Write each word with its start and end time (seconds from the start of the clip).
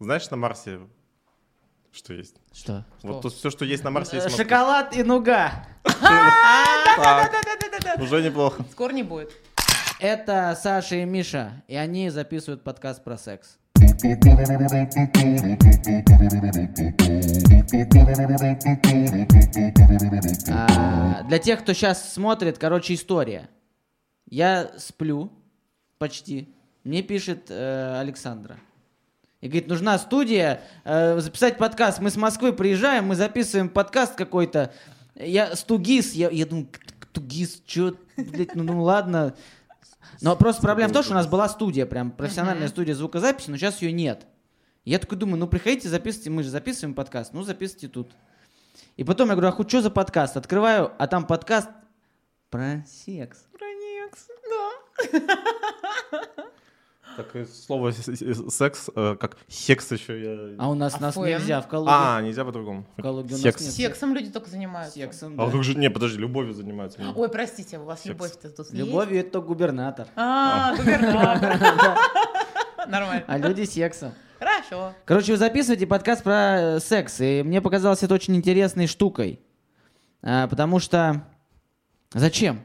Знаешь, 0.00 0.30
на 0.30 0.38
Марсе 0.38 0.80
что 1.92 2.14
есть? 2.14 2.36
Что? 2.52 2.84
Вот 3.02 3.22
тут 3.22 3.34
все, 3.34 3.50
что 3.50 3.64
есть 3.64 3.84
на 3.84 3.90
Марсе, 3.90 4.16
есть. 4.16 4.36
Шоколад 4.36 4.96
и 4.96 5.02
нуга. 5.02 5.66
Уже 7.98 8.22
неплохо. 8.22 8.64
Скоро 8.70 8.92
не 8.92 9.02
будет. 9.02 9.32
Это 9.98 10.56
Саша 10.60 10.96
и 10.96 11.04
Миша, 11.04 11.62
и 11.68 11.74
они 11.74 12.10
записывают 12.10 12.62
подкаст 12.62 13.04
про 13.04 13.18
секс. 13.18 13.58
А, 20.48 21.22
для 21.24 21.38
тех, 21.38 21.60
кто 21.60 21.74
сейчас 21.74 22.12
смотрит, 22.12 22.56
короче, 22.56 22.94
история. 22.94 23.50
Я 24.26 24.70
сплю 24.78 25.30
почти. 25.98 26.54
Мне 26.84 27.02
пишет 27.02 27.50
э, 27.50 27.98
Александра. 28.00 28.58
И 29.40 29.48
говорит, 29.48 29.68
нужна 29.68 29.98
студия, 29.98 30.60
э, 30.84 31.18
записать 31.18 31.56
подкаст. 31.56 32.00
Мы 32.00 32.10
с 32.10 32.16
Москвы 32.16 32.52
приезжаем, 32.52 33.06
мы 33.06 33.16
записываем 33.16 33.70
подкаст 33.70 34.14
какой-то. 34.14 34.72
Я 35.14 35.56
стугис, 35.56 36.12
я, 36.12 36.28
я 36.30 36.44
думаю, 36.44 36.68
«К- 36.98 37.06
тугис, 37.06 37.62
чё, 37.66 37.94
блядь, 38.16 38.54
ну, 38.54 38.64
ну 38.64 38.82
ладно. 38.82 39.34
Но 40.20 40.36
просто 40.36 40.60
проблема 40.60 40.90
в 40.90 40.92
том, 40.92 41.02
что 41.02 41.12
у 41.12 41.16
нас 41.16 41.26
была 41.26 41.48
студия, 41.48 41.86
прям 41.86 42.10
профессиональная 42.10 42.68
студия 42.68 42.94
звукозаписи, 42.94 43.50
но 43.50 43.56
сейчас 43.56 43.80
ее 43.80 43.92
нет. 43.92 44.26
Я 44.84 44.98
такой 44.98 45.16
думаю, 45.18 45.38
ну 45.38 45.46
приходите, 45.46 45.88
записывайте, 45.88 46.30
мы 46.30 46.42
же 46.42 46.50
записываем 46.50 46.94
подкаст, 46.94 47.32
ну 47.32 47.42
записывайте 47.42 47.88
тут. 47.88 48.12
И 48.96 49.04
потом 49.04 49.28
я 49.28 49.34
говорю, 49.34 49.48
а 49.48 49.52
хоть 49.52 49.68
что 49.68 49.80
за 49.82 49.90
подкаст? 49.90 50.36
Открываю, 50.36 50.92
а 50.98 51.06
там 51.06 51.26
подкаст 51.26 51.68
про 52.50 52.84
секс. 52.86 53.46
Проникс, 53.52 54.26
да. 55.12 56.24
Так, 57.16 57.34
и 57.36 57.44
слово 57.44 57.92
секс, 57.92 58.88
э, 58.94 59.16
как 59.18 59.36
секс 59.48 59.90
еще 59.90 60.22
я... 60.22 60.54
А 60.58 60.68
у 60.70 60.74
нас, 60.74 60.94
А 60.94 61.00
нас 61.00 61.14
фэн? 61.14 61.24
нельзя 61.24 61.60
в 61.60 61.68
Калуге. 61.68 61.90
А, 61.92 62.20
нельзя 62.22 62.44
по-другому. 62.44 62.86
В 62.96 63.02
Калуге 63.02 63.30
у 63.30 63.32
нас 63.32 63.40
Секс. 63.42 63.60
нет 63.62 63.72
Сексом 63.72 64.14
люди 64.14 64.30
только 64.30 64.48
занимаются. 64.48 64.94
Сексом, 64.94 65.40
А 65.40 65.46
да. 65.46 65.52
как 65.52 65.64
же, 65.64 65.74
не, 65.76 65.90
подожди, 65.90 66.18
любовью 66.18 66.54
занимаются. 66.54 67.00
Ой, 67.14 67.28
простите, 67.28 67.78
у 67.78 67.84
вас 67.84 68.04
любовь-то 68.04 68.48
тут 68.50 68.58
есть? 68.66 68.72
Любовью 68.72 69.20
это 69.20 69.40
губернатор. 69.40 70.06
А, 70.16 70.74
губернатор. 70.76 71.58
Нормально. 72.88 73.24
А 73.26 73.38
люди 73.38 73.64
сексом. 73.64 74.12
Хорошо. 74.38 74.94
Короче, 75.04 75.32
вы 75.32 75.38
записываете 75.38 75.86
подкаст 75.86 76.22
про 76.22 76.76
э, 76.76 76.80
секс, 76.80 77.20
и 77.20 77.42
мне 77.44 77.60
показалось 77.60 78.02
это 78.02 78.14
очень 78.14 78.34
интересной 78.36 78.86
штукой. 78.86 79.40
А, 80.22 80.46
потому 80.48 80.78
что... 80.78 81.26
Зачем? 82.14 82.60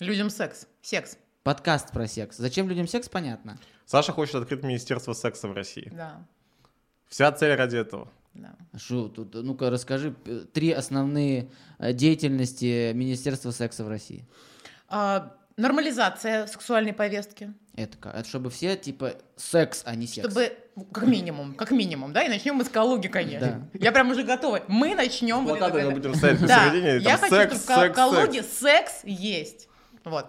Людям 0.00 0.28
секс. 0.30 0.66
Секс. 0.82 1.16
Подкаст 1.42 1.90
про 1.90 2.06
секс. 2.06 2.36
Зачем 2.36 2.68
людям 2.68 2.86
секс, 2.86 3.08
понятно. 3.08 3.58
Саша 3.84 4.12
хочет 4.12 4.36
открыть 4.36 4.62
Министерство 4.62 5.12
секса 5.12 5.48
в 5.48 5.52
России. 5.52 5.90
Да. 5.92 6.24
Вся 7.08 7.32
цель 7.32 7.54
ради 7.56 7.76
этого. 7.76 8.08
Да. 8.32 8.54
А 8.72 8.78
Шо 8.78 9.08
тут? 9.08 9.34
Ну-ка, 9.34 9.68
расскажи 9.68 10.14
э, 10.24 10.44
три 10.52 10.70
основные 10.70 11.50
э, 11.78 11.92
деятельности 11.92 12.92
Министерства 12.92 13.50
секса 13.50 13.84
в 13.84 13.88
России. 13.88 14.24
А, 14.88 15.34
Нормализация 15.56 16.46
сексуальной 16.46 16.94
повестки. 16.94 17.52
Это, 17.74 18.08
это 18.08 18.28
чтобы 18.28 18.48
все, 18.50 18.76
типа, 18.76 19.14
секс, 19.36 19.82
а 19.84 19.94
не 19.96 20.06
секс. 20.06 20.26
Чтобы, 20.26 20.56
как 20.92 21.06
минимум, 21.06 21.54
как 21.54 21.72
минимум, 21.72 22.12
да, 22.12 22.22
и 22.22 22.28
начнем 22.28 22.54
мы 22.54 22.64
с 22.64 22.68
Калуги, 22.68 23.08
конечно. 23.08 23.68
Я 23.74 23.92
прям 23.92 24.10
уже 24.10 24.22
готова. 24.22 24.62
Мы 24.68 24.94
начнем... 24.94 25.44
вот 25.44 25.58
Плакаты 25.58 25.80
это- 25.80 25.90
мы 25.90 25.96
будем 25.96 26.14
ставить 26.14 26.40
Да, 26.46 26.66
посередине, 26.68 26.98
и 26.98 27.02
я 27.02 27.18
хочу, 27.18 27.34
секс, 27.34 27.64
чтобы 27.64 27.88
в 27.88 27.92
Калуге 27.92 28.42
секс 28.42 29.00
есть. 29.04 29.68
Вот. 30.04 30.26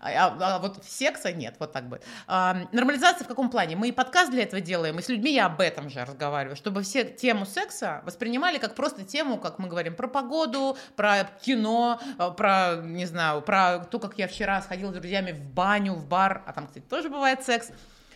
А, 0.00 0.08
а- 0.10 0.36
а 0.56 0.58
вот 0.58 0.82
секса 0.84 1.30
нет, 1.32 1.56
вот 1.58 1.72
так 1.72 1.88
бы. 1.88 2.00
А, 2.26 2.56
нормализация 2.72 3.24
в 3.24 3.28
каком 3.28 3.50
плане? 3.50 3.76
Мы 3.76 3.88
и 3.88 3.92
подкаст 3.92 4.30
для 4.30 4.42
этого 4.44 4.62
делаем, 4.62 4.98
и 4.98 5.02
с 5.02 5.08
людьми 5.08 5.32
я 5.32 5.46
об 5.46 5.60
этом 5.60 5.90
же 5.90 6.02
разговариваю, 6.04 6.56
чтобы 6.56 6.82
все 6.82 7.04
тему 7.04 7.44
секса 7.44 8.00
воспринимали 8.06 8.56
как 8.58 8.74
просто 8.74 9.04
тему, 9.04 9.36
как 9.38 9.58
мы 9.58 9.68
говорим, 9.68 9.94
про 9.94 10.08
погоду, 10.08 10.78
про 10.96 11.24
кино, 11.42 12.00
а, 12.18 12.30
про, 12.30 12.76
не 12.82 13.04
знаю, 13.04 13.42
про 13.42 13.80
то, 13.80 13.98
как 13.98 14.16
я 14.18 14.26
вчера 14.26 14.62
сходила 14.62 14.90
с 14.90 14.94
друзьями 14.94 15.32
в 15.32 15.40
баню, 15.42 15.92
в 15.94 16.06
бар, 16.06 16.42
а 16.46 16.52
там, 16.54 16.66
кстати, 16.66 16.82
тоже 16.84 17.10
бывает 17.10 17.42
секс. 17.44 17.70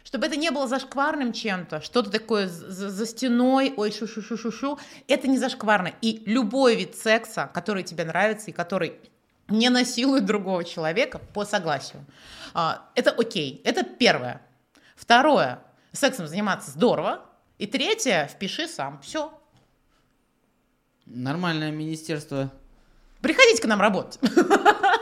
Чтобы 0.05 0.27
это 0.27 0.37
не 0.37 0.51
было 0.51 0.69
зашкварным 0.69 1.33
чем-то, 1.33 1.81
что-то 1.81 2.11
такое 2.11 2.47
за, 2.47 2.71
за- 2.71 2.91
за 2.91 3.07
стеной, 3.07 3.73
ой, 3.77 3.91
шу-шу-шу-шу-шу, 3.91 4.79
это 5.09 5.29
не 5.29 5.39
зашкварно. 5.39 5.93
И 6.03 6.23
любой 6.27 6.77
вид 6.77 6.95
секса, 6.95 7.51
который 7.55 7.83
тебе 7.85 8.05
нравится 8.05 8.51
и 8.51 8.53
который 8.53 9.01
не 9.49 9.69
насилует 9.69 10.25
другого 10.25 10.65
человека 10.65 11.21
по 11.33 11.45
согласию, 11.45 12.05
а, 12.55 12.89
это 12.95 13.11
окей. 13.11 13.61
Это 13.65 13.83
первое. 13.83 14.41
Второе. 14.95 15.59
Сексом 15.93 16.29
заниматься 16.29 16.71
здорово. 16.71 17.27
И 17.59 17.67
третье. 17.67 18.31
Впиши 18.33 18.69
сам. 18.69 19.01
Все. 19.03 19.33
Нормальное 21.05 21.73
министерство. 21.73 22.51
Приходите 23.21 23.61
к 23.61 23.67
нам 23.67 23.81
работать. 23.81 24.19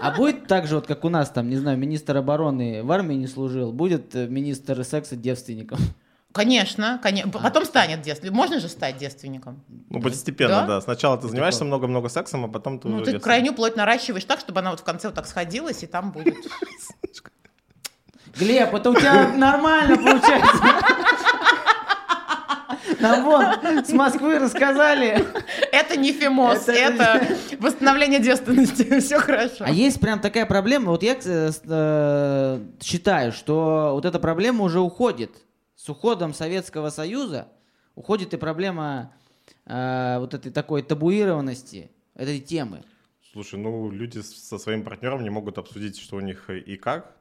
А 0.00 0.16
будет 0.16 0.48
так 0.48 0.66
же, 0.66 0.74
вот 0.76 0.86
как 0.88 1.04
у 1.04 1.08
нас 1.08 1.30
там, 1.30 1.48
не 1.48 1.56
знаю, 1.56 1.78
министр 1.78 2.16
обороны 2.16 2.82
в 2.82 2.90
армии 2.90 3.14
не 3.14 3.28
служил, 3.28 3.72
будет 3.72 4.16
э, 4.16 4.26
министр 4.26 4.82
секса 4.82 5.14
девственником. 5.14 5.78
Конечно, 6.32 6.98
конечно. 7.02 7.30
Потом 7.30 7.64
станет 7.64 8.00
девственником. 8.02 8.36
Можно 8.36 8.58
же 8.60 8.68
стать 8.68 8.96
девственником. 8.96 9.62
Ну, 9.90 10.00
постепенно, 10.00 10.62
Да? 10.62 10.66
да. 10.66 10.80
Сначала 10.80 11.18
ты 11.18 11.28
занимаешься 11.28 11.64
много-много 11.64 12.08
сексом, 12.08 12.44
а 12.44 12.48
потом 12.48 12.78
ты 12.78 12.88
Ну, 12.88 13.02
ты 13.02 13.18
крайнюю 13.18 13.54
плоть 13.54 13.76
наращиваешь 13.76 14.24
так, 14.24 14.40
чтобы 14.40 14.60
она 14.60 14.70
вот 14.70 14.80
в 14.80 14.84
конце 14.84 15.08
вот 15.08 15.14
так 15.14 15.26
сходилась, 15.26 15.82
и 15.82 15.86
там 15.86 16.12
будет... 16.12 16.36
Глеб, 18.38 18.74
это 18.74 18.90
у 18.90 18.94
тебя 18.94 19.28
нормально 19.36 19.96
получается. 19.96 20.62
Нам 23.00 23.24
вон 23.24 23.84
с 23.84 23.92
Москвы 23.92 24.38
рассказали. 24.38 25.24
Это 25.72 25.96
не 25.96 26.12
фимоз, 26.12 26.68
Это- 26.68 26.72
это 26.72 27.36
восстановление 27.58 28.20
девственности. 28.20 29.00
Все 29.00 29.18
хорошо. 29.18 29.64
А 29.66 29.70
есть 29.70 30.00
прям 30.00 30.20
такая 30.20 30.46
проблема, 30.46 30.90
вот 30.90 31.02
я 31.02 31.16
э, 31.22 31.50
э, 31.64 32.60
считаю, 32.80 33.32
что 33.32 33.90
вот 33.94 34.04
эта 34.04 34.18
проблема 34.18 34.64
уже 34.64 34.80
уходит. 34.80 35.32
С 35.82 35.88
уходом 35.88 36.32
Советского 36.32 36.90
Союза 36.90 37.48
уходит 37.96 38.32
и 38.34 38.36
проблема 38.36 39.12
э, 39.66 40.16
вот 40.20 40.32
этой 40.32 40.52
такой 40.52 40.82
табуированности 40.82 41.90
этой 42.14 42.38
темы. 42.38 42.84
Слушай, 43.32 43.58
ну 43.58 43.90
люди 43.90 44.20
со 44.20 44.58
своим 44.58 44.84
партнером 44.84 45.24
не 45.24 45.30
могут 45.30 45.58
обсудить, 45.58 45.98
что 45.98 46.18
у 46.18 46.20
них 46.20 46.48
и 46.50 46.76
как. 46.76 47.16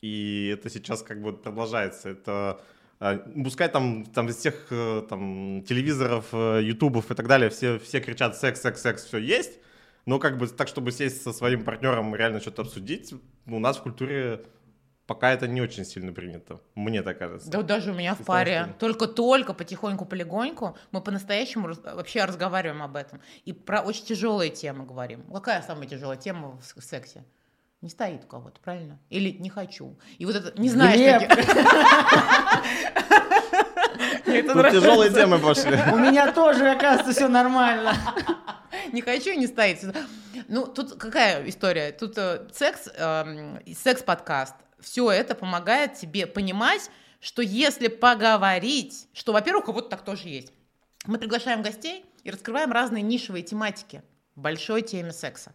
И 0.00 0.46
это 0.46 0.70
сейчас 0.70 1.02
как 1.02 1.20
бы 1.20 1.32
продолжается. 1.32 2.10
Это 2.10 2.60
а, 3.00 3.16
пускай 3.42 3.68
там, 3.68 4.04
там 4.04 4.28
из 4.28 4.36
всех 4.36 4.68
э, 4.70 5.02
там, 5.08 5.64
телевизоров, 5.64 6.26
э, 6.30 6.60
ютубов 6.62 7.10
и 7.10 7.16
так 7.16 7.26
далее 7.26 7.50
все, 7.50 7.80
все 7.80 7.98
кричат 7.98 8.36
секс, 8.36 8.60
секс, 8.60 8.80
секс, 8.80 9.06
все 9.06 9.18
есть. 9.18 9.58
Но 10.06 10.20
как 10.20 10.38
бы 10.38 10.46
так, 10.46 10.68
чтобы 10.68 10.92
сесть 10.92 11.22
со 11.22 11.32
своим 11.32 11.64
партнером 11.64 12.14
и 12.14 12.18
реально 12.18 12.38
что-то 12.38 12.62
обсудить, 12.62 13.12
у 13.48 13.58
нас 13.58 13.76
в 13.76 13.82
культуре 13.82 14.44
пока 15.08 15.32
это 15.32 15.48
не 15.48 15.62
очень 15.62 15.86
сильно 15.86 16.12
принято. 16.12 16.60
Мне 16.74 17.02
так 17.02 17.18
кажется. 17.18 17.50
Да 17.50 17.62
даже 17.62 17.92
у 17.92 17.94
меня 17.94 18.14
в 18.14 18.24
паре 18.24 18.74
только-только, 18.78 19.54
потихоньку, 19.54 20.04
полегоньку 20.04 20.76
мы 20.92 21.00
по-настоящему 21.00 21.68
раз- 21.68 21.80
вообще 21.82 22.24
разговариваем 22.24 22.82
об 22.82 22.94
этом. 22.94 23.20
И 23.46 23.52
про 23.52 23.80
очень 23.80 24.04
тяжелые 24.04 24.50
темы 24.50 24.84
говорим. 24.84 25.24
Какая 25.32 25.62
самая 25.62 25.88
тяжелая 25.88 26.18
тема 26.18 26.60
в, 26.60 26.82
сексе? 26.82 27.24
Не 27.80 27.88
стоит 27.88 28.24
у 28.24 28.26
кого-то, 28.26 28.60
правильно? 28.60 28.98
Или 29.08 29.30
не 29.30 29.48
хочу. 29.48 29.96
И 30.18 30.26
вот 30.26 30.36
это 30.36 30.60
не 30.60 30.68
знаешь, 30.68 30.96
Глеб! 30.96 31.22
Тут 34.52 34.70
тяжелые 34.70 35.10
темы 35.10 35.38
пошли. 35.38 35.78
У 35.92 35.96
меня 35.96 36.32
тоже, 36.32 36.70
оказывается, 36.70 37.12
все 37.12 37.28
нормально. 37.28 37.94
Не 38.92 39.00
хочу 39.00 39.30
и 39.30 39.36
не 39.36 39.46
стоит. 39.46 39.84
Ну, 40.48 40.66
тут 40.66 40.98
какая 40.98 41.46
история? 41.48 41.92
Тут 41.92 42.16
э, 42.16 42.46
секс, 42.52 42.88
эм, 42.96 43.58
секс-подкаст, 43.74 44.54
все 44.80 45.10
это 45.10 45.34
помогает 45.34 45.94
тебе 45.94 46.26
понимать, 46.26 46.90
что 47.20 47.42
если 47.42 47.88
поговорить, 47.88 49.08
что, 49.12 49.32
во-первых, 49.32 49.68
вот 49.68 49.88
так 49.88 50.04
тоже 50.04 50.28
есть. 50.28 50.52
Мы 51.06 51.18
приглашаем 51.18 51.62
гостей 51.62 52.04
и 52.24 52.30
раскрываем 52.30 52.72
разные 52.72 53.02
нишевые 53.02 53.42
тематики 53.42 54.02
большой 54.38 54.82
теме 54.82 55.12
секса. 55.12 55.52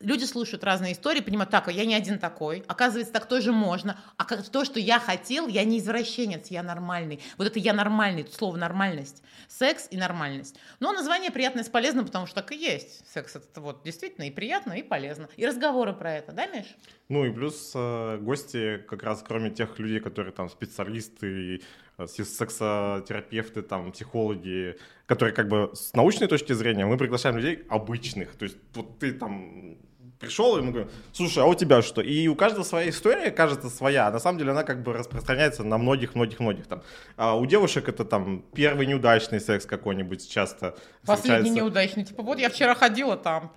Люди 0.00 0.24
слушают 0.24 0.64
разные 0.64 0.94
истории, 0.94 1.20
понимают, 1.20 1.50
так, 1.50 1.68
а 1.68 1.72
я 1.72 1.84
не 1.84 1.94
один 1.94 2.18
такой, 2.18 2.64
оказывается, 2.66 3.12
так 3.12 3.26
тоже 3.26 3.52
можно, 3.52 3.98
а 4.16 4.24
как 4.24 4.48
то, 4.48 4.64
что 4.64 4.80
я 4.80 4.98
хотел, 4.98 5.46
я 5.46 5.64
не 5.64 5.78
извращенец, 5.78 6.48
я 6.48 6.62
нормальный. 6.62 7.20
Вот 7.36 7.46
это 7.46 7.58
я 7.58 7.72
нормальный, 7.72 8.22
тут 8.22 8.34
слово 8.34 8.56
нормальность, 8.56 9.22
секс 9.48 9.88
и 9.90 9.96
нормальность. 9.96 10.58
Но 10.80 10.92
название 10.92 11.30
приятное 11.30 11.64
с 11.64 11.68
полезным, 11.68 12.06
потому 12.06 12.26
что 12.26 12.36
так 12.36 12.52
и 12.52 12.56
есть. 12.56 13.06
Секс 13.12 13.36
это 13.36 13.60
вот 13.60 13.82
действительно 13.84 14.24
и 14.24 14.30
приятно, 14.30 14.72
и 14.72 14.82
полезно. 14.82 15.28
И 15.36 15.46
разговоры 15.46 15.92
про 15.92 16.14
это, 16.14 16.32
да, 16.32 16.46
Миш? 16.46 16.66
Ну 17.08 17.24
и 17.24 17.32
плюс 17.32 17.72
э, 17.74 18.18
гости, 18.18 18.78
как 18.88 19.02
раз 19.02 19.22
кроме 19.26 19.50
тех 19.50 19.78
людей, 19.78 20.00
которые 20.00 20.32
там 20.32 20.48
специалисты, 20.48 21.56
и, 21.56 21.62
э, 21.98 22.06
сексотерапевты, 22.06 23.62
там, 23.62 23.92
психологи, 23.92 24.78
которые 25.06 25.34
как 25.34 25.48
бы 25.48 25.70
с 25.74 25.92
научной 25.92 26.28
точки 26.28 26.52
зрения, 26.52 26.86
мы 26.86 26.96
приглашаем 26.96 27.36
людей 27.36 27.64
обычных. 27.68 28.36
То 28.36 28.44
есть 28.44 28.56
вот 28.74 28.98
ты 28.98 29.12
там 29.12 29.76
пришел, 30.20 30.58
и 30.58 30.60
мы 30.60 30.70
говорим, 30.70 30.90
слушай, 31.12 31.42
а 31.42 31.46
у 31.46 31.54
тебя 31.54 31.82
что? 31.82 32.02
И 32.02 32.28
у 32.28 32.34
каждого 32.36 32.62
своя 32.62 32.90
история, 32.90 33.30
кажется, 33.30 33.68
своя. 33.70 34.06
А 34.06 34.10
на 34.10 34.20
самом 34.20 34.38
деле 34.38 34.52
она 34.52 34.62
как 34.62 34.82
бы 34.82 34.92
распространяется 34.92 35.64
на 35.64 35.78
многих-многих-многих 35.78 36.66
там. 36.66 36.82
А 37.16 37.36
у 37.36 37.46
девушек 37.46 37.88
это 37.88 38.04
там 38.04 38.44
первый 38.54 38.86
неудачный 38.86 39.40
секс 39.40 39.66
какой-нибудь 39.66 40.28
часто 40.30 40.76
Последний 41.06 41.16
встречается. 41.16 41.54
неудачный. 41.54 42.04
Типа, 42.04 42.22
вот 42.22 42.38
я 42.38 42.50
вчера 42.50 42.74
ходила 42.74 43.16
там. 43.16 43.50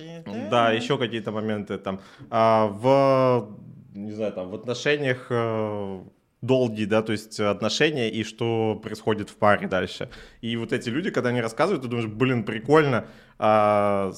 Да, 0.50 0.72
еще 0.72 0.98
какие-то 0.98 1.32
моменты 1.32 1.78
там. 1.78 2.00
А, 2.30 2.68
в, 2.68 3.58
не 3.94 4.14
знаю, 4.14 4.32
там, 4.32 4.50
в 4.50 4.56
отношениях 4.56 5.28
э, 5.30 6.02
долгие, 6.42 6.86
да, 6.86 7.02
то 7.02 7.12
есть 7.12 7.40
отношения 7.40 8.10
и 8.10 8.24
что 8.24 8.80
происходит 8.82 9.30
в 9.30 9.36
паре 9.36 9.68
дальше. 9.68 10.10
И 10.42 10.56
вот 10.58 10.74
эти 10.74 10.90
люди, 10.90 11.10
когда 11.10 11.30
они 11.30 11.42
рассказывают, 11.42 11.84
ты 11.84 11.90
думаешь, 11.90 12.10
блин, 12.10 12.44
прикольно. 12.44 13.08
А, 13.40 14.12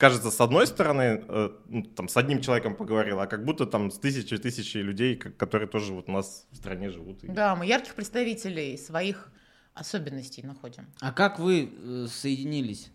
кажется, 0.00 0.30
с 0.30 0.40
одной 0.40 0.66
стороны, 0.66 1.22
э, 1.28 1.50
ну, 1.68 1.82
там, 1.82 2.08
с 2.08 2.16
одним 2.16 2.40
человеком 2.40 2.74
поговорил, 2.74 3.20
а 3.20 3.26
как 3.26 3.44
будто 3.44 3.66
там 3.66 3.90
с 3.90 3.98
тысячи 3.98 4.36
тысячи 4.38 4.78
людей, 4.78 5.14
которые 5.16 5.68
тоже 5.68 5.92
вот 5.92 6.08
у 6.08 6.12
нас 6.12 6.46
в 6.50 6.56
стране 6.56 6.90
живут. 6.90 7.22
И- 7.22 7.28
Да, 7.28 7.54
мы 7.54 7.66
ярких 7.66 7.94
представителей 7.94 8.78
своих 8.78 9.30
особенностей 9.74 10.42
находим. 10.42 10.86
А 11.00 11.12
как 11.12 11.38
вы 11.38 11.70
э, 11.70 12.06
соединились? 12.10 12.90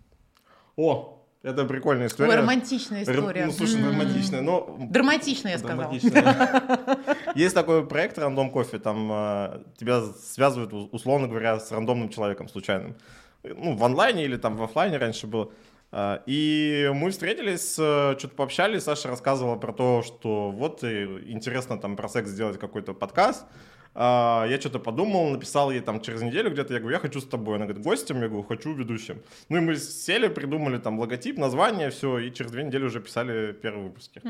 О, 0.75 1.21
это 1.43 1.63
прикольная 1.65 2.07
история. 2.07 2.31
Ой, 2.31 2.37
романтичная 2.37 3.03
Р- 3.05 3.19
история. 3.19 3.45
Ну, 3.45 3.51
слушай, 3.51 3.79
М. 3.79 3.87
романтичная, 3.91 4.41
но 4.41 4.75
Драматичная, 4.89 5.51
я 5.53 5.59
сказала. 5.59 5.93
Есть 7.35 7.53
такой 7.55 7.85
проект 7.87 8.17
«Рандом 8.17 8.49
кофе», 8.49 8.79
там 8.79 9.09
э, 9.11 9.63
тебя 9.77 10.01
связывают, 10.33 10.73
условно 10.91 11.27
говоря, 11.27 11.59
с 11.59 11.71
рандомным 11.71 12.09
человеком 12.09 12.49
случайным. 12.49 12.95
Ну, 13.43 13.75
в 13.75 13.83
онлайне 13.83 14.25
или 14.25 14.37
там 14.37 14.57
в 14.57 14.63
оффлайне 14.63 14.97
раньше 14.97 15.27
было. 15.27 15.51
А, 15.97 16.21
И 16.25 16.91
мы 16.93 17.09
встретились, 17.09 17.71
что-то 17.73 18.27
пообщались, 18.35 18.83
Саша 18.83 19.07
рассказывала 19.07 19.55
про 19.55 19.71
то, 19.71 20.01
что 20.01 20.51
вот 20.51 20.83
и 20.83 21.05
интересно 21.31 21.77
там 21.77 21.95
про 21.95 22.09
секс 22.09 22.29
сделать 22.29 22.59
какой-то 22.59 22.93
подкаст. 22.93 23.45
А, 23.93 24.45
Я 24.49 24.59
что-то 24.59 24.79
подумал, 24.79 25.29
написал 25.29 25.71
ей 25.71 25.79
там 25.79 26.01
через 26.01 26.21
неделю 26.21 26.51
где-то, 26.51 26.73
я 26.73 26.79
говорю, 26.81 26.95
я 26.97 26.99
хочу 26.99 27.21
с 27.21 27.25
тобой. 27.25 27.55
Она 27.55 27.65
говорит, 27.65 27.81
гостем? 27.81 28.21
Я 28.21 28.27
говорю, 28.27 28.43
хочу 28.43 28.73
ведущим. 28.73 29.21
Ну 29.47 29.57
и 29.57 29.61
мы 29.61 29.77
сели, 29.77 30.27
придумали 30.27 30.79
там 30.79 30.99
логотип, 30.99 31.37
название, 31.37 31.89
все, 31.91 32.17
и 32.19 32.33
через 32.33 32.51
две 32.51 32.63
недели 32.63 32.83
уже 32.83 32.99
писали 32.99 33.53
первые 33.53 33.85
выпуски. 33.87 34.21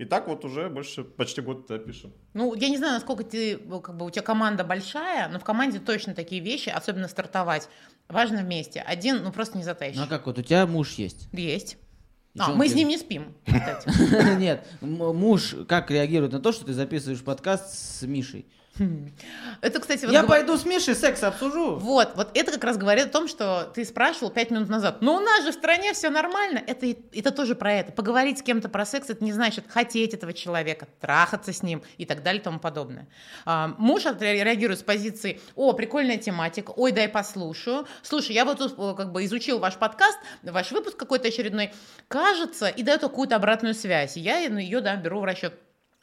И 0.00 0.06
так 0.06 0.28
вот 0.28 0.46
уже 0.46 0.70
больше, 0.70 1.04
почти 1.04 1.42
год 1.42 1.66
да, 1.68 1.76
пишем. 1.76 2.14
Ну, 2.32 2.54
я 2.54 2.70
не 2.70 2.78
знаю, 2.78 2.94
насколько 2.94 3.22
ты, 3.22 3.58
ну, 3.66 3.82
как 3.82 3.98
бы, 3.98 4.06
у 4.06 4.10
тебя 4.10 4.22
команда 4.22 4.64
большая, 4.64 5.28
но 5.28 5.38
в 5.38 5.44
команде 5.44 5.78
точно 5.78 6.14
такие 6.14 6.40
вещи, 6.40 6.70
особенно 6.70 7.06
стартовать, 7.06 7.68
важно 8.08 8.38
вместе. 8.40 8.80
Один, 8.80 9.22
ну, 9.22 9.30
просто 9.30 9.58
не 9.58 9.62
затащишь. 9.64 9.98
Ну 9.98 10.04
а 10.04 10.06
как 10.06 10.24
вот 10.24 10.38
у 10.38 10.42
тебя 10.42 10.66
муж 10.66 10.94
есть? 10.94 11.28
Есть. 11.34 11.76
И 12.32 12.38
А, 12.38 12.48
мы 12.54 12.66
с 12.66 12.70
тебе- 12.70 12.78
ним 12.80 12.88
не 12.88 12.96
спим, 12.96 13.34
кстати. 13.44 13.90
Нет, 14.38 14.66
муж 14.80 15.54
как 15.68 15.90
реагирует 15.90 16.32
на 16.32 16.40
то, 16.40 16.52
что 16.52 16.64
ты 16.64 16.72
записываешь 16.72 17.20
подкаст 17.22 17.74
с 17.74 18.02
Мишей? 18.06 18.46
Это, 19.60 19.78
кстати, 19.80 20.04
вот 20.06 20.12
Я 20.12 20.22
говор- 20.22 20.38
пойду 20.38 20.56
с 20.56 20.64
Мишей 20.64 20.94
секс 20.94 21.22
обсужу. 21.22 21.76
Вот, 21.76 22.12
вот 22.16 22.30
это 22.34 22.52
как 22.52 22.64
раз 22.64 22.76
говорит 22.78 23.06
о 23.06 23.08
том, 23.08 23.28
что 23.28 23.70
ты 23.74 23.84
спрашивал 23.84 24.30
пять 24.30 24.50
минут 24.50 24.68
назад, 24.68 25.02
ну 25.02 25.14
у 25.14 25.20
нас 25.20 25.44
же 25.44 25.52
в 25.52 25.54
стране 25.54 25.92
все 25.92 26.08
нормально. 26.10 26.62
Это, 26.66 26.86
это 27.12 27.30
тоже 27.30 27.54
про 27.54 27.72
это. 27.74 27.92
Поговорить 27.92 28.38
с 28.38 28.42
кем-то 28.42 28.68
про 28.68 28.86
секс, 28.86 29.10
это 29.10 29.22
не 29.22 29.32
значит 29.32 29.64
хотеть 29.68 30.14
этого 30.14 30.32
человека, 30.32 30.88
трахаться 31.00 31.52
с 31.52 31.62
ним 31.62 31.82
и 31.98 32.06
так 32.06 32.22
далее 32.22 32.40
и 32.40 32.44
тому 32.44 32.58
подобное. 32.58 33.06
А, 33.44 33.74
муж 33.78 34.06
отре- 34.06 34.42
реагирует 34.42 34.80
с 34.80 34.82
позиции, 34.82 35.40
о, 35.56 35.72
прикольная 35.74 36.16
тематика, 36.16 36.70
ой, 36.70 36.92
дай 36.92 37.08
послушаю. 37.08 37.86
Слушай, 38.02 38.32
я 38.32 38.44
вот 38.44 38.58
тут 38.58 38.74
э, 38.78 38.94
как 38.96 39.12
бы 39.12 39.24
изучил 39.24 39.58
ваш 39.58 39.74
подкаст, 39.76 40.18
ваш 40.42 40.70
выпуск 40.70 40.96
какой-то 40.96 41.28
очередной, 41.28 41.72
кажется, 42.08 42.68
и 42.68 42.82
дает 42.82 43.00
какую-то 43.00 43.36
обратную 43.36 43.74
связь. 43.74 44.16
Я 44.16 44.38
ее, 44.38 44.80
да, 44.80 44.96
беру 44.96 45.20
в 45.20 45.24
расчет. 45.24 45.54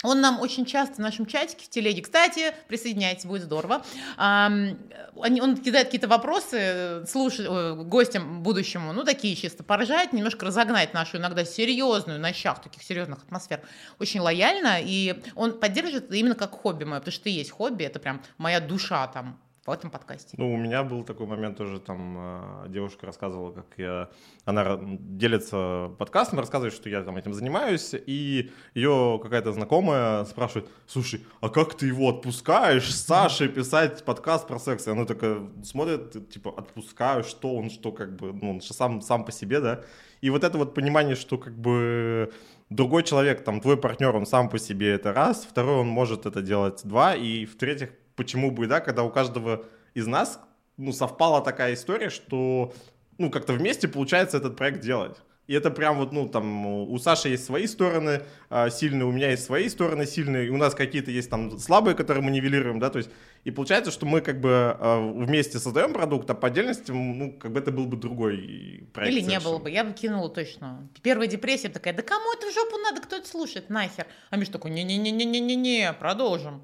Он 0.03 0.21
нам 0.21 0.39
очень 0.39 0.65
часто 0.65 0.95
в 0.95 0.99
нашем 0.99 1.25
чатике 1.25 1.65
в 1.65 1.69
телеге, 1.69 2.03
кстати, 2.03 2.53
присоединяйтесь, 2.67 3.25
будет 3.25 3.43
здорово. 3.43 3.83
Он 4.17 5.57
кидает 5.57 5.87
какие-то 5.87 6.07
вопросы 6.07 6.57
э, 6.59 7.05
слуш- 7.07 7.39
э, 7.39 7.73
гостям 7.83 8.43
будущему, 8.43 8.93
ну, 8.93 9.03
такие 9.03 9.35
чисто 9.35 9.63
поржать, 9.63 10.13
немножко 10.13 10.45
разогнать 10.45 10.93
нашу 10.93 11.17
иногда 11.17 11.43
серьезную, 11.43 12.19
на 12.19 12.31
щах 12.31 12.61
таких 12.61 12.83
серьезных 12.83 13.23
атмосфер. 13.23 13.61
Очень 13.97 14.19
лояльно, 14.19 14.77
и 14.79 15.19
он 15.33 15.59
поддерживает 15.59 16.13
именно 16.13 16.35
как 16.35 16.51
хобби 16.51 16.83
мое, 16.83 16.99
потому 16.99 17.13
что 17.13 17.29
есть 17.29 17.49
хобби, 17.49 17.83
это 17.83 17.97
прям 17.97 18.21
моя 18.37 18.59
душа 18.59 19.07
там 19.07 19.39
в 19.67 19.71
этом 19.71 19.91
подкасте. 19.91 20.37
Ну, 20.37 20.53
у 20.53 20.57
меня 20.57 20.81
был 20.83 21.03
такой 21.03 21.27
момент 21.27 21.57
тоже, 21.57 21.81
там 21.81 22.15
э, 22.17 22.69
девушка 22.69 23.05
рассказывала, 23.05 23.51
как 23.51 23.65
я, 23.75 24.09
она 24.45 24.79
делится 24.81 25.91
подкастом, 25.99 26.39
рассказывает, 26.39 26.73
что 26.73 26.89
я 26.89 27.03
там 27.03 27.17
этим 27.17 27.33
занимаюсь, 27.33 27.93
и 27.93 28.51
ее 28.73 29.19
какая-то 29.21 29.51
знакомая 29.51 30.23
спрашивает, 30.23 30.69
слушай, 30.87 31.25
а 31.41 31.49
как 31.49 31.75
ты 31.75 31.87
его 31.87 32.09
отпускаешь 32.09 32.95
с 32.95 33.47
писать 33.49 34.05
подкаст 34.05 34.47
про 34.47 34.57
секс? 34.57 34.87
И 34.87 34.91
она 34.91 35.03
такая 35.03 35.41
смотрит, 35.63 36.29
типа, 36.29 36.53
отпускаю, 36.57 37.25
что 37.25 37.53
он, 37.53 37.69
что 37.69 37.91
как 37.91 38.15
бы, 38.15 38.31
ну, 38.31 38.51
он 38.51 38.61
же 38.61 38.73
сам, 38.73 39.01
сам 39.01 39.25
по 39.25 39.33
себе, 39.33 39.59
да? 39.59 39.83
И 40.21 40.29
вот 40.29 40.45
это 40.45 40.57
вот 40.57 40.73
понимание, 40.75 41.15
что 41.15 41.37
как 41.37 41.57
бы 41.57 42.31
другой 42.69 43.03
человек, 43.03 43.43
там, 43.43 43.59
твой 43.59 43.75
партнер, 43.75 44.15
он 44.15 44.25
сам 44.25 44.49
по 44.49 44.59
себе 44.59 44.93
это 44.93 45.11
раз, 45.11 45.45
второй, 45.49 45.81
он 45.81 45.87
может 45.87 46.25
это 46.25 46.41
делать 46.41 46.81
два, 46.85 47.15
и 47.15 47.45
в-третьих, 47.45 47.89
почему 48.17 48.51
бы, 48.51 48.67
да, 48.67 48.81
когда 48.81 49.03
у 49.03 49.09
каждого 49.09 49.63
из 49.93 50.05
нас, 50.07 50.41
ну, 50.75 50.91
совпала 50.91 51.41
такая 51.41 51.75
история, 51.75 52.09
что, 52.09 52.73
ну, 53.17 53.31
как-то 53.31 53.53
вместе 53.53 53.87
получается 53.87 54.37
этот 54.37 54.57
проект 54.57 54.81
делать. 54.81 55.17
И 55.47 55.53
это 55.53 55.71
прям 55.71 55.97
вот, 55.97 56.11
ну, 56.11 56.27
там, 56.27 56.65
у 56.65 56.97
Саши 56.99 57.29
есть 57.29 57.45
свои 57.45 57.67
стороны 57.67 58.23
а, 58.49 58.69
сильные, 58.69 59.05
у 59.05 59.11
меня 59.11 59.31
есть 59.31 59.45
свои 59.45 59.69
стороны 59.69 60.05
сильные, 60.05 60.47
и 60.47 60.49
у 60.49 60.57
нас 60.57 60.75
какие-то 60.75 61.09
есть 61.09 61.29
там 61.29 61.57
слабые, 61.57 61.95
которые 61.95 62.21
мы 62.21 62.31
нивелируем, 62.31 62.79
да, 62.79 62.89
то 62.89 62.97
есть, 62.97 63.09
и 63.45 63.51
получается, 63.51 63.91
что 63.91 64.05
мы 64.05 64.19
как 64.19 64.41
бы 64.41 64.75
а, 64.77 64.99
вместе 64.99 65.57
создаем 65.57 65.93
продукт, 65.93 66.29
а 66.29 66.33
по 66.33 66.47
отдельности, 66.47 66.91
ну, 66.91 67.31
как 67.31 67.53
бы 67.53 67.59
это 67.59 67.71
был 67.71 67.85
бы 67.85 67.95
другой 67.95 68.89
проект. 68.91 69.13
Или 69.13 69.21
не 69.21 69.27
совершенно. 69.27 69.51
было 69.53 69.59
бы, 69.63 69.71
я 69.71 69.85
бы 69.85 69.93
кинула 69.93 70.29
точно. 70.29 70.89
Первая 71.01 71.29
депрессия 71.29 71.69
такая, 71.69 71.93
да 71.93 72.03
кому 72.03 72.25
это 72.33 72.47
в 72.47 72.53
жопу 72.53 72.77
надо, 72.79 73.01
кто 73.01 73.15
это 73.15 73.27
слушает, 73.29 73.69
нахер. 73.69 74.05
А 74.29 74.35
Миш 74.35 74.49
такой, 74.49 74.71
не-не-не-не-не-не, 74.71 75.93
продолжим. 75.93 76.61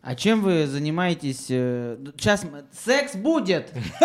А 0.00 0.14
чем 0.14 0.42
вы 0.42 0.66
занимаетесь? 0.66 1.46
э, 1.50 1.98
Сейчас 2.16 2.46
секс 2.72 3.14
будет. 3.16 3.72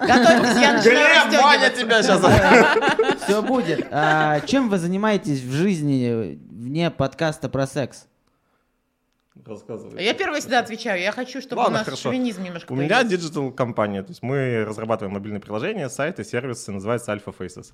Готовьтесь, 0.00 0.60
я 0.60 0.72
начинаю 0.78 1.30
Глеб, 1.30 1.42
Ваня 1.42 1.70
тебя 1.70 2.02
сейчас... 2.02 3.22
Все 3.22 3.42
будет. 3.42 3.86
А 3.90 4.40
чем 4.40 4.68
вы 4.68 4.78
занимаетесь 4.78 5.40
в 5.42 5.52
жизни 5.52 6.06
э, 6.08 6.36
вне 6.50 6.90
подкаста 6.90 7.48
про 7.48 7.66
секс? 7.66 8.06
Рассказывай. 9.46 10.02
Я 10.02 10.14
первая 10.14 10.40
всегда 10.40 10.60
отвечаю. 10.60 11.00
Я 11.00 11.12
хочу, 11.12 11.40
чтобы 11.40 11.60
Ладно, 11.60 11.76
у 11.76 11.78
нас 11.78 11.84
хорошо. 11.84 12.08
шовинизм 12.10 12.42
немножко 12.42 12.72
У 12.72 12.76
меня 12.76 12.88
появился. 13.00 13.16
digital-компания, 13.16 14.02
то 14.02 14.10
есть 14.10 14.22
мы 14.22 14.64
разрабатываем 14.64 15.14
мобильные 15.14 15.40
приложения, 15.40 15.88
сайты, 15.88 16.24
сервисы, 16.24 16.70
называется 16.72 17.12
Alpha 17.12 17.34
Faces. 17.36 17.72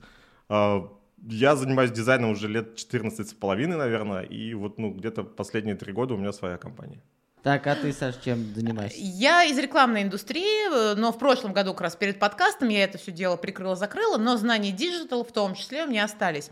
А, 0.49 0.89
Я 1.27 1.57
занимаюсь 1.57 1.91
дизайном 1.91 2.31
уже 2.31 2.49
лет 2.49 2.77
14 2.77 3.29
с 3.29 3.35
половиной, 3.35 3.77
наверное, 3.77 4.23
и 4.23 4.55
вот 4.55 4.79
ну 4.79 4.91
где-то 4.93 5.25
последние 5.25 5.75
три 5.77 5.93
года 5.93 6.15
у 6.15 6.17
меня 6.17 6.33
своя 6.33 6.57
компания. 6.59 7.03
Так, 7.43 7.67
а 7.67 7.77
ты, 7.77 7.93
Саш, 7.93 8.17
чем 8.17 8.55
занимаешься? 8.55 8.99
Я 9.01 9.45
из 9.45 9.57
рекламной 9.59 10.03
индустрии, 10.03 10.95
но 10.97 11.13
в 11.13 11.19
прошлом 11.19 11.53
году 11.53 11.73
как 11.73 11.83
раз 11.83 11.97
перед 11.97 12.19
подкастом 12.19 12.69
я 12.69 12.85
это 12.85 12.99
все 12.99 13.13
дело 13.13 13.37
прикрыла-закрыла, 13.37 14.19
но 14.19 14.37
знания 14.37 14.73
digital 14.73 15.25
в 15.25 15.33
том 15.33 15.55
числе 15.55 15.85
у 15.85 15.89
меня 15.89 16.05
остались. 16.05 16.51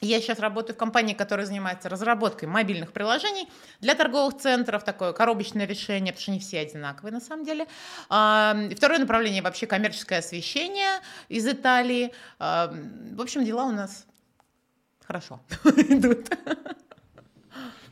Я 0.00 0.20
сейчас 0.20 0.38
работаю 0.38 0.76
в 0.76 0.78
компании, 0.78 1.14
которая 1.14 1.44
занимается 1.44 1.88
разработкой 1.88 2.48
мобильных 2.48 2.92
приложений 2.92 3.48
для 3.80 3.96
торговых 3.96 4.36
центров, 4.38 4.84
такое 4.84 5.12
коробочное 5.12 5.66
решение, 5.66 6.12
потому 6.12 6.22
что 6.22 6.30
не 6.30 6.38
все 6.38 6.60
одинаковые 6.60 7.12
на 7.12 7.20
самом 7.20 7.44
деле. 7.44 7.66
А, 8.08 8.56
Второе 8.76 9.00
направление 9.00 9.42
вообще 9.42 9.66
коммерческое 9.66 10.20
освещение 10.20 11.00
из 11.28 11.46
Италии. 11.48 12.12
А, 12.38 12.72
В 13.12 13.20
общем, 13.20 13.44
дела 13.44 13.64
у 13.64 13.72
нас 13.72 14.06
хорошо 15.04 15.40
идут. 15.64 16.28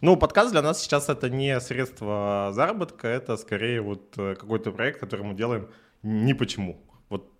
Ну, 0.02 0.16
подкаст 0.16 0.52
для 0.52 0.60
нас 0.60 0.82
сейчас 0.82 1.08
это 1.08 1.30
не 1.30 1.58
средство 1.60 2.50
заработка, 2.52 3.08
это 3.08 3.36
скорее 3.38 3.80
вот 3.80 4.12
э, 4.18 4.34
какой-то 4.34 4.70
проект, 4.70 5.00
который 5.00 5.24
мы 5.24 5.34
делаем 5.34 5.68
не 6.02 6.34
почему. 6.34 6.76
Вот 7.08 7.32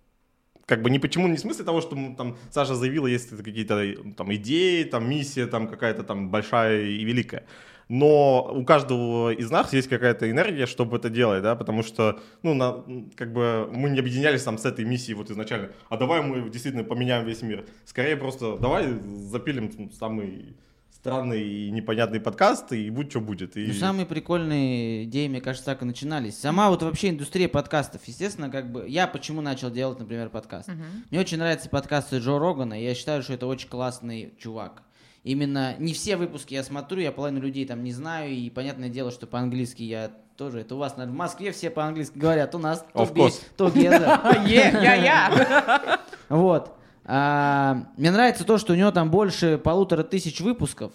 как 0.65 0.81
бы 0.81 0.89
не 0.89 0.97
почему, 0.97 1.27
не 1.27 1.37
в 1.37 1.39
смысле 1.39 1.65
того, 1.65 1.81
что 1.81 1.95
там 2.17 2.35
Саша 2.49 2.73
заявила, 2.73 3.05
есть 3.05 3.29
какие-то 3.29 3.75
э, 3.83 3.95
там 4.15 4.33
идеи, 4.33 4.83
там 4.85 5.07
миссия, 5.07 5.45
там 5.45 5.67
какая-то 5.67 6.03
там 6.03 6.31
большая 6.31 6.81
и 6.81 7.03
великая. 7.03 7.45
Но 7.89 8.51
у 8.51 8.65
каждого 8.65 9.31
из 9.31 9.51
нас 9.51 9.71
есть 9.71 9.87
какая-то 9.87 10.29
энергия, 10.29 10.65
чтобы 10.65 10.97
это 10.97 11.09
делать, 11.09 11.43
да, 11.43 11.55
потому 11.55 11.83
что, 11.83 12.19
ну, 12.41 12.55
на, 12.55 12.83
как 13.15 13.31
бы 13.31 13.69
мы 13.71 13.91
не 13.91 13.99
объединялись 13.99 14.43
там 14.43 14.57
с 14.57 14.65
этой 14.65 14.83
миссией 14.83 15.13
вот 15.13 15.29
изначально, 15.29 15.69
а 15.89 15.97
давай 15.97 16.23
мы 16.23 16.49
действительно 16.49 16.83
поменяем 16.83 17.25
весь 17.25 17.43
мир. 17.43 17.65
Скорее 17.85 18.17
просто 18.17 18.57
давай 18.57 18.87
запилим 19.03 19.91
самый 19.91 20.57
странный 20.97 21.43
и 21.43 21.71
непонятный 21.71 22.19
подкаст, 22.19 22.73
и 22.73 22.89
будь 22.89 23.11
что 23.11 23.21
будет. 23.21 23.55
И... 23.55 23.67
Ну, 23.67 23.73
самые 23.73 24.05
прикольные 24.05 25.05
идеи, 25.05 25.27
мне 25.27 25.41
кажется, 25.41 25.65
так 25.65 25.83
и 25.83 25.85
начинались. 25.85 26.37
Сама 26.37 26.69
вот 26.69 26.81
вообще 26.81 27.09
индустрия 27.09 27.47
подкастов, 27.47 28.01
естественно, 28.05 28.49
как 28.49 28.71
бы... 28.71 28.85
Я 28.87 29.07
почему 29.07 29.41
начал 29.41 29.69
делать, 29.69 29.99
например, 29.99 30.29
подкаст? 30.29 30.69
Мне 31.11 31.19
очень 31.19 31.37
нравятся 31.37 31.69
подкасты 31.69 32.17
Джо 32.17 32.39
Рогана, 32.39 32.79
и 32.79 32.83
я 32.83 32.95
считаю, 32.95 33.21
что 33.21 33.33
это 33.33 33.45
очень 33.45 33.69
классный 33.69 34.33
чувак. 34.39 34.83
Именно 35.23 35.75
не 35.77 35.93
все 35.93 36.17
выпуски 36.17 36.53
я 36.53 36.63
смотрю, 36.63 37.01
я 37.01 37.11
половину 37.11 37.41
людей 37.41 37.65
там 37.65 37.83
не 37.83 37.91
знаю, 37.91 38.31
и 38.31 38.49
понятное 38.49 38.89
дело, 38.89 39.11
что 39.11 39.27
по-английски 39.27 39.83
я 39.83 40.11
тоже, 40.37 40.61
это 40.61 40.75
у 40.75 40.77
вас, 40.77 40.95
наверное, 40.97 41.15
в 41.15 41.17
Москве 41.17 41.51
все 41.51 41.69
по-английски 41.69 42.17
говорят, 42.17 42.55
у 42.55 42.59
нас 42.59 42.85
то 42.93 43.03
course. 43.03 43.41
то 43.55 43.69
геза. 43.69 44.21
Е, 44.47 44.71
я-я. 44.81 45.99
Вот. 46.29 46.76
А, 47.09 47.85
мне 47.95 48.11
нравится 48.11 48.43
то, 48.43 48.57
что 48.57 48.73
у 48.73 48.75
него 48.75 48.91
там 48.91 49.09
больше 49.09 49.57
полутора 49.57 50.03
тысяч 50.03 50.41
выпусков. 50.41 50.91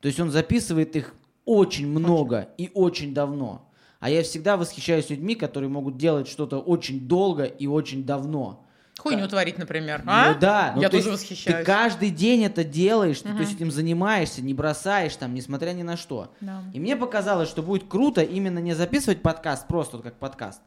То 0.00 0.08
есть 0.08 0.20
он 0.20 0.30
записывает 0.30 0.94
их 0.94 1.14
очень 1.46 1.88
много 1.88 2.50
и 2.58 2.70
очень 2.74 3.14
давно. 3.14 3.68
А 3.98 4.10
я 4.10 4.22
всегда 4.22 4.58
восхищаюсь 4.58 5.08
людьми, 5.08 5.34
которые 5.34 5.70
могут 5.70 5.96
делать 5.96 6.28
что-то 6.28 6.58
очень 6.58 7.08
долго 7.08 7.44
и 7.44 7.66
очень 7.66 8.04
давно. 8.04 8.66
Хуйню 8.98 9.28
творить, 9.28 9.58
например. 9.58 10.02
А? 10.06 10.32
Ну 10.32 10.40
да. 10.40 10.72
ну 10.74 10.82
Я 10.82 10.88
то 10.88 10.96
тоже 10.96 11.08
есть 11.08 11.22
восхищаюсь. 11.22 11.58
Ты 11.58 11.64
каждый 11.64 12.10
день 12.10 12.44
это 12.44 12.62
делаешь, 12.62 13.20
ты, 13.20 13.30
то 13.30 13.40
есть 13.40 13.54
этим 13.54 13.70
занимаешься, 13.70 14.42
не 14.42 14.54
бросаешь 14.54 15.16
там, 15.16 15.34
несмотря 15.34 15.72
ни 15.72 15.82
на 15.82 15.96
что. 15.96 16.32
Да. 16.40 16.62
И 16.72 16.80
мне 16.80 16.96
показалось, 16.96 17.48
что 17.48 17.62
будет 17.62 17.88
круто 17.88 18.22
именно 18.22 18.58
не 18.58 18.74
записывать 18.74 19.22
подкаст 19.22 19.66
просто 19.66 19.96
вот 19.96 20.04
как 20.04 20.14
подкаст, 20.14 20.60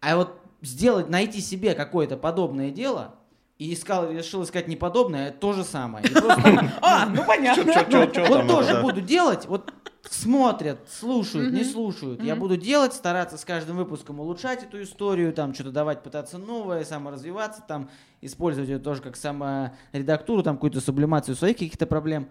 а 0.00 0.16
вот 0.16 0.38
сделать, 0.62 1.08
найти 1.08 1.40
себе 1.40 1.74
какое-то 1.74 2.16
подобное 2.16 2.70
дело, 2.70 3.14
и 3.62 3.74
искал, 3.74 4.10
решил 4.10 4.42
искать 4.42 4.66
неподобное, 4.68 5.30
то 5.30 5.52
же 5.52 5.62
самое. 5.64 6.04
И 6.04 6.08
просто 6.08 6.72
А, 6.82 7.06
ну 7.06 7.24
понятно. 7.24 7.64
Чё- 7.64 7.84
чё- 7.84 8.06
чё 8.06 8.26
вот 8.26 8.48
тоже 8.48 8.70
это, 8.70 8.82
буду 8.82 9.00
делать, 9.00 9.46
вот 9.46 9.72
смотрят, 10.10 10.80
слушают, 10.90 11.52
не 11.52 11.64
слушают. 11.64 12.22
Я 12.22 12.34
буду 12.36 12.56
делать, 12.56 12.92
стараться 12.92 13.36
с 13.38 13.44
каждым 13.44 13.76
выпуском 13.76 14.18
улучшать 14.20 14.64
эту 14.64 14.82
историю, 14.82 15.32
там 15.32 15.54
что-то 15.54 15.70
давать, 15.70 16.02
пытаться 16.02 16.38
новое, 16.38 16.84
саморазвиваться, 16.84 17.62
там 17.66 17.88
использовать 18.20 18.68
это 18.68 18.82
тоже 18.82 19.00
как 19.00 19.16
саморедактуру, 19.16 20.42
там 20.42 20.56
какую-то 20.56 20.80
сублимацию 20.80 21.36
своих 21.36 21.56
каких-то 21.56 21.86
проблем. 21.86 22.28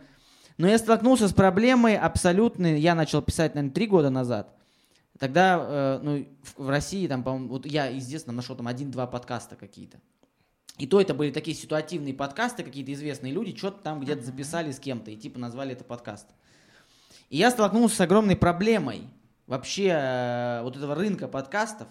Но 0.58 0.68
я 0.68 0.78
столкнулся 0.78 1.28
с 1.28 1.34
проблемой 1.34 1.96
абсолютной, 1.98 2.80
я 2.80 2.94
начал 2.94 3.22
писать, 3.22 3.56
наверное, 3.56 3.74
три 3.74 3.88
года 3.88 4.10
назад. 4.10 4.54
Тогда, 5.18 5.58
э, 5.62 6.00
ну, 6.04 6.26
в, 6.44 6.66
в 6.66 6.70
России, 6.70 7.08
там, 7.08 7.24
по-моему, 7.24 7.48
вот 7.50 7.66
я 7.66 7.92
детства 7.94 8.32
нашел 8.32 8.56
там 8.56 8.68
один-два 8.68 9.08
подкаста 9.08 9.56
какие-то. 9.56 9.98
И 10.78 10.88
то 10.88 11.00
это 11.00 11.14
были 11.14 11.32
такие 11.32 11.56
ситуативные 11.56 12.14
подкасты, 12.14 12.64
какие-то 12.64 12.94
известные 12.94 13.34
люди, 13.34 13.56
что-то 13.56 13.82
там 13.84 14.00
где-то 14.00 14.24
записали 14.24 14.72
с 14.72 14.80
кем-то 14.80 15.12
и 15.12 15.16
типа 15.16 15.40
назвали 15.40 15.74
это 15.74 15.84
подкаст. 15.84 16.28
И 17.30 17.38
я 17.38 17.52
столкнулся 17.52 17.96
с 17.96 18.02
огромной 18.02 18.36
проблемой 18.36 19.04
вообще 19.48 19.88
э, 19.88 20.62
вот 20.64 20.76
этого 20.76 20.96
рынка 20.96 21.28
подкастов, 21.28 21.88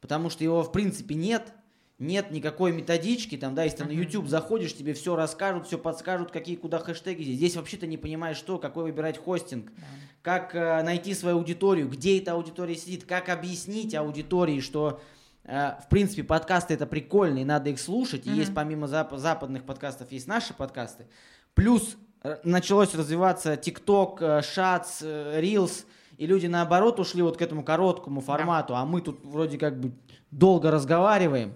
потому 0.00 0.30
что 0.30 0.44
его 0.44 0.62
в 0.62 0.72
принципе 0.72 1.14
нет, 1.14 1.52
нет 1.98 2.30
никакой 2.30 2.72
методички, 2.72 3.36
там, 3.36 3.54
да, 3.54 3.64
если 3.64 3.78
ты 3.78 3.84
на. 3.84 3.90
YouTube 3.90 4.28
заходишь, 4.28 4.74
тебе 4.74 4.94
все 4.94 5.16
расскажут, 5.16 5.66
все 5.66 5.78
подскажут, 5.78 6.30
какие 6.30 6.56
куда 6.56 6.78
хэштеги 6.78 7.22
здесь. 7.22 7.36
Здесь 7.36 7.56
вообще 7.56 7.76
ты 7.76 7.86
не 7.86 7.96
понимаешь, 7.96 8.36
что, 8.36 8.58
какой 8.58 8.84
выбирать 8.84 9.18
хостинг, 9.18 9.72
как 10.22 10.54
э, 10.54 10.82
найти 10.82 11.14
свою 11.14 11.38
аудиторию, 11.38 11.88
где 11.88 12.18
эта 12.18 12.32
аудитория 12.32 12.76
сидит, 12.76 13.04
как 13.04 13.28
объяснить 13.28 13.94
аудитории, 13.94 14.60
что 14.60 15.00
в 15.46 15.88
принципе 15.88 16.24
подкасты 16.24 16.74
это 16.74 16.86
прикольно 16.86 17.38
и 17.38 17.44
надо 17.44 17.70
их 17.70 17.78
слушать. 17.80 18.26
И 18.26 18.30
Мгм. 18.30 18.38
есть 18.38 18.54
помимо 18.54 18.86
зап- 18.86 19.16
западных 19.16 19.64
подкастов 19.64 20.10
есть 20.12 20.26
наши 20.26 20.52
подкасты. 20.54 21.06
Плюс 21.54 21.96
э, 22.22 22.38
началось 22.42 22.94
развиваться 22.94 23.54
TikTok, 23.54 24.16
э, 24.20 24.40
Shats, 24.40 24.98
э, 25.02 25.40
Reels, 25.40 25.84
и 26.16 26.26
люди 26.26 26.46
наоборот 26.46 26.98
ушли 26.98 27.22
вот 27.22 27.36
к 27.36 27.42
этому 27.42 27.62
короткому 27.62 28.20
формату, 28.20 28.74
а 28.74 28.84
мы 28.84 29.00
тут 29.00 29.24
вроде 29.24 29.56
как 29.58 29.78
бы 29.80 29.92
долго 30.32 30.70
разговариваем. 30.72 31.54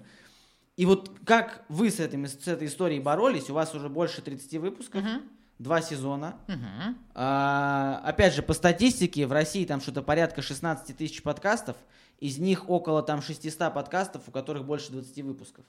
И 0.76 0.86
вот 0.86 1.10
как 1.26 1.64
вы 1.68 1.90
с, 1.90 1.98
этим, 1.98 2.26
с 2.26 2.46
этой 2.46 2.68
историей 2.68 3.00
боролись? 3.00 3.50
У 3.50 3.54
вас 3.54 3.74
уже 3.74 3.88
больше 3.88 4.22
30 4.22 4.58
выпусков, 4.58 5.02
Мгм. 5.02 5.22
два 5.58 5.82
сезона. 5.82 6.36
Мгм. 6.46 6.96
А, 7.14 8.00
опять 8.04 8.34
же, 8.34 8.42
по 8.42 8.54
статистике, 8.54 9.26
в 9.26 9.32
России 9.32 9.64
там 9.64 9.80
что-то 9.80 10.02
порядка 10.02 10.40
16 10.40 10.94
тысяч 10.96 11.22
подкастов, 11.22 11.76
из 12.20 12.38
них 12.38 12.68
около 12.68 13.02
там 13.02 13.22
600 13.22 13.74
подкастов, 13.74 14.28
у 14.28 14.30
которых 14.30 14.64
больше 14.64 14.92
20 14.92 15.22
выпусков. 15.22 15.64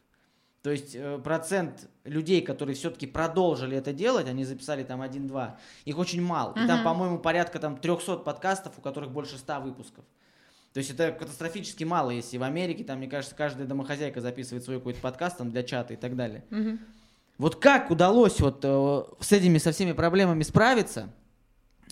То 0.61 0.69
есть 0.69 0.93
э, 0.93 1.17
процент 1.23 1.89
людей, 2.03 2.41
которые 2.41 2.75
все-таки 2.75 3.07
продолжили 3.07 3.75
это 3.75 3.93
делать, 3.93 4.27
они 4.27 4.45
записали 4.45 4.83
там 4.83 5.01
1-2, 5.01 5.53
их 5.85 5.97
очень 5.97 6.21
мало. 6.21 6.53
И 6.53 6.67
там, 6.67 6.83
по-моему, 6.83 7.17
порядка 7.17 7.57
там 7.57 7.77
300 7.77 8.17
подкастов, 8.17 8.77
у 8.77 8.81
которых 8.81 9.11
больше 9.11 9.37
100 9.37 9.61
выпусков. 9.61 10.05
То 10.73 10.77
есть 10.77 10.91
это 10.91 11.11
катастрофически 11.11 11.83
мало, 11.83 12.11
если 12.11 12.37
в 12.37 12.43
Америке, 12.43 12.83
там, 12.83 12.99
мне 12.99 13.07
кажется, 13.07 13.35
каждая 13.35 13.67
домохозяйка 13.67 14.21
записывает 14.21 14.63
свой 14.63 14.77
какой-то 14.77 15.01
подкаст 15.01 15.37
там, 15.37 15.49
для 15.49 15.63
чата 15.63 15.93
и 15.93 15.97
так 15.97 16.15
далее. 16.15 16.45
Мгм. 16.49 16.79
Вот 17.37 17.55
как 17.55 17.89
удалось 17.89 18.39
вот 18.39 18.59
э, 18.63 19.03
с 19.19 19.31
этими 19.31 19.57
со 19.57 19.71
всеми 19.71 19.93
проблемами 19.93 20.43
справиться, 20.43 21.09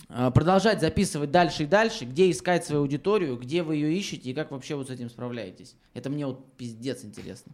продолжать 0.08 0.80
записывать 0.80 1.30
дальше 1.30 1.64
и 1.64 1.66
дальше, 1.66 2.04
где 2.04 2.30
искать 2.30 2.64
свою 2.64 2.82
аудиторию, 2.82 3.36
где 3.36 3.62
вы 3.62 3.76
ее 3.76 3.96
ищете 3.96 4.30
и 4.30 4.34
как 4.34 4.50
вообще 4.50 4.74
вот 4.74 4.88
с 4.88 4.90
этим 4.90 5.08
справляетесь? 5.10 5.76
Это 5.94 6.10
мне 6.10 6.26
вот 6.26 6.56
пиздец 6.56 7.04
интересно. 7.04 7.52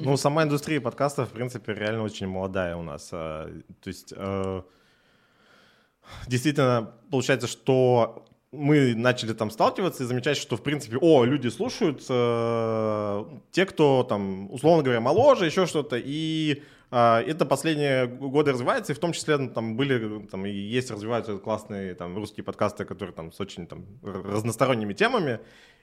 Ну, 0.00 0.16
сама 0.16 0.44
индустрия 0.44 0.80
подкастов, 0.80 1.30
в 1.30 1.32
принципе, 1.32 1.74
реально 1.74 2.02
очень 2.02 2.26
молодая 2.26 2.76
у 2.76 2.82
нас. 2.82 3.10
А, 3.12 3.50
То 3.80 3.88
есть, 3.88 4.12
э, 4.16 4.62
действительно, 6.26 6.92
получается, 7.10 7.46
что 7.46 8.24
мы 8.50 8.94
начали 8.94 9.34
там 9.34 9.50
сталкиваться 9.50 10.04
и 10.04 10.06
замечать, 10.06 10.36
что, 10.36 10.56
в 10.56 10.62
принципе, 10.62 10.96
о, 11.00 11.24
люди 11.24 11.48
слушают, 11.48 12.04
э, 12.08 13.24
те, 13.50 13.66
кто 13.66 14.04
там, 14.04 14.50
условно 14.50 14.82
говоря, 14.82 15.00
моложе, 15.00 15.46
еще 15.46 15.66
что-то, 15.66 15.96
и 16.02 16.62
а, 16.62 16.64
это 16.90 17.44
последние 17.44 18.06
годы 18.06 18.52
развивается, 18.52 18.92
и 18.92 18.96
в 18.96 18.98
том 18.98 19.12
числе 19.12 19.36
ну, 19.36 19.50
там 19.50 19.76
были, 19.76 20.26
там 20.26 20.46
и 20.46 20.50
есть, 20.50 20.90
развиваются 20.90 21.36
классные 21.38 21.94
там 21.94 22.16
русские 22.16 22.44
подкасты, 22.44 22.84
которые 22.84 23.14
там 23.14 23.30
с 23.32 23.40
очень 23.40 23.66
там 23.66 23.84
разносторонними 24.02 24.94
темами, 24.94 25.40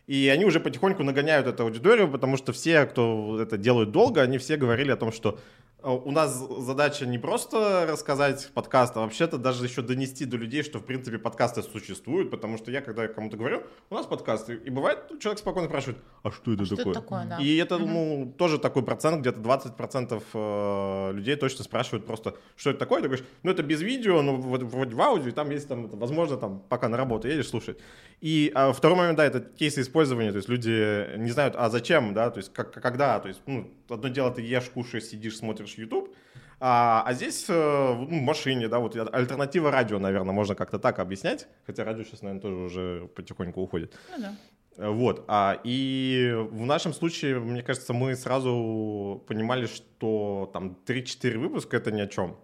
и 0.07 0.27
они 0.29 0.45
уже 0.45 0.59
потихоньку 0.59 1.03
нагоняют 1.03 1.47
эту 1.47 1.63
аудиторию, 1.63 2.09
потому 2.12 2.38
что 2.38 2.53
все, 2.53 2.85
кто 2.85 3.39
это 3.41 3.57
делают 3.57 3.91
долго, 3.91 4.21
они 4.21 4.38
все 4.38 4.55
говорили 4.57 4.91
о 4.91 4.95
том, 4.97 5.12
что 5.12 5.39
э, 5.81 5.89
у 5.89 6.12
нас 6.12 6.38
задача 6.59 7.05
не 7.05 7.17
просто 7.17 7.85
рассказать 7.89 8.51
подкаст, 8.53 8.95
а 8.97 9.01
вообще-то 9.01 9.38
даже 9.38 9.63
еще 9.65 9.81
донести 9.81 10.25
до 10.25 10.38
людей, 10.38 10.62
что 10.63 10.79
в 10.79 10.83
принципе 10.85 11.17
подкасты 11.17 11.63
существуют, 11.63 12.29
потому 12.29 12.57
что 12.57 12.69
я, 12.71 12.81
когда 12.81 13.07
кому-то 13.07 13.38
говорю, 13.38 13.63
у 13.89 13.95
нас 13.95 14.05
подкасты, 14.05 14.55
и 14.55 14.69
бывает, 14.69 15.00
человек 15.19 15.39
спокойно 15.39 15.67
спрашивает, 15.69 15.97
а 16.24 16.31
что 16.31 16.53
это 16.53 16.65
Что 16.65 16.75
такое? 16.75 16.91
это 16.93 17.01
такое, 17.01 17.25
да. 17.25 17.38
И 17.39 17.55
это, 17.57 17.77
Мгм. 17.79 17.93
ну, 17.93 18.33
тоже 18.38 18.59
такой 18.59 18.83
процент, 18.83 19.21
где-то 19.21 19.39
20% 19.39 20.24
э, 20.33 21.12
людей 21.13 21.35
точно 21.35 21.63
спрашивают 21.63 22.05
просто, 22.05 22.35
что 22.55 22.69
это 22.71 22.79
такое. 22.79 23.01
Ты 23.01 23.07
говоришь, 23.07 23.25
ну, 23.43 23.51
это 23.51 23.63
без 23.63 23.81
видео, 23.81 24.21
ну, 24.21 24.38
вроде 24.38 24.95
в 24.95 25.01
аудио, 25.01 25.29
и 25.29 25.31
там 25.31 25.50
есть, 25.51 25.67
там, 25.67 25.88
возможно, 25.89 26.38
там, 26.38 26.62
пока 26.69 26.89
на 26.89 26.97
работу 26.97 27.27
едешь, 27.27 27.47
слушать. 27.47 27.77
И 28.21 28.51
а, 28.55 28.71
второй 28.71 28.97
момент, 28.97 29.17
да, 29.17 29.25
это 29.25 29.41
кейсы 29.41 29.83
использования, 29.95 30.31
то 30.31 30.37
есть 30.37 30.49
люди 30.49 31.17
не 31.17 31.31
знают, 31.31 31.55
а 31.57 31.69
зачем, 31.69 32.13
да, 32.13 32.29
то 32.29 32.39
есть 32.39 32.51
как, 32.51 32.73
когда, 32.73 33.19
то 33.19 33.29
есть, 33.29 33.41
ну, 33.45 33.71
одно 33.89 34.09
дело, 34.09 34.29
ты 34.29 34.41
ешь, 34.41 34.69
кушаешь, 34.69 35.05
сидишь, 35.05 35.37
смотришь 35.37 35.75
YouTube, 35.75 36.13
а, 36.59 37.03
а 37.05 37.13
здесь 37.13 37.45
э, 37.47 37.53
ну, 37.53 38.19
в 38.19 38.21
машине, 38.21 38.67
да, 38.67 38.79
вот 38.79 38.95
альтернатива 38.95 39.71
радио, 39.71 39.97
наверное, 39.99 40.33
можно 40.33 40.53
как-то 40.53 40.79
так 40.79 40.99
объяснять, 40.99 41.47
хотя 41.65 41.85
радио 41.85 42.03
сейчас, 42.03 42.21
наверное, 42.21 42.41
тоже 42.41 42.55
уже 42.55 43.07
потихоньку 43.15 43.61
уходит. 43.61 43.97
Ну 44.11 44.21
да. 44.21 44.35
Э, 44.77 44.89
Вот. 44.89 45.23
А, 45.27 45.59
и 45.63 46.33
в 46.51 46.65
нашем 46.65 46.93
случае, 46.93 47.39
мне 47.39 47.63
кажется, 47.63 47.93
мы 47.93 48.15
сразу 48.15 49.23
понимали, 49.27 49.65
что 49.65 50.49
там 50.53 50.77
3-4 50.85 51.37
выпуска 51.37 51.77
это 51.77 51.91
ни 51.91 52.01
о 52.01 52.07
чем. 52.07 52.37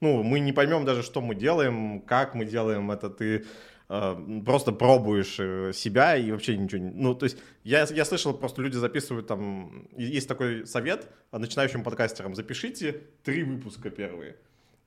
Ну, 0.00 0.24
мы 0.24 0.40
не 0.40 0.52
поймем 0.52 0.84
даже, 0.84 1.02
что 1.04 1.20
мы 1.20 1.36
делаем, 1.36 2.00
как 2.00 2.34
мы 2.34 2.44
делаем 2.44 2.90
это. 2.90 3.08
Ты 3.08 3.44
просто 4.46 4.72
пробуешь 4.72 5.36
э, 5.38 5.72
себя 5.74 6.16
и 6.16 6.30
вообще 6.30 6.56
ничего 6.56 6.80
не... 6.80 6.90
Ну, 6.90 7.14
то 7.14 7.24
есть 7.24 7.36
я, 7.62 7.86
я 7.90 8.04
слышал, 8.06 8.32
просто 8.32 8.62
люди 8.62 8.76
записывают 8.76 9.26
там... 9.26 9.86
Есть 9.96 10.28
такой 10.28 10.66
совет 10.66 11.08
а, 11.30 11.38
начинающим 11.38 11.82
подкастерам. 11.82 12.34
Запишите 12.34 13.02
три 13.22 13.42
выпуска 13.42 13.90
первые. 13.90 14.36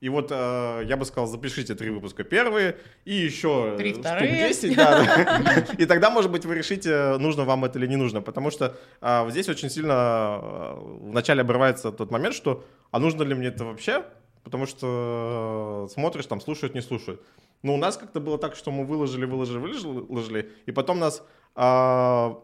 И 0.00 0.08
вот 0.08 0.30
э, 0.30 0.82
я 0.86 0.96
бы 0.96 1.04
сказал, 1.04 1.26
запишите 1.26 1.74
три 1.74 1.90
выпуска 1.90 2.24
первые 2.24 2.78
и 3.04 3.14
еще 3.14 3.76
Три 3.78 3.92
штук 3.92 4.02
вторые. 4.02 4.48
10, 4.48 4.76
да. 4.76 5.66
И 5.78 5.86
тогда, 5.86 6.10
может 6.10 6.30
быть, 6.30 6.44
вы 6.44 6.56
решите, 6.56 7.16
нужно 7.18 7.44
вам 7.44 7.64
это 7.64 7.78
или 7.78 7.86
не 7.86 7.96
нужно. 7.96 8.20
Потому 8.20 8.50
что 8.50 8.76
а, 9.00 9.22
вот 9.22 9.30
здесь 9.30 9.48
очень 9.48 9.70
сильно 9.70 9.94
а, 9.94 10.98
вначале 11.00 11.42
обрывается 11.42 11.92
тот 11.92 12.10
момент, 12.10 12.34
что 12.34 12.64
а 12.90 12.98
нужно 12.98 13.22
ли 13.22 13.34
мне 13.34 13.48
это 13.48 13.64
вообще? 13.64 14.04
Потому 14.46 14.66
что 14.66 15.88
э, 15.88 15.92
смотришь, 15.92 16.26
там 16.26 16.40
слушают, 16.40 16.72
не 16.72 16.80
слушают. 16.80 17.20
Но 17.62 17.74
у 17.74 17.76
нас 17.76 17.96
как-то 17.96 18.20
было 18.20 18.38
так, 18.38 18.54
что 18.54 18.70
мы 18.70 18.84
выложили, 18.84 19.24
выложили, 19.24 19.58
выложили, 19.58 20.52
и 20.66 20.70
потом 20.70 21.00
нас 21.00 21.24
а, 21.56 22.40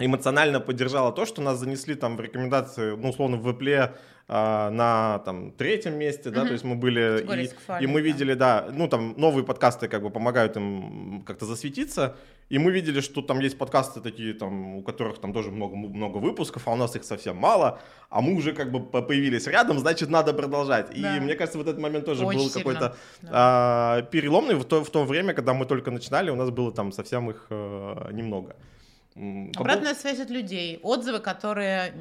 эмоционально 0.00 0.58
поддержало 0.58 1.12
то, 1.12 1.26
что 1.26 1.42
нас 1.42 1.58
занесли 1.60 1.94
там 1.94 2.16
в 2.16 2.20
рекомендации, 2.20 2.96
ну, 2.96 3.10
условно, 3.10 3.36
в 3.36 3.48
Apple 3.48 3.94
а, 4.26 4.70
на 4.70 5.18
там 5.20 5.52
третьем 5.52 5.98
месте, 5.98 6.30
да, 6.30 6.46
то 6.46 6.52
есть 6.52 6.64
мы 6.64 6.76
были, 6.76 7.20
и, 7.20 7.84
и 7.84 7.86
мы 7.86 8.00
да. 8.00 8.06
видели, 8.06 8.34
да, 8.34 8.68
ну, 8.72 8.88
там 8.88 9.14
новые 9.18 9.44
подкасты 9.44 9.86
как 9.86 10.02
бы 10.02 10.08
помогают 10.08 10.56
им 10.56 11.22
как-то 11.26 11.44
засветиться, 11.44 12.16
и 12.48 12.58
мы 12.58 12.72
видели, 12.72 13.00
что 13.00 13.20
там 13.20 13.40
есть 13.40 13.58
подкасты 13.58 14.00
такие, 14.00 14.32
там, 14.32 14.76
у 14.76 14.82
которых 14.82 15.18
там 15.18 15.34
тоже 15.34 15.50
много, 15.50 15.76
много 15.76 16.18
выпусков, 16.18 16.66
а 16.68 16.72
у 16.72 16.76
нас 16.76 16.96
их 16.96 17.04
совсем 17.04 17.36
мало, 17.36 17.80
а 18.08 18.22
мы 18.22 18.34
уже 18.34 18.54
как 18.54 18.70
бы 18.70 18.80
по- 18.80 19.02
появились 19.02 19.46
рядом, 19.46 19.78
значит, 19.78 20.08
надо 20.08 20.32
продолжать. 20.32 20.88
Да. 20.94 21.16
И 21.16 21.20
мне 21.20 21.34
кажется, 21.34 21.58
в 21.58 21.60
этот 21.60 21.78
момент 21.78 22.06
тоже 22.06 22.24
Очень 22.24 22.38
был 22.38 22.50
какой-то 22.50 22.96
да. 23.20 23.30
а, 23.30 24.02
переломный 24.02 24.54
в 24.54 24.64
то, 24.64 24.82
в 24.82 24.90
то 24.90 25.04
время, 25.04 25.34
когда 25.34 25.52
мы 25.52 25.66
только 25.66 25.90
начинали, 25.90 26.30
у 26.30 26.36
нас 26.36 26.48
было 26.48 26.72
там 26.72 26.92
совсем 26.92 27.28
их 27.30 27.46
э, 27.50 28.10
немного. 28.12 28.56
Обратная 29.16 29.94
связь 29.94 30.18
от 30.18 30.28
людей, 30.28 30.80
отзывы, 30.82 31.20
которые 31.20 31.92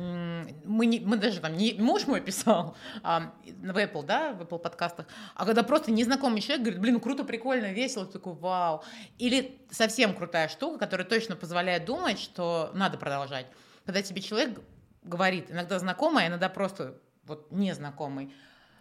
мы, 0.65 0.87
не, 0.87 0.99
мы 0.99 1.17
даже 1.17 1.41
там, 1.41 1.55
не 1.55 1.73
муж 1.73 2.07
мой 2.07 2.21
писал 2.21 2.75
а, 3.03 3.33
в 3.45 3.77
Apple, 3.77 4.03
да, 4.03 4.33
в 4.33 4.41
Apple 4.41 4.57
подкастах, 4.57 5.05
а 5.35 5.45
когда 5.45 5.61
просто 5.61 5.91
незнакомый 5.91 6.41
человек 6.41 6.63
говорит, 6.63 6.81
блин, 6.81 6.93
ну 6.95 6.99
круто, 6.99 7.23
прикольно, 7.23 7.71
весело, 7.71 8.07
такой, 8.07 8.33
вау. 8.33 8.83
Или 9.19 9.61
совсем 9.69 10.15
крутая 10.15 10.47
штука, 10.47 10.79
которая 10.79 11.05
точно 11.05 11.35
позволяет 11.35 11.85
думать, 11.85 12.19
что 12.19 12.71
надо 12.73 12.97
продолжать. 12.97 13.45
Когда 13.85 14.01
тебе 14.01 14.19
человек 14.19 14.59
говорит, 15.03 15.51
иногда 15.51 15.77
знакомый, 15.77 16.25
а 16.25 16.27
иногда 16.29 16.49
просто 16.49 16.99
вот 17.25 17.51
незнакомый, 17.51 18.33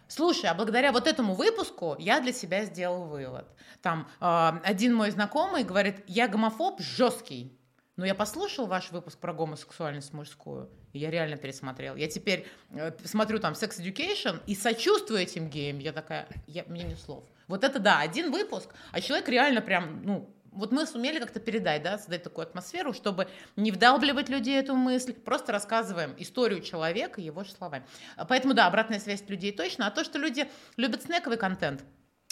Слушай, 0.09 0.47
а 0.47 0.53
благодаря 0.53 0.91
вот 0.91 1.07
этому 1.07 1.33
выпуску 1.33 1.95
я 1.97 2.19
для 2.19 2.33
себя 2.33 2.65
сделал 2.65 3.05
вывод. 3.05 3.47
Там 3.81 4.07
э, 4.19 4.51
один 4.63 4.93
мой 4.93 5.09
знакомый 5.09 5.63
говорит, 5.63 6.03
я 6.07 6.27
гомофоб 6.27 6.81
жесткий. 6.81 7.57
Но 7.95 8.05
я 8.05 8.15
послушал 8.15 8.65
ваш 8.65 8.91
выпуск 8.91 9.19
про 9.19 9.33
гомосексуальность 9.33 10.13
мужскую, 10.13 10.69
и 10.93 10.99
я 10.99 11.11
реально 11.11 11.37
пересмотрел. 11.37 11.95
Я 11.95 12.07
теперь 12.07 12.47
э, 12.71 12.91
смотрю 13.05 13.39
там 13.39 13.53
Sex 13.53 13.79
Education 13.79 14.41
и 14.47 14.55
сочувствую 14.55 15.19
этим 15.19 15.47
геям. 15.47 15.77
Я 15.77 15.93
такая, 15.93 16.27
я, 16.47 16.63
мне 16.63 16.83
нет 16.83 16.99
слов. 16.99 17.23
Вот 17.47 17.63
это 17.63 17.77
да, 17.77 17.99
один 17.99 18.31
выпуск, 18.31 18.73
а 18.91 18.99
человек 18.99 19.29
реально 19.29 19.61
прям, 19.61 20.01
ну, 20.03 20.33
вот 20.51 20.71
мы 20.71 20.87
сумели 20.87 21.19
как-то 21.19 21.39
передать, 21.39 21.83
да, 21.83 21.97
создать 21.99 22.23
такую 22.23 22.43
атмосферу, 22.47 22.93
чтобы 22.93 23.27
не 23.55 23.71
вдалбливать 23.71 24.29
людей 24.29 24.59
эту 24.59 24.75
мысль, 24.75 25.13
просто 25.13 25.51
рассказываем 25.51 26.15
историю 26.17 26.61
человека 26.61 27.21
его 27.21 27.43
же 27.43 27.51
словами. 27.51 27.85
Поэтому, 28.27 28.55
да, 28.55 28.67
обратная 28.67 28.99
связь 28.99 29.23
людей 29.27 29.51
точно, 29.51 29.85
а 29.85 29.91
то, 29.91 30.03
что 30.03 30.17
люди 30.17 30.49
любят 30.77 31.03
снековый 31.03 31.37
контент, 31.37 31.83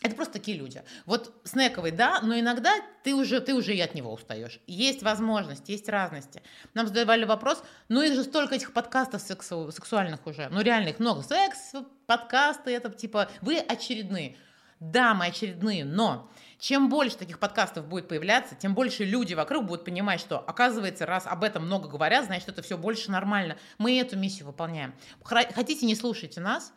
это 0.01 0.15
просто 0.15 0.33
такие 0.33 0.57
люди. 0.57 0.83
Вот 1.05 1.31
снековый, 1.43 1.91
да, 1.91 2.21
но 2.21 2.37
иногда 2.37 2.73
ты 3.03 3.13
уже, 3.13 3.39
ты 3.39 3.53
уже 3.53 3.75
и 3.75 3.79
от 3.79 3.93
него 3.93 4.11
устаешь. 4.11 4.59
Есть 4.65 5.03
возможность, 5.03 5.69
есть 5.69 5.87
разности. 5.87 6.41
Нам 6.73 6.87
задавали 6.87 7.23
вопрос, 7.23 7.63
ну 7.87 8.01
их 8.01 8.15
же 8.15 8.23
столько 8.23 8.55
этих 8.55 8.73
подкастов 8.73 9.21
сексу- 9.21 9.71
сексуальных 9.71 10.25
уже, 10.25 10.49
ну 10.49 10.61
реально 10.61 10.89
их 10.89 10.99
много. 10.99 11.21
Секс, 11.21 11.73
подкасты, 12.07 12.71
это 12.71 12.89
типа, 12.89 13.29
вы 13.41 13.59
очередные. 13.59 14.37
Да, 14.79 15.13
мы 15.13 15.27
очередные, 15.27 15.85
но 15.85 16.31
чем 16.57 16.89
больше 16.89 17.15
таких 17.15 17.37
подкастов 17.37 17.87
будет 17.87 18.07
появляться, 18.07 18.55
тем 18.55 18.73
больше 18.73 19.03
люди 19.03 19.35
вокруг 19.35 19.65
будут 19.65 19.85
понимать, 19.85 20.19
что, 20.19 20.39
оказывается, 20.39 21.05
раз 21.05 21.27
об 21.27 21.43
этом 21.43 21.67
много 21.67 21.87
говорят, 21.87 22.25
значит, 22.25 22.49
это 22.49 22.63
все 22.63 22.79
больше 22.79 23.11
нормально. 23.11 23.57
Мы 23.77 23.99
эту 23.99 24.17
миссию 24.17 24.47
выполняем. 24.47 24.95
Хотите, 25.23 25.85
не 25.85 25.93
слушайте 25.93 26.41
нас, 26.41 26.73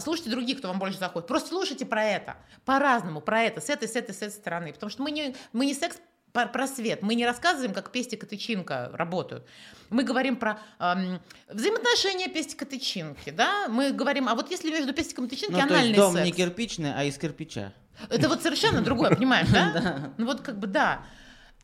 слушайте 0.00 0.30
других, 0.30 0.58
кто 0.58 0.68
вам 0.68 0.78
больше 0.78 0.98
заходит. 0.98 1.26
Просто 1.28 1.48
слушайте 1.50 1.84
про 1.86 2.04
это, 2.04 2.36
по-разному, 2.64 3.20
про 3.20 3.42
это, 3.42 3.60
с 3.60 3.68
этой, 3.70 3.88
с 3.88 3.96
этой, 3.96 4.14
с 4.14 4.18
этой 4.22 4.32
стороны. 4.32 4.72
Потому 4.72 4.90
что 4.90 5.02
мы 5.02 5.10
не, 5.10 5.34
мы 5.52 5.66
не 5.66 5.74
секс 5.74 5.98
про- 6.32 6.46
просвет. 6.46 7.02
Мы 7.02 7.14
не 7.14 7.24
рассказываем, 7.26 7.72
как 7.74 7.90
пестик 7.92 8.24
и 8.24 8.26
тычинка 8.26 8.90
работают. 8.92 9.46
Мы 9.90 10.02
говорим 10.02 10.36
про 10.36 10.58
эм, 10.80 11.20
взаимоотношения 11.48 12.28
пестика 12.28 12.64
и 12.64 12.68
тычинки, 12.68 13.30
да? 13.30 13.68
Мы 13.68 13.92
говорим, 13.92 14.28
а 14.28 14.34
вот 14.34 14.50
если 14.50 14.70
между 14.70 14.92
пестиком 14.92 15.26
и 15.26 15.28
тычинкой 15.28 15.62
Ну, 15.62 15.68
то 15.68 15.74
есть 15.74 15.76
анальный 15.76 15.96
дом 15.96 16.12
секс. 16.14 16.24
не 16.26 16.32
кирпичный, 16.32 16.92
а 16.94 17.04
из 17.04 17.16
кирпича. 17.18 17.72
Это 18.10 18.28
вот 18.28 18.42
совершенно 18.42 18.80
другое, 18.80 19.14
понимаешь? 19.14 19.48
Да. 19.52 20.12
Ну 20.16 20.26
вот 20.26 20.40
как 20.40 20.58
бы 20.58 20.66
да. 20.66 21.04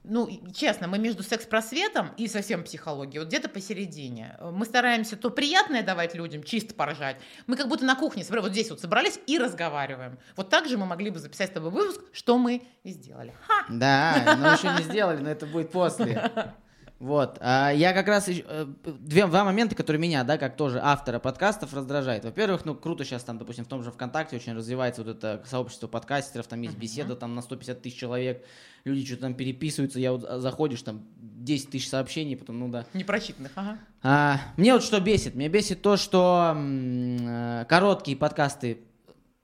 Ну, 0.03 0.29
честно, 0.55 0.89
мы 0.89 0.99
между 0.99 1.23
секс-просветом 1.23 2.13
и 2.17 2.27
совсем 2.27 2.65
психологией, 2.65 3.19
вот 3.19 3.29
где-то 3.29 3.51
посередине. 3.51 4.37
Мы 4.41 4.65
стараемся 4.65 5.17
то 5.17 5.29
приятное 5.29 5.83
давать 5.83 6.15
людям, 6.15 6.43
чисто 6.43 6.75
поржать. 6.75 7.17
Мы 7.47 7.57
как 7.57 7.69
будто 7.69 7.85
на 7.85 7.97
кухне, 7.97 8.25
вот 8.31 8.53
здесь 8.53 8.71
вот 8.71 8.81
собрались 8.81 9.21
и 9.27 9.39
разговариваем. 9.39 10.19
Вот 10.37 10.49
так 10.49 10.69
же 10.69 10.79
мы 10.79 10.87
могли 10.87 11.11
бы 11.11 11.19
записать 11.19 11.51
с 11.51 11.53
тобой 11.53 11.71
выпуск, 11.71 12.01
что 12.13 12.39
мы 12.39 12.63
и 12.83 12.91
сделали. 12.93 13.35
Ха! 13.47 13.67
Да, 13.69 14.37
но 14.39 14.53
еще 14.53 14.73
не 14.79 14.85
сделали, 14.85 15.21
но 15.21 15.31
это 15.31 15.45
будет 15.45 15.71
после. 15.71 16.31
Вот. 17.01 17.39
А 17.41 17.71
я 17.71 17.95
как 17.95 18.09
раз 18.09 18.29
э, 18.29 18.67
две, 18.85 19.27
два 19.27 19.43
момента, 19.43 19.75
которые 19.75 19.99
меня, 19.99 20.23
да, 20.23 20.37
как 20.37 20.57
тоже 20.57 20.79
автора 20.83 21.19
подкастов 21.19 21.73
раздражает. 21.73 22.27
Во-первых, 22.27 22.67
ну 22.67 22.75
круто 22.75 23.07
сейчас 23.07 23.25
там, 23.25 23.39
допустим, 23.39 23.65
в 23.65 23.69
том 23.69 23.83
же 23.83 23.91
ВКонтакте 23.91 24.37
очень 24.37 24.53
развивается 24.53 25.03
вот 25.03 25.17
это 25.17 25.43
сообщество 25.47 25.89
подкастеров, 25.89 26.47
там 26.47 26.61
есть 26.61 26.77
беседа 26.77 27.17
там 27.17 27.35
на 27.35 27.41
150 27.41 27.81
тысяч 27.81 27.99
человек, 27.99 28.45
люди 28.85 29.07
что-то 29.07 29.23
там 29.23 29.35
переписываются, 29.35 29.99
я 29.99 30.13
вот 30.13 30.27
а, 30.29 30.41
заходишь, 30.41 30.83
там 30.83 31.07
10 31.17 31.71
тысяч 31.71 31.89
сообщений, 31.89 32.37
потом, 32.37 32.59
ну 32.59 32.69
да. 32.69 32.85
Непрочитанных, 32.93 33.53
ага. 33.55 33.79
А, 34.03 34.39
мне 34.59 34.75
вот 34.75 34.83
что 34.83 35.01
бесит? 35.01 35.35
Меня 35.35 35.49
бесит 35.49 35.81
то, 35.81 35.97
что 35.97 36.53
м, 36.55 37.17
э, 37.27 37.65
короткие 37.67 38.19
подкасты 38.19 38.83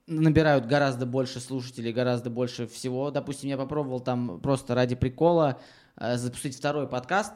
набирают 0.05 0.67
гораздо 0.67 1.07
больше 1.07 1.39
слушателей, 1.39 1.91
гораздо 1.91 2.29
больше 2.29 2.67
всего. 2.67 3.09
Допустим, 3.09 3.49
я 3.49 3.57
попробовал 3.57 3.99
там 3.99 4.39
просто 4.41 4.75
ради 4.75 4.93
прикола 4.93 5.59
э, 5.95 6.17
запустить 6.17 6.55
второй 6.55 6.87
подкаст. 6.87 7.33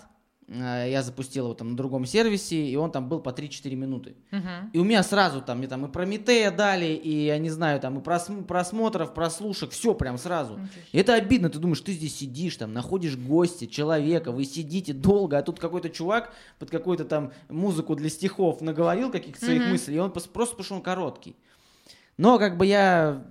Э, 0.53 0.89
Я 0.91 1.01
запустил 1.01 1.45
его 1.45 1.53
там 1.53 1.69
на 1.71 1.77
другом 1.77 2.05
сервисе, 2.05 2.57
и 2.57 2.75
он 2.75 2.91
там 2.91 3.07
был 3.07 3.19
по 3.21 3.29
3-4 3.29 3.73
минуты. 3.75 4.15
Мгм. 4.31 4.69
И 4.73 4.79
у 4.79 4.83
меня 4.83 5.01
сразу 5.03 5.41
там, 5.41 5.59
мне 5.59 5.67
там 5.67 5.85
и 5.85 5.91
Прометея 5.91 6.51
дали, 6.51 6.87
и, 6.87 7.25
я 7.25 7.37
не 7.37 7.49
знаю, 7.49 7.79
там 7.79 7.97
и 7.99 8.01
прос- 8.01 8.43
просмотров, 8.43 9.13
прослушек, 9.13 9.71
все 9.71 9.93
прям 9.93 10.17
сразу. 10.17 10.55
Себе. 10.55 10.67
И 10.91 10.97
это 10.97 11.13
обидно, 11.15 11.49
ты 11.49 11.57
думаешь, 11.59 11.79
ты 11.81 11.93
здесь 11.93 12.15
сидишь, 12.17 12.57
там, 12.57 12.73
находишь 12.73 13.15
гостя, 13.15 13.65
человека, 13.65 14.31
вы 14.33 14.43
сидите 14.43 14.91
долго, 14.93 15.37
а 15.37 15.41
тут 15.41 15.59
какой-то 15.59 15.89
чувак 15.89 16.33
под 16.59 16.69
какую-то 16.69 17.05
там 17.05 17.31
музыку 17.49 17.95
для 17.95 18.09
стихов 18.09 18.59
наговорил 18.61 19.09
каких-то 19.09 19.45
своих 19.45 19.61
Мгм. 19.61 19.71
мыслей, 19.71 19.95
и 19.95 19.99
он 19.99 20.11
пос- 20.11 20.29
просто 20.29 20.55
потому 20.55 20.65
что 20.65 20.75
он 20.75 20.81
короткий. 20.81 21.35
Но 22.17 22.37
как 22.37 22.57
бы 22.57 22.65
я 22.65 23.23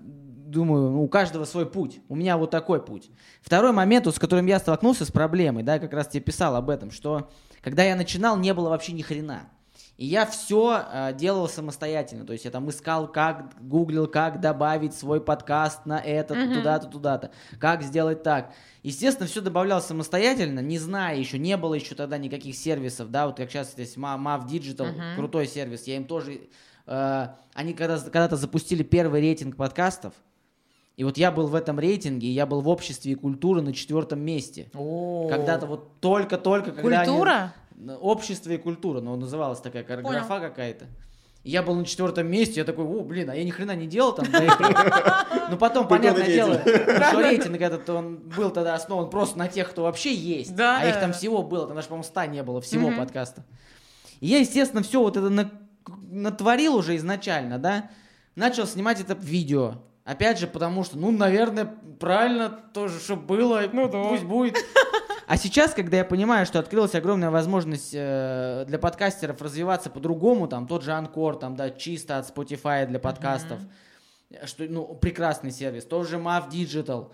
думаю, 0.50 0.90
ну, 0.90 1.02
у 1.02 1.08
каждого 1.08 1.44
свой 1.44 1.66
путь. 1.66 2.00
У 2.08 2.14
меня 2.14 2.36
вот 2.36 2.50
такой 2.50 2.82
путь. 2.84 3.10
Второй 3.40 3.72
момент, 3.72 4.06
вот, 4.06 4.16
с 4.16 4.18
которым 4.18 4.46
я 4.46 4.58
столкнулся 4.58 5.04
с 5.04 5.10
проблемой, 5.12 5.62
да, 5.62 5.78
как 5.78 5.92
раз 5.92 6.08
тебе 6.08 6.20
писал 6.22 6.56
об 6.56 6.68
этом, 6.70 6.90
что 6.90 7.30
когда 7.62 7.82
я 7.84 7.96
начинал, 7.96 8.36
не 8.36 8.52
было 8.54 8.68
вообще 8.68 8.92
ни 8.92 9.02
хрена. 9.02 9.42
И 9.96 10.06
я 10.06 10.24
все 10.24 11.12
делал 11.18 11.46
самостоятельно. 11.46 12.24
То 12.24 12.32
есть 12.32 12.46
я 12.46 12.50
там 12.50 12.70
искал, 12.70 13.06
как, 13.12 13.52
гуглил, 13.60 14.06
как 14.06 14.40
добавить 14.40 14.94
свой 14.94 15.20
подкаст 15.20 15.84
на 15.84 15.98
это, 16.00 16.34
Мгм. 16.34 16.54
туда-то, 16.54 16.86
туда-то. 16.86 17.30
Как 17.58 17.82
сделать 17.82 18.22
так. 18.22 18.54
Естественно, 18.82 19.26
все 19.28 19.42
добавлял 19.42 19.82
самостоятельно, 19.82 20.60
не 20.60 20.78
зная 20.78 21.16
еще, 21.18 21.38
не 21.38 21.54
было 21.58 21.74
еще 21.74 21.94
тогда 21.94 22.16
никаких 22.16 22.56
сервисов, 22.56 23.10
да, 23.10 23.26
вот 23.26 23.36
как 23.36 23.50
сейчас 23.50 23.72
здесь 23.72 23.96
Ma- 23.98 24.16
Mav 24.18 24.46
Digital, 24.48 24.90
Мгм. 24.90 25.16
крутой 25.16 25.46
сервис, 25.46 25.84
я 25.86 25.96
им 25.96 26.06
тоже... 26.06 26.48
э, 26.86 27.26
они 27.52 27.74
когда, 27.74 27.98
когда-то 27.98 28.36
запустили 28.36 28.82
первый 28.82 29.20
рейтинг 29.20 29.56
подкастов, 29.56 30.14
и 31.00 31.04
вот 31.04 31.16
я 31.16 31.30
был 31.30 31.46
в 31.46 31.54
этом 31.54 31.78
рейтинге, 31.80 32.28
я 32.30 32.44
был 32.44 32.60
в 32.60 32.68
обществе 32.68 33.12
и 33.12 33.14
культуры 33.14 33.62
на 33.62 33.72
четвертом 33.72 34.20
месте. 34.20 34.70
Когда-то 35.30 35.64
вот 35.64 35.98
только-только, 36.00 36.72
когда 36.72 37.00
они- 37.00 37.08
Культура? 37.10 37.54
Общество 38.02 38.50
и 38.50 38.58
культура, 38.58 39.00
но 39.00 39.16
называлась 39.16 39.60
такая 39.60 39.82
графа 39.82 40.40
какая-то. 40.40 40.84
Я 41.42 41.62
был 41.62 41.74
на 41.74 41.86
четвертом 41.86 42.26
месте, 42.26 42.60
я 42.60 42.64
такой, 42.64 42.84
о, 42.84 43.02
блин, 43.02 43.30
а 43.30 43.34
я 43.34 43.44
ни 43.44 43.50
хрена 43.50 43.74
не 43.74 43.86
делал 43.86 44.12
там. 44.14 44.30
до 44.30 44.42
этого». 44.42 45.26
Ну 45.50 45.56
потом, 45.56 45.88
понятное 45.88 46.26
дело, 46.26 46.60
рейтинг. 46.62 47.06
что 47.06 47.20
рейтинг 47.22 47.60
этот, 47.62 47.88
он 47.88 48.16
был 48.36 48.50
тогда 48.50 48.74
основан 48.74 49.08
просто 49.08 49.38
на 49.38 49.48
тех, 49.48 49.70
кто 49.70 49.84
вообще 49.84 50.12
есть. 50.14 50.54
Да, 50.54 50.80
А 50.82 50.86
их 50.86 51.00
там 51.00 51.14
всего 51.14 51.42
было, 51.42 51.66
там 51.66 51.76
даже, 51.76 51.88
по-моему, 51.88 52.04
100 52.04 52.24
не 52.26 52.42
было 52.42 52.60
всего 52.60 52.90
подкаста. 52.98 53.46
И 54.20 54.26
я, 54.26 54.40
естественно, 54.40 54.82
все 54.82 55.00
вот 55.00 55.16
это 55.16 55.30
на- 55.30 55.50
натворил 56.10 56.76
уже 56.76 56.94
изначально, 56.96 57.58
да, 57.58 57.88
начал 58.36 58.66
снимать 58.66 59.00
это 59.00 59.14
видео. 59.18 59.76
Опять 60.04 60.38
же, 60.38 60.46
потому 60.46 60.82
что, 60.84 60.98
ну, 60.98 61.10
наверное, 61.10 61.66
правильно 61.98 62.48
тоже, 62.48 62.98
чтобы 62.98 63.22
было, 63.22 63.62
Ну 63.72 63.88
да. 63.88 64.04
пусть 64.04 64.24
будет. 64.24 64.56
А 65.26 65.36
сейчас, 65.36 65.74
когда 65.74 65.98
я 65.98 66.04
понимаю, 66.04 66.44
что 66.46 66.58
открылась 66.58 66.94
огромная 66.96 67.30
возможность 67.30 67.92
э, 67.92 68.64
для 68.66 68.80
подкастеров 68.80 69.40
развиваться 69.40 69.88
по-другому, 69.88 70.48
там 70.48 70.66
тот 70.66 70.82
же 70.82 70.90
Анкор, 70.92 71.36
там, 71.36 71.54
да, 71.54 71.70
чисто 71.70 72.18
от 72.18 72.28
Spotify 72.28 72.84
для 72.86 72.98
подкастов, 72.98 73.60
что, 74.44 74.64
ну, 74.64 74.86
прекрасный 74.96 75.52
сервис, 75.52 75.84
тот 75.84 76.08
же 76.08 76.16
Mav 76.16 76.50
Digital. 76.50 77.12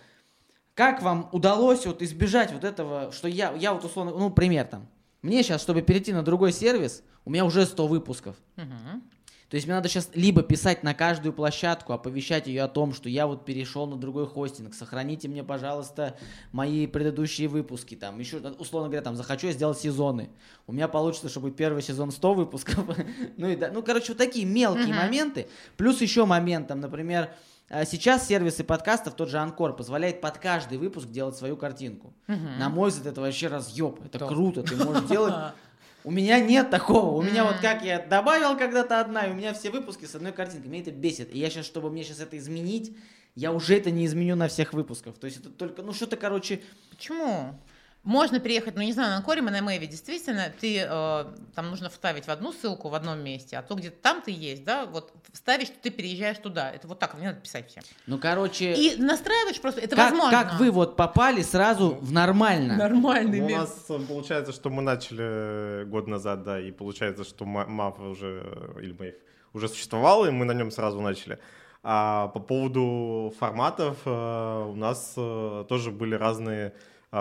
Как 0.75 1.03
вам 1.03 1.29
удалось 1.33 1.85
вот 1.85 2.01
избежать 2.01 2.53
вот 2.53 2.65
этого, 2.65 3.13
что 3.13 3.29
я, 3.29 3.53
я 3.53 3.75
вот 3.75 3.85
условно, 3.85 4.13
ну, 4.13 4.31
пример 4.31 4.67
там. 4.67 4.87
Мне 5.21 5.43
сейчас, 5.43 5.61
чтобы 5.61 5.83
перейти 5.83 6.13
на 6.15 6.23
другой 6.23 6.53
сервис, 6.53 7.03
у 7.27 7.31
меня 7.31 7.45
уже 7.45 7.67
100 7.67 7.87
выпусков. 7.87 8.37
Мгм. 8.57 9.03
То 9.49 9.55
есть 9.55 9.67
мне 9.67 9.75
надо 9.75 9.89
сейчас 9.89 10.11
либо 10.15 10.43
писать 10.43 10.83
на 10.83 10.93
каждую 10.93 11.33
площадку, 11.33 11.93
оповещать 11.93 12.49
ее 12.49 12.65
о 12.65 12.69
том, 12.69 12.93
что 12.93 13.09
я 13.09 13.29
вот 13.29 13.45
перешел 13.45 13.87
на 13.87 13.97
другой 13.97 14.27
хостинг, 14.27 14.75
сохраните 14.75 15.29
мне, 15.29 15.45
пожалуйста, 15.45 16.17
мои 16.51 16.87
предыдущие 16.89 17.47
выпуски, 17.47 17.95
там, 17.95 18.19
еще, 18.19 18.39
условно 18.39 18.89
говоря, 18.89 19.03
там, 19.03 19.15
захочу 19.15 19.47
я 19.47 19.53
сделать 19.53 19.79
сезоны. 19.79 20.31
У 20.67 20.73
меня 20.73 20.89
получится, 20.89 21.29
чтобы 21.29 21.53
первый 21.53 21.83
сезон 21.83 22.11
100 22.11 22.35
выпусков. 22.35 22.85
ну, 23.37 23.49
и 23.49 23.55
да, 23.55 23.71
ну, 23.73 23.83
короче, 23.83 24.09
вот 24.09 24.19
такие 24.19 24.45
мелкие 24.45 24.89
Мгм. 24.89 24.97
моменты. 24.97 25.49
Плюс 25.77 26.01
еще 26.01 26.25
момент, 26.25 26.67
там, 26.67 26.81
например, 26.81 27.31
а, 27.69 27.85
сейчас 27.85 28.27
сервисы 28.27 28.63
подкастов, 28.65 29.15
тот 29.15 29.29
же 29.29 29.39
Анкор, 29.39 29.77
позволяет 29.77 30.21
под 30.21 30.39
каждый 30.39 30.79
выпуск 30.79 31.09
делать 31.09 31.37
свою 31.37 31.57
картинку. 31.57 32.13
Мгм. 32.27 32.59
На 32.59 32.69
мой 32.69 32.91
взгляд, 32.91 33.13
это 33.13 33.21
вообще 33.21 33.49
разъеб. 33.49 34.01
Это 34.05 34.27
круто, 34.27 34.63
ты 34.63 34.77
можешь 34.77 35.05
делать 35.09 35.35
у 36.07 36.13
меня 36.13 36.39
нет 36.39 36.71
такого. 36.71 37.17
У 37.17 37.21
меня 37.21 37.45
вот 37.45 37.57
как 37.57 37.85
я 37.85 37.99
добавил 37.99 38.57
когда-то 38.57 39.01
одна, 39.01 39.27
и 39.27 39.33
у 39.33 39.35
меня 39.35 39.53
все 39.53 39.71
выпуски 39.71 40.05
с 40.05 40.15
одной 40.15 40.31
картинкой. 40.31 40.71
Меня 40.71 40.83
это 40.83 40.93
бесит. 40.93 41.35
И 41.35 41.39
я 41.39 41.51
сейчас, 41.51 41.67
чтобы 41.67 41.91
мне 41.91 42.05
сейчас 42.05 42.21
это 42.21 42.39
изменить, 42.39 42.97
я 43.35 43.53
уже 43.53 43.77
это 43.77 43.91
не 43.91 44.07
изменю 44.07 44.37
на 44.37 44.47
всех 44.47 44.73
выпусках. 44.73 45.19
То 45.19 45.27
есть 45.27 45.41
это 45.41 45.51
только, 45.51 45.83
ну 45.83 45.93
что-то, 45.93 46.17
короче, 46.17 46.61
Почему? 46.97 47.61
Можно 48.07 48.39
переехать, 48.39 48.77
ну 48.77 48.83
не 48.83 48.93
знаю, 48.93 49.17
на 49.19 49.23
Корима, 49.23 49.51
на 49.51 49.61
Мэйве, 49.61 49.89
действительно, 49.89 50.45
ты, 50.61 50.79
э, 50.79 51.25
там 51.57 51.71
нужно 51.71 51.91
вставить 51.91 52.25
в 52.27 52.29
одну 52.31 52.53
ссылку 52.53 52.89
в 52.89 52.95
одном 52.95 53.19
месте, 53.19 53.59
а 53.59 53.63
то 53.63 53.75
где-то 53.75 53.97
там 54.01 54.23
ты 54.23 54.31
есть, 54.31 54.63
да, 54.65 54.87
вот 54.87 55.13
вставить, 55.33 55.67
что 55.67 55.77
ты 55.83 55.91
переезжаешь 55.91 56.39
туда. 56.39 56.71
Это 56.71 56.87
вот 56.87 57.01
так, 57.01 57.19
не 57.19 57.27
надо 57.27 57.41
писать 57.41 57.69
всем. 57.69 57.83
ну 58.07 58.17
короче, 58.19 58.75
И 58.75 58.97
настраиваешь 58.97 59.61
просто, 59.61 59.81
это 59.81 59.97
как, 59.97 60.13
возможно. 60.13 60.31
как 60.31 60.61
вы 60.61 60.71
вот 60.71 60.97
попали 60.97 61.43
сразу 61.43 61.97
в 62.01 62.13
нормально? 62.13 62.77
Нормальный 62.77 63.41
Ну, 63.41 63.47
у 63.47 63.51
нас 63.51 63.85
э, 63.89 63.99
получается, 64.09 64.53
что 64.53 64.71
мы 64.71 64.83
начали 64.83 65.83
год 65.85 66.07
назад, 66.07 66.45
да, 66.45 66.61
и 66.61 66.71
получается, 66.71 67.25
что 67.25 67.45
Ма- 67.45 67.67
МАФ 67.67 67.99
уже, 67.99 68.43
э, 68.77 68.83
или 68.83 68.93
Мэйв, 68.93 69.15
уже 69.53 69.69
существовал, 69.69 70.27
и 70.27 70.31
мы 70.31 70.45
на 70.45 70.53
нем 70.53 70.71
сразу 70.71 71.01
начали. 71.01 71.41
А 71.83 72.29
по 72.29 72.39
поводу 72.41 73.35
форматов 73.39 73.99
э, 74.05 74.65
у 74.71 74.77
нас 74.77 75.15
э, 75.17 75.65
тоже 75.69 75.91
были 75.91 76.15
разные 76.15 76.73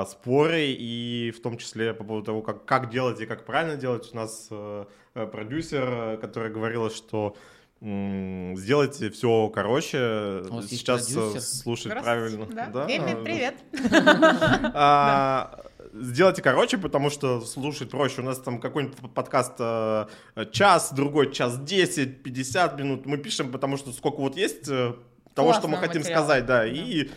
споры, 0.06 0.66
и 0.68 1.32
в 1.36 1.42
том 1.42 1.58
числе 1.58 1.94
по 1.94 2.04
поводу 2.04 2.26
того, 2.26 2.42
как, 2.42 2.66
как 2.66 2.90
делать 2.90 3.20
и 3.22 3.26
как 3.26 3.46
правильно 3.46 3.76
делать. 3.76 4.10
У 4.12 4.16
нас 4.16 4.48
э, 4.52 4.86
э, 5.16 5.28
продюсер, 5.28 5.88
э, 5.88 6.18
которая 6.18 6.52
говорила, 6.52 6.90
что 6.90 7.36
сделайте 7.82 9.10
все 9.12 9.50
короче, 9.50 10.44
есть 10.54 10.70
сейчас 10.70 11.60
слушать 11.62 11.92
правильно. 11.92 12.46
Да. 12.48 12.68
Да. 12.68 12.86
привет. 12.86 13.56
А, 14.74 15.62
Сделайте 15.94 16.42
короче, 16.42 16.78
потому 16.78 17.10
что 17.10 17.42
слушать 17.42 17.90
проще. 17.90 18.22
У 18.22 18.26
нас 18.26 18.40
там 18.40 18.60
какой-нибудь 18.60 18.98
подкаст 19.14 19.54
э, 19.60 20.08
час, 20.52 20.92
другой 20.94 21.32
час 21.32 21.58
10, 21.58 22.22
50 22.22 22.80
минут. 22.80 23.06
Мы 23.06 23.18
пишем, 23.18 23.50
потому 23.52 23.78
что 23.78 23.94
сколько 23.94 24.20
вот 24.20 24.36
есть 24.36 24.68
э, 24.68 24.94
того, 25.34 25.54
что 25.54 25.68
мы 25.68 25.78
Классного 25.78 25.78
хотим 25.78 26.02
материала. 26.02 26.24
сказать, 26.26 26.46
да. 26.46 26.66
И 26.66 27.04
м, 27.04 27.10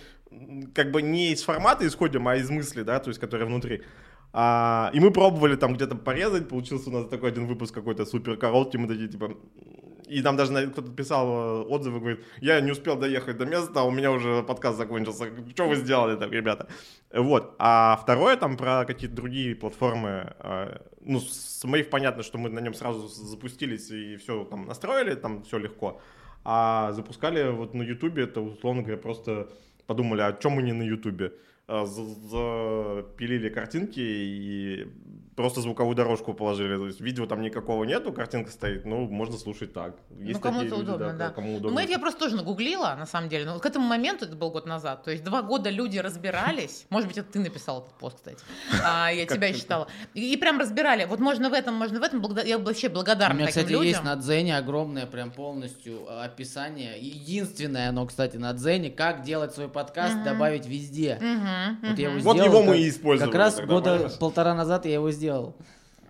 как 0.74 0.90
бы 0.90 1.02
не 1.02 1.32
из 1.32 1.42
формата 1.42 1.86
исходим, 1.86 2.28
а 2.28 2.36
из 2.36 2.50
мысли, 2.50 2.82
да, 2.82 2.98
то 2.98 3.10
есть, 3.10 3.20
которые 3.20 3.46
внутри. 3.46 3.82
А, 4.32 4.90
и 4.92 5.00
мы 5.00 5.10
пробовали 5.10 5.56
там 5.56 5.74
где-то 5.74 5.96
порезать, 5.96 6.48
получился 6.48 6.90
у 6.90 6.92
нас 6.92 7.08
такой 7.08 7.30
один 7.30 7.46
выпуск 7.46 7.74
какой-то 7.74 8.04
супер 8.04 8.36
короткий, 8.36 8.78
мы 8.78 8.88
такие 8.88 9.08
типа... 9.08 9.36
И 10.06 10.22
нам 10.22 10.36
даже 10.36 10.70
кто-то 10.70 10.90
писал 10.90 11.28
э, 11.28 11.62
отзывы, 11.64 12.00
говорит, 12.00 12.24
я 12.40 12.60
не 12.62 12.72
успел 12.72 12.96
доехать 12.96 13.36
до 13.36 13.44
места, 13.44 13.80
а 13.80 13.82
у 13.82 13.90
меня 13.90 14.10
уже 14.10 14.42
подкаст 14.42 14.78
закончился. 14.78 15.26
Что 15.50 15.68
вы 15.68 15.76
сделали 15.76 16.16
там, 16.16 16.32
ребята? 16.32 16.66
Вот. 17.12 17.54
А 17.58 17.98
второе 18.02 18.36
там 18.36 18.56
про 18.56 18.86
какие-то 18.86 19.14
другие 19.14 19.54
платформы. 19.54 20.34
э, 20.38 20.78
Ну, 21.00 21.20
с 21.20 21.62
Мэйв 21.64 21.90
понятно, 21.90 22.22
что 22.22 22.38
мы 22.38 22.48
на 22.48 22.60
нем 22.60 22.72
сразу 22.72 23.06
запустились 23.06 23.90
и 23.90 24.16
все 24.16 24.44
там 24.44 24.64
настроили, 24.66 25.14
там 25.14 25.42
все 25.42 25.58
легко. 25.58 26.00
А 26.42 26.92
запускали 26.92 27.50
вот 27.50 27.74
на 27.74 27.82
Ютубе, 27.82 28.22
это, 28.22 28.40
условно 28.40 28.80
говоря, 28.80 28.96
просто 28.96 29.50
подумали, 29.88 30.20
а 30.22 30.32
чем 30.32 30.52
мы 30.52 30.62
не 30.62 30.72
на 30.72 30.84
Ютубе? 30.84 31.32
А, 31.66 31.84
за- 31.84 32.04
Запилили 32.28 33.48
картинки 33.48 34.00
и 34.00 34.86
просто 35.38 35.60
звуковую 35.60 35.94
дорожку 35.94 36.34
положили. 36.34 36.76
То 36.76 36.86
есть 36.88 37.00
видео 37.00 37.24
там 37.26 37.42
никакого 37.42 37.84
нету, 37.84 38.12
картинка 38.12 38.50
стоит, 38.50 38.84
ну, 38.84 39.06
можно 39.08 39.38
слушать 39.38 39.72
так. 39.72 39.94
Есть 40.18 40.40
кому-то 40.40 40.64
такие 40.64 40.80
люди, 40.80 40.90
удобно, 40.90 41.12
да. 41.12 41.30
Кому 41.30 41.52
Ну, 41.52 41.56
удобно. 41.58 41.76
Мэйв 41.76 41.88
я 41.90 42.00
просто 42.00 42.18
тоже 42.18 42.34
нагуглила, 42.34 42.96
на 42.98 43.06
самом 43.06 43.28
деле. 43.28 43.44
Но 43.44 43.60
к 43.60 43.64
этому 43.64 43.86
моменту, 43.86 44.24
это 44.24 44.34
был 44.34 44.50
год 44.50 44.66
назад, 44.66 45.04
то 45.04 45.12
есть 45.12 45.22
два 45.22 45.42
года 45.42 45.70
люди 45.70 45.96
разбирались. 45.98 46.86
Может 46.90 47.06
быть, 47.08 47.18
это 47.18 47.30
ты 47.32 47.38
написал 47.38 47.82
этот 47.82 47.92
пост, 47.94 48.16
кстати. 48.16 48.38
А, 48.84 49.10
я 49.12 49.26
тебя 49.26 49.52
считала. 49.52 49.86
И, 50.14 50.32
и 50.32 50.36
прям 50.36 50.58
разбирали. 50.58 51.04
Вот 51.04 51.20
можно 51.20 51.50
в 51.50 51.52
этом, 51.52 51.76
можно 51.76 52.00
в 52.00 52.02
этом. 52.02 52.20
Я 52.44 52.58
вообще 52.58 52.88
У 52.88 52.90
благодарна 52.90 53.34
меня, 53.34 53.46
таким 53.46 53.62
кстати, 53.62 53.72
людям. 53.72 53.86
есть 53.86 54.02
на 54.02 54.16
Дзене 54.16 54.58
огромное 54.58 55.06
прям 55.06 55.30
полностью 55.30 56.00
э, 56.08 56.24
описание. 56.24 56.98
Единственное 56.98 57.90
оно, 57.90 58.06
кстати, 58.06 58.36
на 58.38 58.52
Дзене, 58.54 58.90
как 58.90 59.22
делать 59.22 59.54
свой 59.54 59.68
подкаст, 59.68 60.24
добавить 60.24 60.66
везде. 60.66 61.16
Вот 61.82 61.96
я 61.96 62.08
его 62.10 62.18
Вот 62.20 62.36
сделал, 62.36 62.48
его 62.48 62.62
мы 62.64 62.78
и 62.78 62.88
использовали 62.88 63.30
Как 63.30 63.38
раз 63.38 63.54
тогда, 63.54 63.72
года 63.72 63.92
понимаешь? 63.94 64.18
полтора 64.18 64.54
назад 64.54 64.84
я 64.86 64.94
его 64.94 65.10
сделал. 65.12 65.27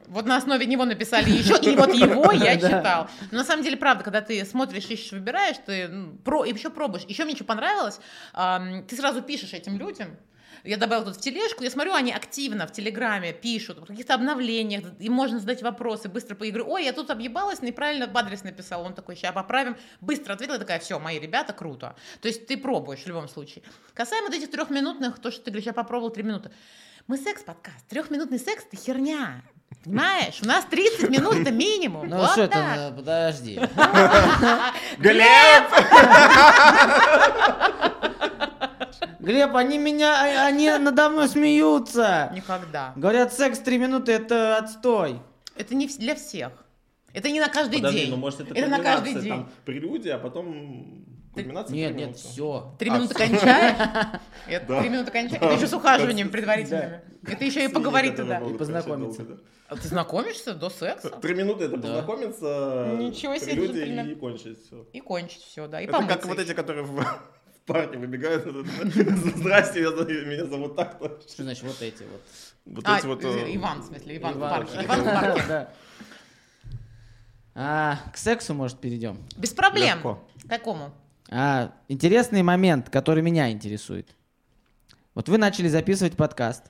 Вот 0.08 0.24
на 0.24 0.36
основе 0.36 0.64
него 0.64 0.86
написали 0.86 1.30
еще, 1.30 1.58
и 1.60 1.76
вот 1.76 1.92
его 1.92 2.32
я 2.32 2.56
читал. 2.56 3.08
Но 3.30 3.38
на 3.38 3.44
самом 3.44 3.62
деле, 3.62 3.76
правда, 3.76 4.04
когда 4.04 4.22
ты 4.22 4.42
смотришь, 4.44 4.86
ищешь, 4.86 5.12
выбираешь, 5.12 5.56
ты 5.66 5.90
про, 6.24 6.44
и 6.44 6.52
еще 6.52 6.70
пробуешь. 6.70 7.04
Еще 7.06 7.24
мне 7.24 7.34
что 7.34 7.44
понравилось, 7.44 8.00
ты 8.32 8.96
сразу 8.96 9.20
пишешь 9.20 9.52
этим 9.52 9.78
людям, 9.78 10.16
я 10.64 10.76
добавила 10.76 11.06
тут 11.06 11.16
в 11.16 11.20
тележку, 11.20 11.62
я 11.62 11.70
смотрю, 11.70 11.94
они 11.94 12.12
активно 12.12 12.66
в 12.66 12.72
Телеграме 12.72 13.32
пишут 13.32 13.78
о 13.78 13.86
каких-то 13.86 14.14
обновлениях, 14.14 14.84
и 14.98 15.08
можно 15.08 15.38
задать 15.38 15.62
вопросы, 15.62 16.08
быстро 16.08 16.34
по 16.34 16.46
говорю, 16.46 16.68
ой, 16.68 16.84
я 16.84 16.92
тут 16.92 17.10
объебалась, 17.10 17.62
неправильно 17.62 18.10
адрес 18.12 18.42
написала, 18.42 18.84
он 18.84 18.94
такой, 18.94 19.16
сейчас 19.16 19.34
поправим, 19.34 19.76
быстро 20.00 20.32
ответила, 20.32 20.58
такая, 20.58 20.78
все, 20.80 20.98
мои 20.98 21.18
ребята, 21.18 21.52
круто. 21.52 21.96
То 22.20 22.28
есть 22.28 22.46
ты 22.46 22.56
пробуешь 22.56 23.00
в 23.00 23.06
любом 23.06 23.28
случае. 23.28 23.62
Касаемо 23.94 24.34
этих 24.34 24.50
трехминутных, 24.50 25.18
то, 25.18 25.30
что 25.30 25.42
ты 25.42 25.50
говоришь, 25.50 25.66
я 25.66 25.72
попробовал 25.72 26.10
три 26.10 26.22
минуты. 26.22 26.50
Мы 27.08 27.16
секс-подкаст, 27.16 27.86
трехминутный 27.88 28.38
секс, 28.38 28.64
это 28.70 28.76
херня. 28.80 29.40
Понимаешь? 29.82 30.40
У 30.42 30.46
нас 30.46 30.66
30 30.66 31.08
минут 31.08 31.36
это 31.36 31.50
минимум. 31.50 32.06
Ну 32.06 32.18
вот 32.18 32.32
что 32.32 32.42
это, 32.42 32.92
подожди. 32.94 33.54
Глеб! 34.98 35.64
Глеб, 39.20 39.56
они 39.56 39.78
меня, 39.78 40.42
а- 40.42 40.46
они 40.48 40.70
надо 40.70 41.08
мной 41.08 41.28
смеются. 41.30 42.30
Никогда. 42.34 42.92
Говорят, 42.94 43.32
секс 43.32 43.58
три 43.60 43.78
минуты 43.78 44.12
это 44.12 44.58
отстой. 44.58 45.18
Это 45.56 45.74
не 45.74 45.86
для 45.86 46.14
всех. 46.14 46.52
Это 47.14 47.30
не 47.30 47.40
на 47.40 47.48
каждый 47.48 47.76
Подожди, 47.76 48.00
день. 48.00 48.10
ну 48.10 48.16
может 48.18 48.40
это, 48.40 48.52
это 48.54 48.68
на 48.68 48.80
каждый 48.80 49.14
день. 49.14 49.28
там 49.30 49.50
прелюдия, 49.64 50.16
а 50.16 50.18
потом 50.18 51.06
кульминация? 51.42 51.74
Нет, 51.74 51.88
три 51.92 51.98
нет, 52.00 52.08
минуты. 52.08 52.18
все. 52.28 52.74
Три 52.78 52.90
А, 52.90 52.94
минуты 52.94 53.14
всё. 53.14 53.26
кончаешь. 53.26 54.20
Три 54.80 54.88
минуты 54.88 55.10
кончаешь. 55.10 55.42
Это 55.42 55.52
еще 55.54 55.66
с 55.66 55.72
ухаживанием 55.72 56.30
предварительными. 56.30 57.00
Это 57.26 57.44
еще 57.44 57.64
и 57.64 57.68
поговорить 57.68 58.16
туда. 58.16 58.38
И 58.38 58.54
познакомиться. 58.56 59.26
А 59.68 59.76
ты 59.76 59.86
знакомишься 59.88 60.54
до 60.54 60.70
секса? 60.70 61.10
Три 61.10 61.34
минуты 61.34 61.64
это 61.64 61.76
Да. 61.76 61.82
познакомиться, 61.88 62.96
Ничего 62.98 63.36
себе, 63.36 63.66
джентльмен. 63.66 64.10
и 64.12 64.14
кончить 64.14 64.64
все. 64.64 64.86
И 64.94 65.00
кончить 65.00 65.42
все, 65.42 65.66
да. 65.68 65.80
И 65.82 65.84
Это 65.84 66.02
как 66.06 66.24
вот 66.24 66.38
эти, 66.38 66.54
которые 66.54 66.84
в, 66.86 67.04
парке 67.66 67.98
выбегают. 67.98 68.44
Здрасте, 68.46 69.80
меня 69.80 70.46
зовут 70.46 70.74
так-то. 70.74 71.20
Что 71.30 71.42
значит 71.42 71.64
вот 71.64 71.82
эти 71.82 72.02
вот? 72.04 72.22
Вот 72.64 72.84
А, 72.86 72.98
эти 72.98 73.06
вот... 73.06 73.22
э, 73.24 73.54
Иван, 73.56 73.82
в 73.82 73.86
смысле, 73.86 74.16
Иван 74.16 74.34
в 74.34 74.40
парке. 74.40 74.84
Иван 74.84 75.00
в 75.00 75.04
парке. 75.04 75.42
Да. 75.48 75.68
А, 77.54 77.98
к 78.12 78.16
сексу, 78.16 78.54
может, 78.54 78.78
перейдем? 78.78 79.18
Без 79.36 79.50
проблем. 79.52 79.96
Легко. 79.98 80.24
К 80.44 80.48
Какому? 80.48 80.92
А, 81.30 81.72
интересный 81.88 82.42
момент, 82.42 82.88
который 82.90 83.22
меня 83.22 83.50
интересует. 83.50 84.08
Вот 85.14 85.28
вы 85.28 85.38
начали 85.38 85.68
записывать 85.68 86.16
подкаст. 86.16 86.64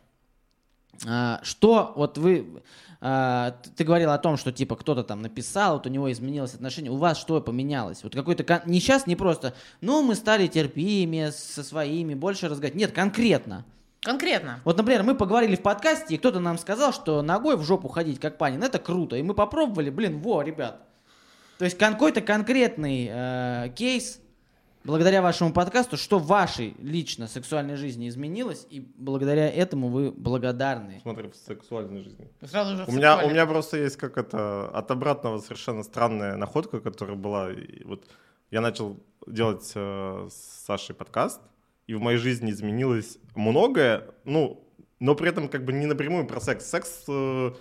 А, 1.07 1.41
что 1.43 1.93
вот 1.97 2.19
вы... 2.19 2.63
а, 3.01 3.53
ты 3.77 3.85
говорил 3.85 4.11
о 4.11 4.19
том, 4.19 4.37
что 4.37 4.51
типа 4.51 4.75
кто-то 4.75 5.05
там 5.05 5.23
написал, 5.23 5.75
вот 5.75 5.87
у 5.87 5.91
него 5.91 6.11
изменилось 6.11 6.55
отношение. 6.55 6.91
У 6.91 6.97
вас 6.97 7.19
что 7.19 7.41
поменялось? 7.41 8.03
Вот 8.03 8.15
какой-то... 8.15 8.43
кон- 8.43 8.63
Не 8.67 8.81
сейчас, 8.81 9.07
не 9.07 9.15
просто, 9.15 9.55
ну, 9.81 10.03
мы 10.03 10.15
стали 10.15 10.47
терпимее 10.49 11.31
со 11.31 11.63
своими, 11.63 12.15
больше 12.15 12.49
разговаривать. 12.49 12.81
Нет, 12.81 12.93
конкретно. 12.93 13.65
Конкретно. 14.01 14.61
Вот, 14.65 14.77
например, 14.77 15.03
мы 15.03 15.15
поговорили 15.15 15.57
в 15.57 15.63
подкасте, 15.63 16.15
и 16.15 16.19
кто-то 16.19 16.41
нам 16.41 16.57
сказал, 16.59 16.93
что 16.93 17.21
ногой 17.23 17.57
в 17.57 17.63
жопу 17.63 17.89
ходить, 17.89 18.21
как 18.21 18.39
Панин, 18.39 18.63
это 18.63 18.79
круто. 18.79 19.17
И 19.17 19.23
мы 19.23 19.35
попробовали, 19.35 19.91
блин, 19.91 20.21
во, 20.21 20.43
ребят. 20.43 20.83
То 21.59 21.65
есть 21.65 21.77
какой-то 21.77 22.21
конкретный 22.21 23.09
э, 23.11 23.73
кейс, 23.75 24.21
благодаря 24.85 25.23
вашему 25.23 25.53
подкасту, 25.53 25.97
что 25.97 26.19
в 26.19 26.27
вашей 26.27 26.75
лично 26.79 27.29
сексуальной 27.29 27.77
жизни 27.77 28.09
изменилось, 28.09 28.67
и 28.71 28.81
благодаря 28.81 29.49
этому 29.51 29.89
вы 29.89 30.11
благодарны. 30.11 31.01
Смотри, 31.03 31.29
в 31.29 31.37
сексуальной 31.37 32.03
жизни. 32.03 32.29
Сразу 32.43 32.77
же 32.77 32.85
У 32.87 32.93
меня, 32.93 33.25
у 33.25 33.31
меня 33.31 33.47
просто 33.47 33.79
есть 33.79 33.97
как 33.97 34.19
это 34.19 34.69
от 34.69 34.91
обратного 34.91 35.39
совершенно 35.41 35.83
странная 35.83 36.37
находка, 36.37 36.81
которая 36.81 37.17
была. 37.17 37.51
Вот 37.85 38.07
я 38.51 38.61
начал 38.61 38.99
делать 39.27 39.71
э, 39.75 40.29
с 40.31 40.65
Сашей 40.67 40.95
подкаст, 40.95 41.41
и 41.87 41.95
в 41.95 42.01
моей 42.01 42.19
жизни 42.19 42.51
изменилось 42.51 43.19
многое, 43.35 44.05
ну, 44.25 44.65
но 45.01 45.15
при 45.15 45.29
этом 45.29 45.49
как 45.49 45.65
бы 45.65 45.73
не 45.73 45.87
напрямую 45.87 46.27
про 46.27 46.41
секс. 46.41 46.67
Секс, 46.67 47.05
э, 47.09 47.53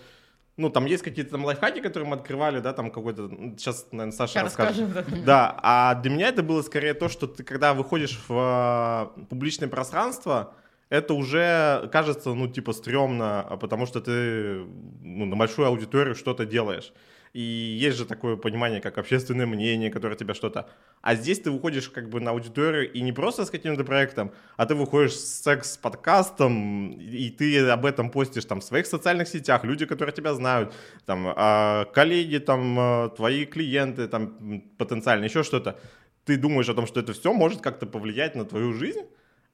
ну, 0.57 0.69
там 0.71 0.85
есть 0.85 1.03
какие-то 1.03 1.31
там 1.31 1.45
лайфхаки, 1.45 1.81
которые 1.81 2.09
мы 2.09 2.15
открывали, 2.15 2.59
да, 2.59 2.73
там 2.73 2.89
какой-то, 2.89 3.29
сейчас, 3.57 3.87
наверное, 3.91 4.11
Саша 4.11 4.33
Сейчас 4.33 4.43
расскажет. 4.43 4.91
да. 4.91 5.05
Да, 5.25 5.59
а 5.61 5.95
для 5.95 6.11
меня 6.11 6.27
это 6.29 6.41
было 6.41 6.63
скорее 6.63 6.95
то, 6.95 7.09
что 7.09 7.27
ты, 7.27 7.43
когда 7.43 7.73
выходишь 7.73 8.19
в 8.27 9.13
э, 9.17 9.25
публичное 9.29 9.69
пространство, 9.69 10.55
это 10.89 11.13
уже 11.13 11.89
кажется, 11.91 12.33
ну, 12.33 12.47
типа, 12.47 12.73
стрёмно, 12.73 13.41
а 13.41 13.57
потому 13.57 13.85
что 13.85 14.01
ты 14.01 14.65
ну, 15.03 15.25
на 15.25 15.35
большую 15.35 15.67
аудиторию 15.67 16.15
что-то 16.15 16.45
делаешь. 16.45 16.91
И 17.33 17.41
есть 17.41 17.97
же 17.97 18.05
такое 18.05 18.35
понимание, 18.35 18.81
как 18.81 18.97
общественное 18.97 19.45
мнение, 19.45 19.91
которое 19.91 20.15
тебя 20.15 20.33
что-то... 20.33 20.69
А 21.01 21.15
здесь 21.15 21.39
ты 21.39 21.51
выходишь 21.51 21.89
как 21.89 22.09
бы 22.09 22.19
на 22.19 22.31
аудиторию 22.31 22.91
и 22.91 23.01
не 23.01 23.11
просто 23.11 23.45
с 23.45 23.49
каким-то 23.49 23.83
проектом, 23.83 24.31
а 24.55 24.65
ты 24.65 24.75
выходишь 24.75 25.13
с 25.13 25.43
секс-подкастом, 25.43 26.91
и 26.91 27.29
ты 27.29 27.67
об 27.69 27.85
этом 27.85 28.09
постишь 28.09 28.45
там 28.45 28.61
в 28.61 28.63
своих 28.63 28.87
социальных 28.87 29.27
сетях, 29.27 29.63
люди, 29.63 29.85
которые 29.85 30.13
тебя 30.13 30.33
знают, 30.33 30.73
там, 31.05 31.33
а, 31.35 31.85
коллеги, 31.93 32.37
там, 32.39 32.77
а, 32.79 33.09
твои 33.09 33.45
клиенты, 33.45 34.07
там, 34.07 34.61
потенциально, 34.77 35.25
еще 35.25 35.43
что-то. 35.43 35.79
Ты 36.25 36.37
думаешь 36.37 36.69
о 36.69 36.73
том, 36.73 36.87
что 36.87 36.99
это 36.99 37.13
все 37.13 37.31
может 37.33 37.61
как-то 37.61 37.85
повлиять 37.85 38.35
на 38.35 38.45
твою 38.45 38.73
жизнь, 38.73 39.05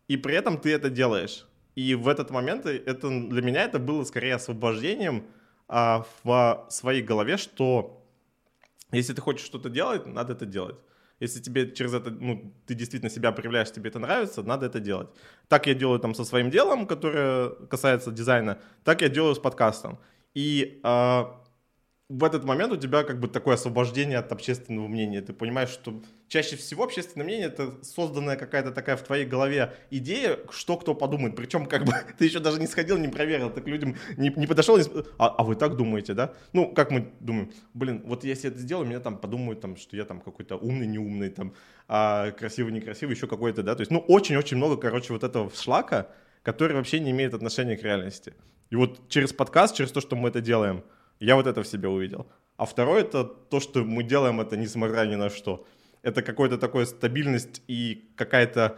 и 0.07 0.17
при 0.17 0.35
этом 0.35 0.57
ты 0.57 0.71
это 0.71 0.89
делаешь. 0.89 1.45
И 1.75 1.95
в 1.95 2.07
этот 2.07 2.29
момент 2.29 2.65
это 2.65 3.09
для 3.09 3.41
меня 3.41 3.63
это 3.63 3.79
было 3.79 4.03
скорее 4.03 4.35
освобождением 4.35 5.25
а, 5.67 6.05
в 6.23 6.67
своей 6.69 7.01
голове, 7.01 7.37
что 7.37 8.03
если 8.91 9.13
ты 9.13 9.21
хочешь 9.21 9.45
что-то 9.45 9.69
делать, 9.69 10.05
надо 10.05 10.33
это 10.33 10.45
делать. 10.45 10.75
Если 11.19 11.39
тебе 11.39 11.71
через 11.71 11.93
это, 11.93 12.11
ну, 12.11 12.53
ты 12.65 12.75
действительно 12.75 13.09
себя 13.09 13.31
проявляешь, 13.31 13.71
тебе 13.71 13.89
это 13.89 13.99
нравится, 13.99 14.43
надо 14.43 14.65
это 14.65 14.79
делать. 14.79 15.07
Так 15.47 15.67
я 15.67 15.73
делаю 15.73 15.99
там 15.99 16.13
со 16.13 16.25
своим 16.25 16.49
делом, 16.49 16.85
которое 16.85 17.49
касается 17.69 18.11
дизайна, 18.11 18.59
так 18.83 19.01
я 19.01 19.09
делаю 19.09 19.33
с 19.33 19.39
подкастом. 19.39 19.99
И 20.33 20.79
а, 20.83 21.41
в 22.13 22.23
этот 22.23 22.43
момент 22.43 22.71
у 22.71 22.77
тебя 22.77 23.03
как 23.03 23.19
бы 23.19 23.27
такое 23.27 23.55
освобождение 23.55 24.19
от 24.19 24.31
общественного 24.31 24.87
мнения. 24.87 25.19
Ты 25.21 25.33
понимаешь, 25.33 25.69
что 25.69 25.99
чаще 26.27 26.55
всего 26.57 26.83
общественное 26.83 27.25
мнение 27.25 27.47
это 27.47 27.83
созданная 27.83 28.35
какая-то 28.35 28.71
такая 28.71 28.97
в 28.97 29.01
твоей 29.01 29.25
голове 29.25 29.73
идея, 29.89 30.37
что 30.51 30.77
кто 30.77 30.93
подумает. 30.93 31.35
Причем 31.35 31.65
как 31.65 31.85
бы 31.85 31.91
ты 32.19 32.25
еще 32.25 32.39
даже 32.39 32.59
не 32.59 32.67
сходил, 32.67 32.99
не 32.99 33.07
проверил, 33.07 33.49
ты 33.49 33.61
к 33.61 33.67
людям 33.67 33.95
не, 34.15 34.29
не 34.29 34.45
подошел, 34.45 34.77
не 34.77 34.83
а, 35.17 35.29
а 35.29 35.43
вы 35.43 35.55
так 35.55 35.75
думаете, 35.75 36.13
да? 36.13 36.33
Ну, 36.53 36.71
как 36.71 36.91
мы 36.91 37.11
думаем, 37.19 37.51
блин, 37.73 38.03
вот 38.05 38.23
если 38.23 38.51
это 38.51 38.59
сделаю, 38.59 38.85
меня 38.85 38.99
там 38.99 39.17
подумают, 39.17 39.61
там, 39.61 39.75
что 39.75 39.97
я 39.97 40.05
там 40.05 40.21
какой-то 40.21 40.55
умный, 40.57 40.85
неумный, 40.85 41.29
там, 41.29 41.55
а, 41.87 42.29
красивый, 42.31 42.73
некрасивый, 42.73 43.15
еще 43.15 43.25
какой-то, 43.25 43.63
да? 43.63 43.73
То 43.73 43.81
есть, 43.81 43.91
ну, 43.91 43.97
очень-очень 43.99 44.57
много, 44.57 44.77
короче, 44.77 45.13
вот 45.13 45.23
этого 45.23 45.51
шлака, 45.55 46.09
который 46.43 46.75
вообще 46.75 46.99
не 46.99 47.09
имеет 47.09 47.33
отношения 47.33 47.75
к 47.75 47.81
реальности. 47.81 48.35
И 48.69 48.75
вот 48.75 49.09
через 49.09 49.33
подкаст, 49.33 49.75
через 49.75 49.91
то, 49.91 49.99
что 49.99 50.15
мы 50.15 50.29
это 50.29 50.41
делаем, 50.41 50.83
я 51.25 51.35
вот 51.35 51.47
это 51.47 51.63
в 51.63 51.67
себе 51.67 51.87
увидел. 51.87 52.27
А 52.57 52.65
второе 52.65 53.01
это 53.01 53.23
то, 53.23 53.59
что 53.59 53.83
мы 53.83 54.03
делаем 54.03 54.41
это 54.41 54.57
несмотря 54.57 55.05
ни 55.05 55.15
на 55.15 55.29
что. 55.29 55.65
Это 56.01 56.21
какая-то 56.21 56.57
такая 56.57 56.85
стабильность 56.85 57.61
и 57.67 58.09
какая-то 58.15 58.77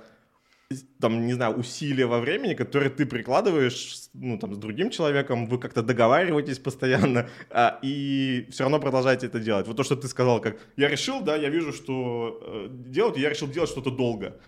там, 0.99 1.25
не 1.27 1.33
знаю, 1.33 1.55
усилия 1.55 2.05
во 2.07 2.19
времени, 2.19 2.55
которые 2.55 2.89
ты 2.89 3.05
прикладываешь, 3.05 4.09
ну, 4.13 4.37
там, 4.39 4.55
с 4.55 4.57
другим 4.57 4.89
человеком, 4.89 5.45
вы 5.45 5.59
как-то 5.59 5.83
договариваетесь 5.83 6.59
постоянно, 6.59 7.29
а, 7.51 7.79
и 7.83 8.47
все 8.49 8.63
равно 8.63 8.79
продолжаете 8.79 9.27
это 9.27 9.39
делать. 9.39 9.67
Вот 9.67 9.77
то, 9.77 9.83
что 9.83 9.95
ты 9.95 10.07
сказал, 10.07 10.41
как, 10.41 10.57
я 10.75 10.87
решил, 10.87 11.21
да, 11.21 11.35
я 11.35 11.49
вижу, 11.49 11.71
что 11.71 12.39
э, 12.41 12.67
делать, 12.69 13.17
я 13.17 13.29
решил 13.29 13.47
делать 13.47 13.69
что-то 13.69 13.91
долго. 13.91 14.39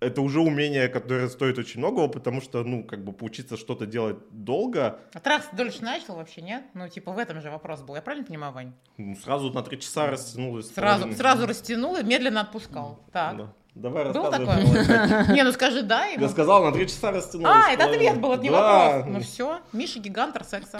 Это 0.00 0.22
уже 0.22 0.40
умение, 0.40 0.88
которое 0.88 1.28
стоит 1.28 1.58
очень 1.58 1.78
многого, 1.80 2.08
потому 2.08 2.40
что, 2.40 2.64
ну, 2.64 2.82
как 2.82 3.04
бы, 3.04 3.12
поучиться 3.12 3.58
что-то 3.58 3.84
делать 3.84 4.16
долго, 4.30 4.98
А 5.12 5.20
ты 5.20 5.30
дольше 5.54 5.82
начал 5.82 6.16
вообще, 6.16 6.40
нет? 6.40 6.64
Ну, 6.72 6.88
типа, 6.88 7.12
в 7.12 7.18
этом 7.18 7.40
же 7.42 7.50
вопрос 7.50 7.82
был. 7.82 7.94
Я 7.96 8.00
правильно 8.02 8.26
понимаю, 8.26 8.52
Вань? 8.54 8.72
ну, 8.96 9.14
сразу 9.16 9.52
на 9.52 9.62
три 9.62 9.78
часа 9.78 10.06
растянулось. 10.10 10.72
Сразу, 10.72 11.12
сразу 11.12 11.46
растянул 11.46 11.96
и 11.96 12.02
медленно 12.02 12.40
отпускал. 12.40 12.98
Так. 13.12 13.36
Да. 13.36 13.52
Давай 13.74 14.12
Было 14.12 14.30
рассказывай. 14.30 14.84
такое? 14.86 15.26
Не, 15.34 15.44
ну 15.44 15.52
скажи 15.52 15.82
да. 15.82 16.08
и 16.08 16.18
Я 16.20 16.28
сказал, 16.28 16.64
на 16.64 16.72
три 16.72 16.88
часа 16.88 17.12
растянулось. 17.12 17.52
А, 17.54 17.72
это 17.72 17.84
ответ 17.84 18.20
был, 18.20 18.32
это 18.32 18.42
не 18.42 18.50
Да. 18.50 18.96
вопрос. 18.98 19.14
Ну 19.14 19.20
все, 19.20 19.60
Миша 19.72 20.00
гигантер 20.00 20.44
секса. 20.44 20.78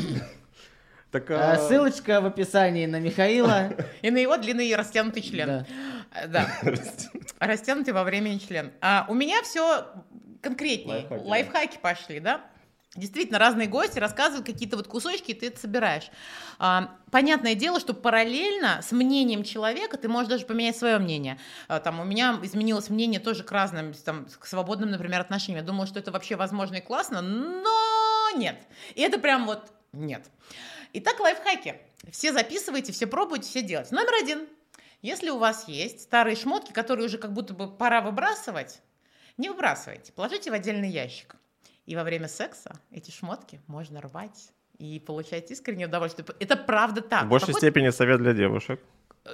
Так, 1.11 1.31
А, 1.31 1.53
а, 1.53 1.57
Ссылочка 1.59 2.21
в 2.21 2.27
описании 2.27 2.87
на 2.87 3.01
Михаила. 3.01 3.73
И 4.03 4.11
на 4.11 4.19
его 4.19 4.37
длинный 4.37 4.75
растянутый 4.75 5.23
член. 5.23 5.47
Да. 5.47 5.67
Да, 6.29 6.49
растянутый 7.39 7.95
во 7.95 8.05
времени 8.05 8.39
член. 8.39 8.73
А 8.81 9.07
у 9.09 9.15
меня 9.15 9.43
все 9.43 9.87
конкретнее. 10.43 11.07
Лайфхаки, 11.09 11.23
да. 11.23 11.29
Лайфхаки 11.29 11.79
пошли, 11.79 12.21
да? 12.21 12.51
Действительно, 12.97 13.39
разные 13.39 13.69
гости 13.69 14.01
рассказывают 14.01 14.45
какие-то 14.45 14.77
вот 14.77 14.89
кусочки, 14.89 15.31
и 15.31 15.35
ты 15.35 15.47
это 15.47 15.61
собираешь. 15.61 16.11
А, 16.59 16.97
понятное 17.13 17.55
дело, 17.55 17.79
что 17.79 17.95
параллельно 17.95 18.81
с 18.83 18.91
мнением 18.91 19.45
человека 19.45 19.97
ты 19.97 20.09
можешь 20.09 20.29
даже 20.29 20.45
поменять 20.45 20.77
свое 20.77 20.99
мнение. 20.99 21.39
А, 21.69 21.79
там, 21.79 22.01
у 22.01 22.05
меня 22.05 22.41
изменилось 22.43 22.91
мнение 22.91 23.21
тоже 23.21 23.45
к 23.45 23.53
разным, 23.53 23.95
там, 23.95 24.27
к 24.27 24.45
свободным, 24.45 24.91
например, 24.91 25.21
отношениям. 25.21 25.61
Я 25.61 25.67
думала, 25.67 25.87
что 25.87 26.01
это 26.01 26.11
вообще 26.11 26.35
возможно 26.35 26.77
и 26.77 26.81
классно, 26.81 27.23
но 27.23 28.31
нет. 28.35 28.61
И 28.97 29.03
это 29.03 29.21
прям 29.21 29.47
вот 29.47 29.71
нет. 29.93 30.25
Итак, 30.93 31.21
лайфхаки. 31.21 31.77
Все 32.11 32.33
записывайте, 32.33 32.93
все 32.93 33.07
пробуйте, 33.07 33.49
все 33.49 33.63
делать. 33.63 33.93
Номер 33.93 34.15
один. 34.21 34.49
Если 35.03 35.31
у 35.31 35.39
вас 35.39 35.67
есть 35.69 36.03
старые 36.03 36.37
шмотки, 36.37 36.73
которые 36.73 37.07
уже 37.07 37.19
как 37.19 37.33
будто 37.33 37.55
бы 37.55 37.71
пора 37.71 38.01
выбрасывать, 38.03 38.81
не 39.39 39.49
выбрасывайте, 39.49 40.13
положите 40.13 40.51
в 40.51 40.55
отдельный 40.55 40.91
ящик. 40.91 41.37
И 41.87 41.97
во 41.97 42.05
время 42.05 42.29
секса 42.29 42.79
эти 42.91 43.11
шмотки 43.11 43.61
можно 43.67 44.01
рвать 44.01 44.51
и 44.79 45.01
получать 45.01 45.51
искреннее 45.51 45.87
удовольствие. 45.87 46.27
Это 46.39 46.57
правда 46.57 47.01
так. 47.01 47.25
в 47.25 47.29
большей 47.29 47.47
Какой- 47.49 47.61
степени 47.61 47.91
совет 47.91 48.19
для 48.21 48.33
девушек. 48.35 48.81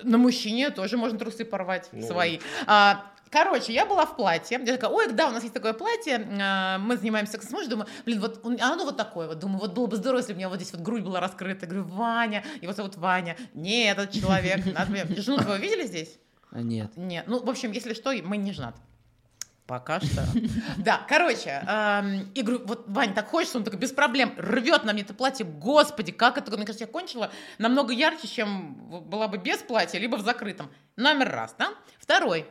на 0.02 0.18
мужчине 0.18 0.70
тоже 0.70 0.96
можно 0.96 1.18
трусы 1.18 1.44
порвать 1.44 1.88
Ну. 1.92 2.06
свои. 2.06 2.38
А, 2.66 3.06
короче, 3.30 3.72
я 3.72 3.86
была 3.86 4.06
в 4.06 4.16
платье. 4.16 4.58
Я 4.64 4.72
такая, 4.74 4.90
ой, 4.90 5.12
да, 5.12 5.28
у 5.28 5.30
нас 5.30 5.42
есть 5.42 5.54
такое 5.54 5.72
платье. 5.72 6.26
а, 6.40 6.78
мы 6.78 6.96
занимаемся 6.96 7.32
сексом 7.32 7.50
с 7.50 7.52
мужем. 7.52 7.70
Думаю, 7.70 7.88
блин, 8.04 8.20
вот 8.20 8.40
он- 8.44 8.60
оно 8.60 8.84
вот 8.84 8.96
такое. 8.96 9.28
Вот 9.28 9.38
думаю, 9.38 9.60
вот 9.60 9.72
было 9.74 9.86
бы 9.86 9.96
здорово, 9.96 10.18
если 10.20 10.32
бы 10.32 10.36
у 10.36 10.38
меня 10.38 10.48
вот 10.48 10.60
здесь 10.60 10.72
вот 10.72 10.80
грудь 10.82 11.02
была 11.02 11.20
раскрыта. 11.20 11.66
Говорю, 11.66 11.84
Ваня, 11.84 12.44
его 12.60 12.72
зовут 12.72 12.96
Ваня. 12.96 13.36
Не 13.54 13.84
этот 13.90 14.10
человек. 14.12 14.64
Жену 15.18 15.38
твою 15.38 15.60
видели 15.60 15.86
здесь? 15.86 16.18
А, 16.50 16.60
Нет. 16.60 16.96
Нет. 16.96 17.24
Ну, 17.26 17.42
в 17.44 17.48
общем, 17.50 17.72
если 17.72 17.92
что, 17.94 18.12
мы 18.22 18.36
не 18.36 18.52
женаты. 18.52 18.78
Пока 19.66 19.98
что. 19.98 20.24
Да, 20.76 21.00
короче, 21.08 21.60
эм, 21.68 22.30
и 22.34 22.42
говорю, 22.42 22.64
вот, 22.66 22.84
Вань, 22.86 23.14
так 23.14 23.26
хочется, 23.28 23.58
он 23.58 23.64
такой, 23.64 23.80
без 23.80 23.90
проблем, 23.90 24.32
рвет 24.36 24.84
на 24.84 24.92
мне 24.92 25.02
это 25.02 25.12
платье, 25.12 25.44
господи, 25.44 26.12
как 26.12 26.38
это, 26.38 26.52
мне 26.56 26.64
кажется, 26.64 26.84
я 26.84 26.86
кончила 26.86 27.32
намного 27.58 27.92
ярче, 27.92 28.28
чем 28.28 28.74
была 29.08 29.26
бы 29.26 29.38
без 29.38 29.58
платья, 29.58 29.98
либо 29.98 30.14
в 30.14 30.20
закрытом. 30.20 30.70
Номер 30.94 31.30
раз, 31.32 31.56
да? 31.58 31.70
Второй. 31.98 32.46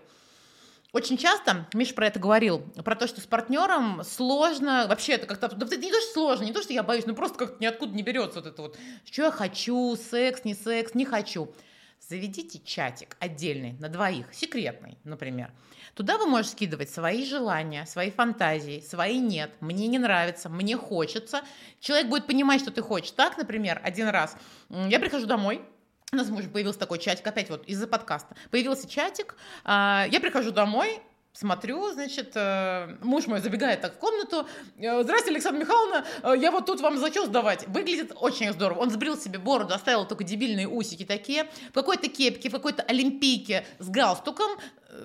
Очень 0.95 1.17
часто, 1.17 1.67
Миша 1.73 1.93
про 1.93 2.07
это 2.07 2.21
говорил, 2.21 2.59
про 2.85 2.95
то, 2.95 3.05
что 3.05 3.19
с 3.19 3.25
партнером 3.25 4.01
сложно, 4.05 4.85
вообще 4.87 5.15
это 5.15 5.27
как-то, 5.27 5.49
да 5.49 5.75
не 5.75 5.91
то, 5.91 5.99
что 5.99 6.13
сложно, 6.13 6.45
не 6.45 6.53
то, 6.53 6.63
что 6.63 6.71
я 6.71 6.83
боюсь, 6.83 7.05
ну 7.05 7.13
просто 7.13 7.37
как-то 7.37 7.61
ниоткуда 7.61 7.93
не 7.93 8.01
берется 8.01 8.39
вот 8.39 8.47
это 8.47 8.61
вот, 8.61 8.77
что 9.03 9.23
я 9.23 9.31
хочу, 9.31 9.97
секс, 9.97 10.45
не 10.45 10.53
секс, 10.53 10.93
не 10.93 11.03
хочу. 11.03 11.53
Заведите 11.99 12.61
чатик 12.63 13.17
отдельный 13.19 13.73
на 13.73 13.89
двоих, 13.89 14.33
секретный, 14.33 14.97
например. 15.03 15.51
Туда 15.95 16.17
вы 16.17 16.27
можете 16.27 16.53
скидывать 16.53 16.89
свои 16.89 17.25
желания, 17.25 17.85
свои 17.85 18.09
фантазии, 18.09 18.79
свои 18.79 19.19
нет, 19.19 19.51
мне 19.59 19.87
не 19.87 19.99
нравится, 19.99 20.47
мне 20.47 20.77
хочется. 20.77 21.41
Человек 21.81 22.07
будет 22.07 22.25
понимать, 22.25 22.61
что 22.61 22.71
ты 22.71 22.81
хочешь. 22.81 23.11
Так, 23.11 23.37
например, 23.37 23.81
один 23.83 24.07
раз 24.07 24.37
я 24.69 24.97
прихожу 25.01 25.25
домой, 25.25 25.61
у 26.11 26.15
нас 26.17 26.27
с 26.27 26.29
мужем 26.29 26.51
появился 26.51 26.79
такой 26.79 26.99
чатик, 26.99 27.25
опять 27.27 27.49
вот 27.49 27.65
из-за 27.65 27.87
подкаста. 27.87 28.35
Появился 28.51 28.87
чатик, 28.87 29.35
а, 29.63 30.05
я 30.11 30.19
прихожу 30.19 30.51
домой, 30.51 31.01
смотрю, 31.33 31.91
значит, 31.91 32.31
э, 32.35 32.95
муж 33.01 33.27
мой 33.27 33.41
забегает 33.41 33.81
так 33.81 33.95
в 33.95 33.97
комнату. 33.97 34.47
э, 34.77 35.03
Здравствуйте, 35.03 35.31
Александра 35.31 35.59
Михайловна, 35.59 36.05
э, 36.23 36.33
я 36.37 36.49
вот 36.51 36.65
тут 36.65 36.79
вам 36.79 36.97
зачет 36.97 37.25
сдавать. 37.25 37.67
Выглядит 37.67 38.13
очень 38.15 38.53
здорово. 38.53 38.79
Он 38.79 38.89
сбрил 38.89 39.17
себе 39.17 39.37
бороду, 39.37 39.73
оставил 39.73 40.05
только 40.05 40.23
дебильные 40.23 40.67
усики 40.67 41.03
такие, 41.03 41.49
в 41.71 41.73
какой-то 41.73 42.07
кепке, 42.07 42.47
в 42.47 42.53
какой-то 42.53 42.83
олимпийке 42.83 43.65
с 43.79 43.89
галстуком. 43.89 44.49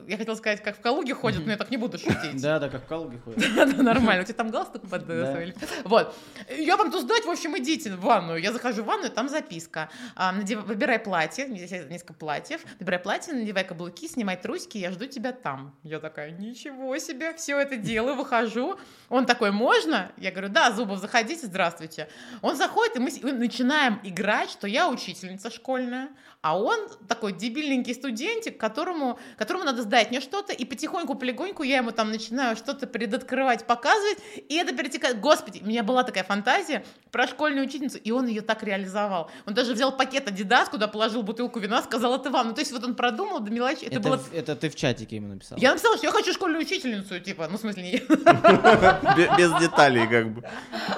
Я 0.06 0.16
хотела 0.16 0.34
сказать, 0.34 0.62
как 0.62 0.76
в 0.76 0.80
Калуге 0.80 1.14
ходят, 1.14 1.44
но 1.44 1.52
я 1.52 1.56
так 1.56 1.70
не 1.70 1.76
буду 1.76 1.98
шутить. 1.98 2.40
Да, 2.40 2.58
да, 2.58 2.68
как 2.68 2.84
в 2.84 2.86
Калуге 2.86 3.18
ходит. 3.18 3.40
Да, 3.54 3.66
да, 3.66 3.82
нормально. 3.82 4.22
У 4.22 4.24
тебя 4.24 4.34
там 4.34 4.50
галстук 4.50 4.88
под 4.88 5.08
э? 5.08 5.52
Вот. 5.84 6.14
Я 6.48 6.76
вам 6.76 6.90
тут 6.90 7.02
сдать, 7.02 7.24
в 7.24 7.30
общем, 7.30 7.56
идите 7.58 7.90
в 7.90 8.00
ванную. 8.00 8.40
Я 8.40 8.52
захожу 8.52 8.82
в 8.82 8.86
ванную, 8.86 9.10
там 9.10 9.28
записка. 9.28 9.90
А, 10.14 10.32
Выбирай 10.32 10.98
платье, 10.98 11.46
здесь 11.46 11.70
несколько 11.88 12.14
платьев. 12.14 12.60
Выбирай 12.78 12.98
платье, 12.98 13.34
надевай 13.34 13.64
каблуки, 13.64 14.08
снимай 14.08 14.36
трусики, 14.36 14.78
я 14.78 14.90
жду 14.92 15.06
тебя 15.06 15.32
там. 15.32 15.74
Я 15.82 16.00
такая, 16.00 16.30
ничего 16.30 16.96
себе, 16.98 17.34
все 17.34 17.58
это 17.58 17.76
делаю, 17.76 18.16
выхожу. 18.16 18.78
Он 19.08 19.26
такой, 19.26 19.50
можно? 19.50 20.12
Я 20.16 20.30
говорю, 20.30 20.48
да, 20.48 20.70
Зубов, 20.72 20.98
заходите, 20.98 21.46
здравствуйте. 21.46 22.08
Он 22.42 22.56
заходит, 22.56 22.96
и 22.96 22.98
мы 22.98 23.32
начинаем 23.32 24.00
играть, 24.02 24.50
что 24.50 24.66
я 24.66 24.88
учительница 24.88 25.50
школьная, 25.50 26.08
а 26.42 26.58
он 26.58 26.88
такой 27.08 27.32
дебильненький 27.32 27.94
студентик, 27.94 28.58
которому, 28.58 29.18
которому 29.36 29.64
надо 29.64 29.79
сдать 29.80 30.10
мне 30.10 30.20
что-то, 30.20 30.52
и 30.52 30.64
потихоньку, 30.64 31.14
полегоньку 31.14 31.62
я 31.62 31.78
ему 31.78 31.90
там 31.92 32.10
начинаю 32.10 32.56
что-то 32.56 32.86
предоткрывать, 32.86 33.66
показывать, 33.66 34.18
и 34.48 34.54
это 34.56 34.74
перетекает. 34.74 35.20
Господи, 35.20 35.60
у 35.62 35.66
меня 35.66 35.82
была 35.82 36.02
такая 36.04 36.24
фантазия 36.24 36.84
про 37.10 37.26
школьную 37.26 37.66
учительницу, 37.66 37.98
и 37.98 38.10
он 38.10 38.26
ее 38.26 38.40
так 38.42 38.62
реализовал. 38.62 39.30
Он 39.46 39.54
даже 39.54 39.72
взял 39.74 39.96
пакет 39.96 40.28
Адидас, 40.28 40.68
куда 40.68 40.88
положил 40.88 41.22
бутылку 41.22 41.58
вина, 41.58 41.82
сказал, 41.82 42.14
это 42.16 42.30
вам. 42.30 42.48
Ну, 42.48 42.54
то 42.54 42.60
есть 42.60 42.72
вот 42.72 42.84
он 42.84 42.94
продумал 42.94 43.40
до 43.40 43.50
мелочи. 43.50 43.84
Это, 43.84 43.96
Это, 43.96 44.08
было... 44.08 44.20
это 44.32 44.56
ты 44.56 44.70
в 44.70 44.76
чатике 44.76 45.16
ему 45.16 45.28
написал. 45.28 45.58
Я 45.58 45.70
написала, 45.70 45.96
что 45.96 46.06
я 46.06 46.12
хочу 46.12 46.32
школьную 46.32 46.62
учительницу, 46.62 47.18
типа, 47.20 47.48
ну, 47.50 47.56
в 47.56 47.60
смысле, 47.60 47.82
не 47.82 47.98
Бе- 49.16 49.30
Без 49.36 49.52
деталей, 49.60 50.06
как 50.06 50.32
бы. 50.32 50.42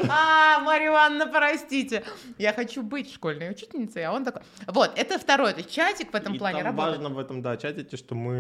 А, 0.08 0.60
Марья 0.60 0.88
Ивановна, 0.88 1.26
простите. 1.26 2.04
Я 2.38 2.52
хочу 2.52 2.82
быть 2.82 3.12
школьной 3.12 3.50
учительницей, 3.50 4.04
а 4.04 4.12
он 4.12 4.24
такой. 4.24 4.42
Вот, 4.66 4.92
это 4.96 5.18
второй, 5.18 5.52
то 5.52 5.58
есть 5.58 5.70
чатик 5.70 6.12
в 6.12 6.14
этом 6.14 6.38
плане 6.38 6.62
работает. 6.62 6.98
важно 6.98 7.08
в 7.14 7.18
этом, 7.18 7.42
да, 7.42 7.56
чатике, 7.56 7.96
что 7.96 8.14
мы 8.14 8.32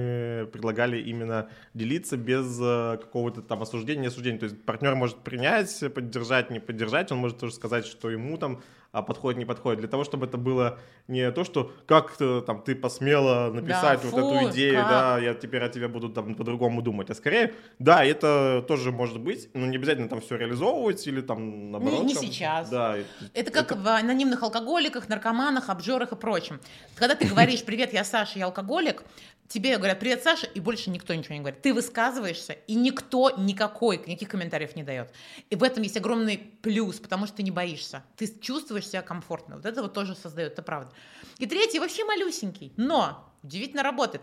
предлагали 0.52 1.00
именно 1.00 1.48
делиться 1.74 2.16
без 2.16 2.58
э, 2.60 2.98
какого-то 3.00 3.42
там 3.42 3.62
осуждения, 3.62 4.02
не 4.02 4.06
осуждения. 4.08 4.38
То 4.38 4.46
есть 4.46 4.62
партнер 4.64 4.94
может 4.94 5.18
принять, 5.18 5.82
поддержать, 5.94 6.50
не 6.50 6.60
поддержать, 6.60 7.12
он 7.12 7.18
может 7.18 7.38
тоже 7.38 7.54
сказать, 7.54 7.86
что 7.86 8.10
ему 8.10 8.36
там 8.38 8.62
а, 8.92 9.00
подходит, 9.02 9.38
не 9.38 9.46
подходит. 9.46 9.80
Для 9.80 9.88
того, 9.88 10.04
чтобы 10.04 10.26
это 10.26 10.36
было 10.36 10.78
не 11.08 11.30
то, 11.32 11.44
что 11.44 11.72
как 11.86 12.14
ты, 12.14 12.42
там 12.42 12.60
ты 12.62 12.74
посмела 12.74 13.50
написать 13.50 14.02
Да, 14.02 14.08
вот 14.08 14.20
фу, 14.20 14.34
эту 14.36 14.50
идею, 14.50 14.74
как? 14.74 14.88
да, 14.88 15.18
я 15.18 15.32
теперь 15.34 15.62
о 15.62 15.68
тебе 15.70 15.88
буду 15.88 16.10
там 16.10 16.34
по-другому 16.34 16.82
думать. 16.82 17.08
А 17.08 17.14
скорее, 17.14 17.54
да, 17.78 18.04
это 18.04 18.62
тоже 18.68 18.92
может 18.92 19.18
быть, 19.18 19.48
но 19.54 19.64
не 19.66 19.76
обязательно 19.76 20.08
там 20.10 20.20
все 20.20 20.36
реализовывать 20.36 21.06
или 21.06 21.22
там 21.22 21.70
наоборот. 21.70 22.04
не 22.04 22.14
там, 22.14 22.22
сейчас. 22.22 22.68
Да, 22.68 22.98
и- 22.98 23.04
Это 23.32 23.50
как 23.50 23.72
в 23.74 23.88
анонимных 23.88 24.42
алкоголиках, 24.42 25.08
наркоманах, 25.08 25.70
обжорах 25.70 26.12
и 26.12 26.16
прочем. 26.16 26.60
Когда 26.94 27.14
ты 27.14 27.26
говоришь 27.26 27.64
«Привет, 27.64 27.94
я 27.94 28.04
Саша, 28.04 28.38
я 28.38 28.44
алкоголик», 28.44 29.04
тебе 29.52 29.76
говорят 29.76 30.00
«Привет, 30.00 30.22
Саша», 30.22 30.46
и 30.46 30.60
больше 30.60 30.88
никто 30.88 31.14
ничего 31.14 31.34
не 31.34 31.40
говорит. 31.40 31.60
Ты 31.60 31.74
высказываешься, 31.74 32.54
и 32.54 32.74
никто 32.74 33.30
никакой, 33.36 33.98
никаких 33.98 34.30
комментариев 34.30 34.74
не 34.76 34.82
дает. 34.82 35.12
И 35.50 35.56
в 35.56 35.62
этом 35.62 35.82
есть 35.82 35.96
огромный 35.96 36.38
плюс, 36.38 36.98
потому 36.98 37.26
что 37.26 37.36
ты 37.36 37.42
не 37.42 37.50
боишься. 37.50 38.02
Ты 38.16 38.26
чувствуешь 38.40 38.88
себя 38.88 39.02
комфортно. 39.02 39.56
Вот 39.56 39.66
это 39.66 39.82
вот 39.82 39.92
тоже 39.92 40.14
создает, 40.16 40.52
это 40.52 40.62
правда. 40.62 40.92
И 41.38 41.46
третий 41.46 41.78
вообще 41.78 42.04
малюсенький, 42.04 42.72
но 42.76 43.30
удивительно 43.42 43.82
работает. 43.82 44.22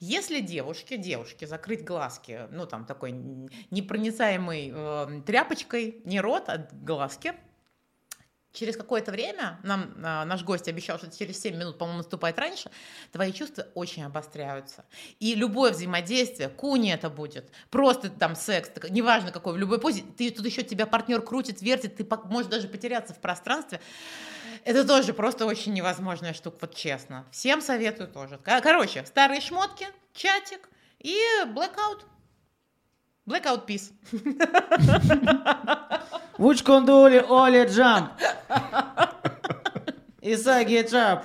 Если 0.00 0.40
девушке, 0.40 0.96
девушке 0.98 1.46
закрыть 1.46 1.84
глазки, 1.84 2.48
ну 2.50 2.66
там 2.66 2.84
такой 2.84 3.12
непроницаемой 3.70 4.72
э, 4.74 5.22
тряпочкой, 5.24 6.02
не 6.04 6.20
рот, 6.20 6.48
а 6.48 6.68
глазки, 6.72 7.34
через 8.54 8.76
какое-то 8.76 9.10
время, 9.10 9.58
нам 9.64 9.92
а, 10.02 10.24
наш 10.24 10.42
гость 10.44 10.68
обещал, 10.68 10.96
что 10.96 11.10
через 11.10 11.40
7 11.42 11.56
минут, 11.56 11.76
по-моему, 11.76 11.98
наступает 11.98 12.38
раньше, 12.38 12.70
твои 13.12 13.32
чувства 13.32 13.66
очень 13.74 14.04
обостряются. 14.04 14.84
И 15.18 15.34
любое 15.34 15.72
взаимодействие, 15.72 16.48
куни 16.48 16.90
это 16.92 17.10
будет, 17.10 17.50
просто 17.70 18.08
там 18.08 18.36
секс, 18.36 18.70
неважно 18.88 19.32
какой, 19.32 19.52
в 19.54 19.56
любой 19.56 19.80
позе, 19.80 20.02
ты, 20.16 20.30
тут 20.30 20.46
еще 20.46 20.62
тебя 20.62 20.86
партнер 20.86 21.20
крутит, 21.20 21.60
вертит, 21.60 21.96
ты 21.96 22.06
можешь 22.26 22.50
даже 22.50 22.68
потеряться 22.68 23.12
в 23.12 23.20
пространстве. 23.20 23.80
Это 24.62 24.86
тоже 24.86 25.12
просто 25.12 25.44
очень 25.44 25.74
невозможная 25.74 26.32
штука, 26.32 26.56
вот 26.62 26.74
честно. 26.74 27.26
Всем 27.32 27.60
советую 27.60 28.08
тоже. 28.08 28.38
Ко- 28.38 28.60
Короче, 28.62 29.04
старые 29.04 29.40
шмотки, 29.40 29.86
чатик 30.14 30.68
и 31.00 31.18
blackout. 31.46 32.02
Blackout 33.26 33.66
peace. 33.66 33.90
Вучкондули 36.38 37.18
Оли 37.28 37.64
Джамп. 37.66 38.10
Исаги 40.22 40.82
Джамп. 40.82 41.20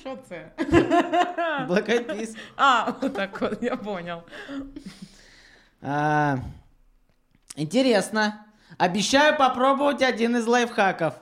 Що 0.00 0.18
це? 0.28 0.50
Peas. 1.68 2.36
А, 2.56 2.90
вот 3.00 3.14
так 3.14 3.40
вот, 3.40 3.62
я 3.62 3.76
понял. 3.76 4.22
А, 5.82 6.36
Интересно. 7.56 8.46
Обещаю 8.78 9.36
попробовать 9.36 10.02
один 10.02 10.36
из 10.36 10.46
лайфхаков. 10.46 11.14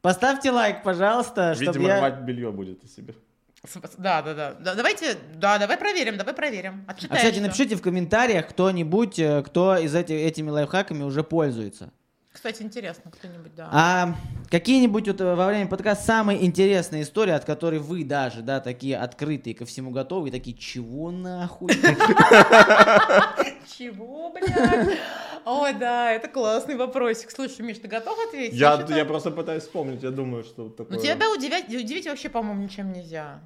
Поставьте 0.00 0.50
лайк, 0.50 0.82
пожалуйста, 0.84 1.54
чтобы 1.54 1.72
Видимо, 1.72 1.88
я... 1.88 1.98
рвать 1.98 2.18
белье 2.20 2.50
будет 2.52 2.84
из 2.84 2.94
себя. 2.94 3.14
Да, 3.98 4.22
да, 4.22 4.34
да, 4.34 4.54
да. 4.60 4.74
Давайте, 4.74 5.16
да, 5.34 5.58
давай 5.58 5.76
проверим, 5.76 6.16
давай 6.16 6.34
проверим. 6.34 6.84
А, 6.86 6.92
Отчитаешься. 6.92 7.26
кстати, 7.26 7.42
напишите 7.42 7.76
в 7.76 7.82
комментариях 7.82 8.48
кто-нибудь, 8.48 9.18
э, 9.18 9.42
кто 9.42 9.76
из 9.76 9.94
этих, 9.94 10.14
этими 10.14 10.48
лайфхаками 10.48 11.02
уже 11.02 11.24
пользуется. 11.24 11.90
Кстати, 12.32 12.62
интересно, 12.62 13.10
кто-нибудь, 13.10 13.52
да. 13.56 13.68
А 13.72 14.14
какие-нибудь 14.48 15.08
вот 15.08 15.20
э, 15.20 15.34
во 15.34 15.46
время 15.46 15.68
подкаста 15.68 16.04
самые 16.04 16.46
интересные 16.46 17.02
истории, 17.02 17.32
от 17.32 17.44
которой 17.44 17.80
вы 17.80 18.04
даже, 18.04 18.42
да, 18.42 18.60
такие 18.60 18.96
открытые, 18.96 19.56
ко 19.56 19.64
всему 19.66 19.90
готовы, 19.90 20.28
и 20.28 20.30
такие, 20.30 20.56
чего 20.56 21.10
нахуй? 21.10 21.72
Чего, 23.76 24.30
блядь? 24.30 24.98
Ой, 25.44 25.72
да, 25.74 26.12
это 26.12 26.28
классный 26.28 26.76
вопросик. 26.76 27.30
Слушай, 27.30 27.62
Миш, 27.62 27.78
ты 27.78 27.88
готов 27.88 28.18
ответить? 28.28 28.54
Я, 28.58 28.76
что-то- 28.76 28.94
я 28.94 29.04
просто 29.04 29.30
пытаюсь 29.30 29.62
вспомнить, 29.62 30.02
я 30.02 30.10
думаю, 30.10 30.44
что 30.44 30.64
вот 30.64 30.76
такое... 30.76 30.96
Ну, 30.96 31.02
тебя 31.02 31.30
удивить, 31.30 31.68
удивить 31.68 32.06
вообще, 32.06 32.28
по-моему, 32.28 32.62
ничем 32.62 32.92
нельзя. 32.92 33.40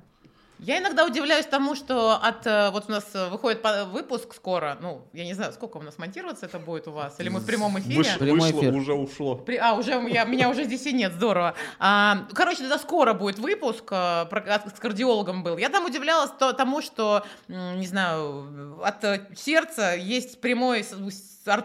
Я 0.65 0.79
иногда 0.79 1.05
удивляюсь 1.05 1.47
тому, 1.47 1.75
что 1.75 2.13
от 2.23 2.47
э, 2.47 2.71
вот 2.71 2.85
у 2.87 2.93
нас 2.93 3.05
э, 3.15 3.29
выходит 3.31 3.67
выпуск 3.91 4.33
скоро, 4.33 4.79
ну, 4.81 5.03
я 5.13 5.25
не 5.25 5.35
знаю, 5.35 5.53
сколько 5.53 5.79
у 5.79 5.83
нас 5.83 5.99
монтироваться 5.99 6.47
это 6.47 6.61
будет 6.61 6.87
у 6.87 6.93
вас, 6.93 7.19
или 7.19 7.29
мы 7.31 7.41
в 7.41 7.47
прямом 7.47 7.81
эфире. 7.81 7.97
Выш- 8.01 8.17
Прямой 8.19 8.53
вышло, 8.53 8.61
эфир. 8.61 8.75
уже 8.75 8.93
ушло. 8.95 9.35
При- 9.35 9.57
а, 9.57 9.73
уже 9.75 9.97
у 9.97 10.03
меня, 10.03 10.49
уже 10.49 10.63
здесь 10.63 10.87
и 10.87 10.93
нет, 10.93 11.15
здорово. 11.15 11.55
А, 11.81 12.29
короче, 12.33 12.59
тогда 12.61 12.79
скоро 12.79 13.13
будет 13.13 13.41
выпуск, 13.41 13.83
э, 13.91 14.27
про- 14.31 14.63
с 14.73 14.79
кардиологом 14.79 15.43
был. 15.43 15.57
Я 15.59 15.69
там 15.69 15.85
удивлялась 15.85 16.31
то- 16.39 16.53
тому, 16.53 16.81
что, 16.81 17.25
не 17.49 17.87
знаю, 17.89 18.81
от 18.85 19.05
сердца 19.37 19.95
есть 19.97 20.41
прямой, 20.41 20.85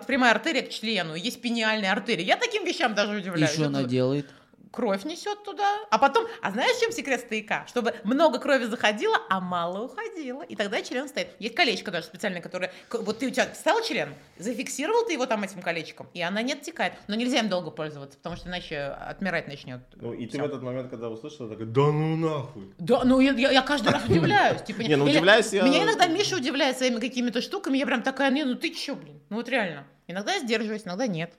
прямая 0.05 0.31
артерия 0.31 0.63
к 0.63 0.69
члену, 0.69 1.15
есть 1.15 1.41
пениальная 1.41 1.91
артерия. 1.91 2.25
Я 2.25 2.37
таким 2.37 2.65
вещам 2.65 2.95
даже 2.95 3.15
И 3.15 3.21
удивляюсь. 3.21 3.51
что 3.53 3.65
она 3.67 3.83
делает? 3.83 4.27
Кровь 4.71 5.05
несет 5.05 5.43
туда, 5.43 5.77
а 5.89 5.97
потом, 5.97 6.25
а 6.41 6.51
знаешь, 6.51 6.75
в 6.77 6.79
чем 6.81 6.91
секрет 6.91 7.21
стояка? 7.21 7.65
Чтобы 7.67 7.93
много 8.03 8.39
крови 8.39 8.65
заходило, 8.65 9.15
а 9.29 9.39
мало 9.39 9.83
уходило, 9.85 10.41
и 10.43 10.55
тогда 10.55 10.81
член 10.81 11.07
стоит. 11.07 11.29
Есть 11.39 11.55
колечко 11.55 11.91
даже 11.91 12.05
специальное, 12.07 12.41
которое, 12.41 12.71
вот 12.91 13.19
ты 13.19 13.27
у 13.27 13.29
тебя 13.29 13.47
встал 13.53 13.81
член, 13.83 14.09
зафиксировал 14.37 15.05
ты 15.05 15.13
его 15.13 15.25
там 15.25 15.43
этим 15.43 15.61
колечком, 15.61 16.07
и 16.13 16.21
она 16.21 16.41
не 16.41 16.53
оттекает. 16.53 16.93
Но 17.07 17.15
нельзя 17.15 17.39
им 17.39 17.49
долго 17.49 17.71
пользоваться, 17.71 18.17
потому 18.17 18.35
что 18.35 18.49
иначе 18.49 18.79
отмирать 18.79 19.47
начнет. 19.47 19.81
Ну, 19.95 20.13
и 20.13 20.25
ты 20.25 20.37
всё. 20.37 20.43
в 20.43 20.45
этот 20.45 20.61
момент, 20.63 20.89
когда 20.89 21.09
услышал, 21.09 21.49
такой, 21.49 21.65
да 21.65 21.81
ну 21.91 22.15
нахуй. 22.17 22.73
Да, 22.77 23.03
ну 23.03 23.19
я, 23.19 23.31
я- 23.33 23.51
я 23.51 23.61
каждый 23.61 23.89
раз 23.93 24.03
удивляюсь. 24.05 24.61
Типа, 24.63 24.81
Не, 24.81 24.95
ну, 24.95 25.05
удивляюсь 25.05 25.53
я- 25.53 25.63
Меня 25.63 25.83
иногда 25.83 26.07
Миша 26.07 26.35
удивляет 26.35 26.77
своими 26.77 26.99
какими-то 26.99 27.41
штуками, 27.41 27.77
я 27.77 27.85
прям 27.85 28.01
такая, 28.03 28.31
не, 28.31 28.43
ну 28.43 28.55
ты 28.55 28.69
чё, 28.71 28.95
блин? 28.95 29.21
Ну 29.29 29.37
вот 29.37 29.49
реально. 29.49 29.85
Иногда 30.07 30.33
я 30.35 30.39
сдерживаюсь, 30.39 30.83
иногда 30.85 31.05
нет. 31.07 31.33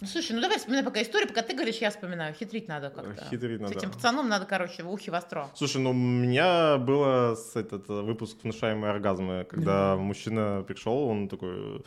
Ну 0.00 0.06
слушай, 0.06 0.32
ну 0.32 0.40
давай 0.40 0.58
вспоминай 0.58 0.84
пока 0.84 1.00
историю, 1.02 1.28
пока 1.28 1.42
ты 1.42 1.54
говоришь, 1.54 1.76
я 1.76 1.90
вспоминаю. 1.90 2.34
Хитрить 2.34 2.68
надо 2.68 2.90
как-то. 2.90 3.24
Хитрить 3.30 3.58
С 3.58 3.62
надо. 3.62 3.78
этим 3.78 3.90
пацаном 3.90 4.28
надо, 4.28 4.44
короче, 4.44 4.82
в 4.82 4.90
ухе 4.90 5.10
востро. 5.10 5.48
Слушай, 5.54 5.80
ну 5.82 5.90
у 5.90 5.94
меня 5.94 6.76
было 6.78 7.34
с 7.34 7.56
этот 7.56 7.88
э, 7.88 8.02
выпуск 8.02 8.36
«Внушаемые 8.42 8.90
оргазмы», 8.90 9.46
когда 9.48 9.96
мужчина 9.96 10.64
пришел, 10.66 11.08
он 11.08 11.28
такой... 11.28 11.78
э, 11.78 11.80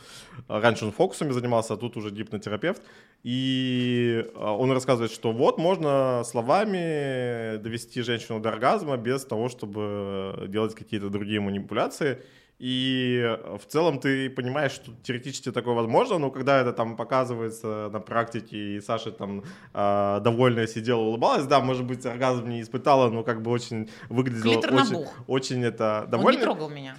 Раньше 0.48 0.84
он 0.86 0.92
фокусами 0.92 1.30
занимался, 1.32 1.74
а 1.74 1.76
тут 1.76 1.96
уже 1.96 2.10
гипнотерапевт. 2.10 2.82
И 3.24 4.24
э, 4.24 4.38
он 4.38 4.72
рассказывает, 4.72 5.12
что 5.12 5.32
вот 5.32 5.58
можно 5.58 6.22
словами 6.24 7.56
довести 7.58 8.02
женщину 8.02 8.40
до 8.40 8.48
оргазма 8.50 8.96
без 8.96 9.24
того, 9.24 9.48
чтобы 9.48 10.46
делать 10.48 10.74
какие-то 10.74 11.08
другие 11.10 11.40
манипуляции. 11.40 12.22
И 12.58 13.20
э, 13.24 13.56
в 13.56 13.66
целом 13.66 14.00
ты 14.00 14.28
понимаешь, 14.30 14.72
что 14.72 14.90
теоретически 15.04 15.52
такое 15.52 15.74
возможно, 15.74 16.18
но 16.18 16.30
когда 16.30 16.60
это 16.60 16.72
там 16.72 16.96
показывается 16.96 17.88
на 17.92 18.00
практике, 18.00 18.56
и 18.76 18.80
Саша 18.80 19.12
там 19.12 19.44
э, 19.72 20.20
довольная 20.22 20.66
сидела, 20.66 20.98
улыбалась, 21.00 21.46
да, 21.46 21.60
может 21.60 21.84
быть, 21.84 22.04
оргазм 22.04 22.48
не 22.48 22.62
испытала, 22.62 23.10
но 23.10 23.22
как 23.22 23.42
бы 23.42 23.52
очень 23.52 23.88
выглядело 24.08 24.42
Клитор 24.54 24.74
очень, 24.74 25.06
очень 25.28 25.64
это 25.64 26.00
Он 26.00 26.04
не 26.06 26.10
довольно. 26.10 26.40
трогал 26.42 26.68
меня. 26.68 26.96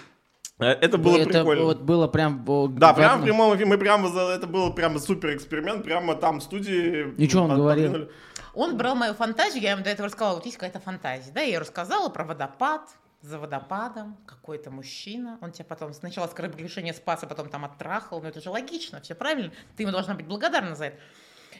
Э, 0.59 0.67
Это 0.71 0.97
было 0.97 1.17
это 1.17 1.29
прикольно. 1.29 1.63
вот 1.65 1.81
было 1.81 2.07
прям... 2.07 2.43
о, 2.47 2.67
Да, 2.67 2.93
в 2.93 2.95
прямо 2.95 3.21
в 3.21 3.23
прямом 3.25 3.53
эфире, 3.55 3.65
мы 3.65 3.77
прямо 3.77 4.07
за, 4.07 4.21
это 4.29 4.47
был 4.47 4.73
прямо 4.73 4.97
супер 4.99 5.35
эксперимент, 5.35 5.83
прямо 5.83 6.15
там 6.15 6.39
в 6.39 6.43
студии. 6.43 7.13
И 7.17 7.27
чё 7.27 7.43
он 7.43 7.55
говорил? 7.55 7.91
подвинули. 7.91 8.11
Он 8.53 8.77
брал 8.77 8.95
мою 8.95 9.13
фантазию, 9.13 9.61
я 9.61 9.71
ему 9.71 9.83
до 9.83 9.89
этого 9.89 10.07
рассказала, 10.07 10.35
вот 10.35 10.45
есть 10.45 10.57
какая-то 10.57 10.79
фантазия, 10.79 11.31
да, 11.33 11.41
я 11.41 11.47
ей 11.47 11.57
рассказала 11.57 12.07
про 12.09 12.23
водопад, 12.23 12.81
за 13.21 13.38
водопадом 13.38 14.17
какой-то 14.25 14.71
мужчина, 14.71 15.38
он 15.41 15.51
тебя 15.51 15.65
потом 15.65 15.93
сначала 15.93 16.27
с 16.27 16.32
кораблекрушения 16.34 16.93
спас, 16.93 17.23
а 17.23 17.27
потом 17.27 17.49
там 17.49 17.65
оттрахал, 17.65 18.21
ну 18.21 18.27
это 18.29 18.41
же 18.41 18.49
логично, 18.49 19.01
все 19.01 19.13
правильно, 19.15 19.51
ты 19.75 19.84
ему 19.84 19.91
должна 19.91 20.13
быть 20.15 20.25
благодарна 20.25 20.75
за 20.75 20.86
это. 20.86 20.97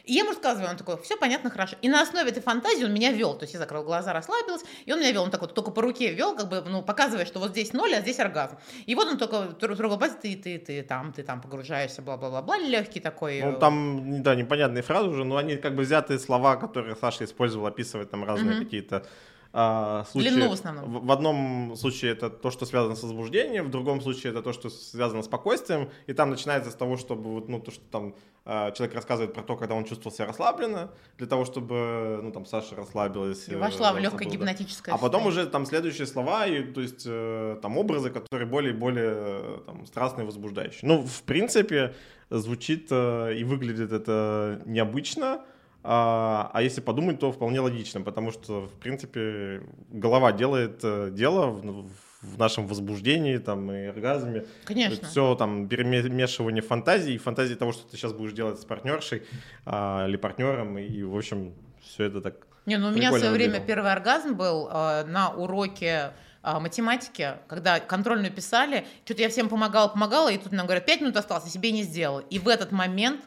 И 0.04 0.14
я 0.14 0.20
ему 0.20 0.30
рассказываю, 0.30 0.70
он 0.70 0.76
такой, 0.78 0.96
все 1.02 1.16
понятно, 1.18 1.50
хорошо. 1.50 1.76
И 1.82 1.88
на 1.88 2.00
основе 2.00 2.30
этой 2.30 2.42
фантазии 2.42 2.84
он 2.84 2.94
меня 2.94 3.12
вел, 3.12 3.34
то 3.34 3.42
есть 3.42 3.52
я 3.52 3.60
закрыл 3.60 3.82
глаза, 3.82 4.14
расслабилась, 4.14 4.62
и 4.86 4.92
он 4.92 5.00
меня 5.00 5.12
вел, 5.12 5.22
он 5.24 5.30
так 5.30 5.42
вот 5.42 5.54
только 5.54 5.70
по 5.70 5.82
руке 5.82 6.14
вел, 6.14 6.34
как 6.34 6.48
бы, 6.48 6.62
ну, 6.62 6.82
показывая, 6.82 7.26
что 7.26 7.38
вот 7.38 7.50
здесь 7.50 7.74
ноль, 7.74 7.94
а 7.94 8.00
здесь 8.00 8.18
оргазм. 8.18 8.56
И 8.86 8.94
вот 8.94 9.08
он 9.08 9.18
только 9.18 9.36
тр- 9.60 9.76
трогал 9.76 9.98
пальцы, 9.98 10.16
ты, 10.22 10.36
ты, 10.36 10.58
ты 10.58 10.82
там, 10.82 11.12
ты 11.12 11.22
там 11.22 11.42
погружаешься, 11.42 12.00
бла-бла-бла-бла, 12.00 12.56
легкий 12.58 13.00
такой. 13.00 13.42
Ну, 13.42 13.52
э, 13.52 13.58
там, 13.60 14.22
да, 14.22 14.34
непонятные 14.34 14.82
фразы 14.82 15.08
уже, 15.08 15.24
но 15.24 15.36
они 15.36 15.56
как 15.56 15.74
бы 15.74 15.82
взятые 15.82 16.18
слова, 16.18 16.56
которые 16.56 16.96
Саша 16.96 17.24
использовал, 17.24 17.66
описывать 17.66 18.10
там 18.10 18.24
разные 18.24 18.54
Мгм. 18.56 18.64
какие-то 18.64 19.06
а, 19.52 20.04
случае, 20.04 20.30
Длину 20.32 20.50
в 20.50 20.52
основном. 20.52 20.84
В, 20.84 21.06
в 21.06 21.12
одном 21.12 21.74
случае 21.76 22.12
это 22.12 22.30
то, 22.30 22.50
что 22.50 22.66
связано 22.66 22.94
с 22.94 23.02
возбуждением, 23.02 23.66
в 23.66 23.70
другом 23.70 24.00
случае 24.00 24.30
это 24.32 24.42
то, 24.42 24.52
что 24.52 24.70
связано 24.70 25.22
с 25.22 25.26
спокойствием, 25.26 25.90
и 26.06 26.12
там 26.12 26.30
начинается 26.30 26.70
с 26.70 26.74
того, 26.74 26.96
чтобы 26.96 27.30
вот, 27.30 27.48
ну, 27.48 27.58
то, 27.58 27.72
что 27.72 27.82
там 27.90 28.14
а, 28.44 28.70
человек 28.70 28.94
рассказывает 28.94 29.34
про 29.34 29.42
то, 29.42 29.56
когда 29.56 29.74
он 29.74 29.84
чувствовал 29.84 30.14
себя 30.14 30.26
расслабленно, 30.26 30.90
для 31.18 31.26
того, 31.26 31.44
чтобы, 31.44 32.20
ну, 32.22 32.30
там, 32.30 32.46
Саша 32.46 32.76
расслабилась. 32.76 33.48
И 33.48 33.54
э, 33.54 33.58
вошла 33.58 33.92
в 33.92 33.98
легкое 33.98 34.28
да. 34.28 34.34
гипнотическое 34.34 34.94
А 34.94 34.98
потом 34.98 35.26
уже 35.26 35.46
там 35.46 35.66
следующие 35.66 36.06
слова, 36.06 36.46
и, 36.46 36.62
то 36.62 36.80
есть 36.80 37.02
э, 37.06 37.58
там 37.60 37.76
образы, 37.76 38.10
которые 38.10 38.48
более 38.48 38.72
и 38.72 38.76
более 38.76 39.12
э, 39.14 39.58
там, 39.66 39.84
страстные 39.86 40.24
и 40.24 40.26
возбуждающие. 40.26 40.80
Ну, 40.88 41.02
в 41.02 41.22
принципе, 41.24 41.94
звучит 42.30 42.92
и 42.92 43.42
выглядит 43.44 43.90
это 43.90 44.62
необычно, 44.64 45.42
а, 45.82 46.50
а 46.52 46.62
если 46.62 46.80
подумать, 46.80 47.18
то 47.18 47.32
вполне 47.32 47.60
логично, 47.60 48.02
потому 48.02 48.32
что, 48.32 48.66
в 48.66 48.72
принципе, 48.72 49.62
голова 49.88 50.32
делает 50.32 50.80
э, 50.82 51.10
дело 51.10 51.46
в, 51.46 51.90
в 52.22 52.38
нашем 52.38 52.66
возбуждении 52.66 53.38
там, 53.38 53.72
и 53.72 53.86
оргазме. 53.86 54.44
Конечно. 54.64 55.08
Все 55.08 55.34
там 55.36 55.68
перемешивание 55.68 56.62
фантазий, 56.62 57.14
и 57.14 57.18
фантазии 57.18 57.54
того, 57.54 57.72
что 57.72 57.90
ты 57.90 57.96
сейчас 57.96 58.12
будешь 58.12 58.32
делать 58.32 58.60
с 58.60 58.64
партнершей 58.64 59.22
а, 59.64 60.06
или 60.06 60.16
партнером, 60.16 60.76
и, 60.76 60.84
и, 60.84 61.02
в 61.02 61.16
общем, 61.16 61.54
все 61.82 62.04
это 62.04 62.20
так 62.20 62.46
Не, 62.66 62.76
ну 62.76 62.88
у 62.88 62.90
меня 62.90 63.10
в 63.10 63.18
свое 63.18 63.32
время 63.32 63.54
выглядело. 63.54 63.66
первый 63.66 63.92
оргазм 63.92 64.34
был 64.34 64.68
э, 64.68 65.04
на 65.06 65.30
уроке 65.30 66.12
э, 66.42 66.58
математики, 66.58 67.36
когда 67.48 67.80
контрольную 67.80 68.32
писали, 68.32 68.86
что-то 69.06 69.22
я 69.22 69.30
всем 69.30 69.48
помогала, 69.48 69.88
помогала, 69.88 70.30
и 70.30 70.36
тут 70.36 70.52
нам 70.52 70.66
говорят, 70.66 70.84
пять 70.84 71.00
минут 71.00 71.16
осталось, 71.16 71.44
а 71.46 71.48
себе 71.48 71.72
не 71.72 71.84
сделала. 71.84 72.20
И 72.20 72.38
в 72.38 72.48
этот 72.48 72.70
момент, 72.70 73.22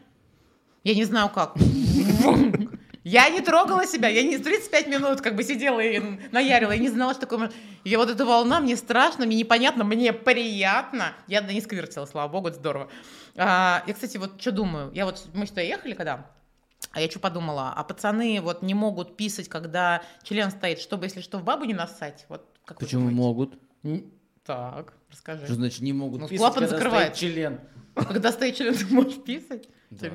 я 0.84 0.94
не 0.94 1.04
знаю 1.04 1.30
как, 1.30 1.56
я 3.04 3.30
не 3.30 3.42
трогала 3.42 3.86
себя, 3.86 4.08
я 4.08 4.24
не 4.24 4.38
35 4.38 4.88
минут 4.88 5.22
как 5.22 5.36
бы 5.36 5.44
сидела 5.44 5.80
и 5.80 6.00
наярила, 6.32 6.72
я 6.72 6.78
не 6.78 6.90
знала, 6.90 7.14
что 7.14 7.22
такое... 7.22 7.52
И 7.84 7.96
вот 7.96 8.10
эта 8.10 8.26
волна, 8.26 8.60
мне 8.60 8.78
страшно, 8.78 9.26
мне 9.26 9.38
непонятно, 9.38 9.84
мне 9.84 10.14
приятно. 10.14 11.14
Я 11.28 11.42
не 11.42 11.62
сквертила, 11.62 12.06
слава 12.06 12.32
богу, 12.32 12.48
это 12.48 12.58
здорово. 12.58 12.90
А, 13.36 13.84
я, 13.88 13.94
кстати, 13.94 14.18
вот 14.18 14.40
что 14.40 14.52
думаю, 14.52 14.92
я 14.94 15.06
вот, 15.06 15.26
мы 15.34 15.46
сюда 15.48 15.62
ехали 15.62 15.94
когда, 15.94 16.32
а 16.92 17.02
я 17.02 17.10
что 17.10 17.20
подумала, 17.20 17.74
а 17.76 17.84
пацаны 17.84 18.40
вот 18.42 18.62
не 18.62 18.74
могут 18.74 19.18
писать, 19.18 19.50
когда 19.50 20.02
член 20.24 20.52
стоит, 20.52 20.80
чтобы, 20.80 21.06
если 21.06 21.22
что, 21.22 21.40
в 21.40 21.44
бабу 21.44 21.66
не 21.66 21.74
нассать? 21.74 22.26
Вот 22.30 22.46
как 22.66 22.80
Почему 22.80 23.10
могут? 23.10 23.58
Так, 24.46 24.94
расскажи. 25.10 25.46
Что 25.46 25.56
значит 25.56 25.82
не 25.82 25.94
могут 25.94 26.22
Ну, 26.22 26.28
писать, 26.28 26.40
клапан 26.40 26.64
когда 26.64 26.78
закрывается. 26.78 27.18
стоит 27.18 27.34
член? 27.34 27.60
Когда 27.96 28.32
стоит 28.32 28.56
член, 28.56 28.76
ты 28.76 28.86
можешь 28.94 29.22
писать? 29.24 29.68
Да. 29.90 30.10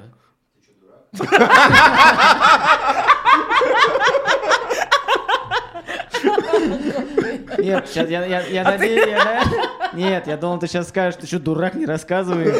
Нет, 7.58 7.88
сейчас 7.88 8.08
я, 8.08 8.24
я, 8.24 8.40
я 8.46 8.64
надеюсь, 8.64 9.06
я- 9.06 9.44
Нет, 9.92 10.26
я 10.26 10.36
думал, 10.36 10.58
ты 10.58 10.66
сейчас 10.66 10.88
скажешь, 10.88 11.20
ты 11.20 11.26
что, 11.26 11.38
дурак, 11.38 11.74
не 11.74 11.86
рассказывай. 11.86 12.52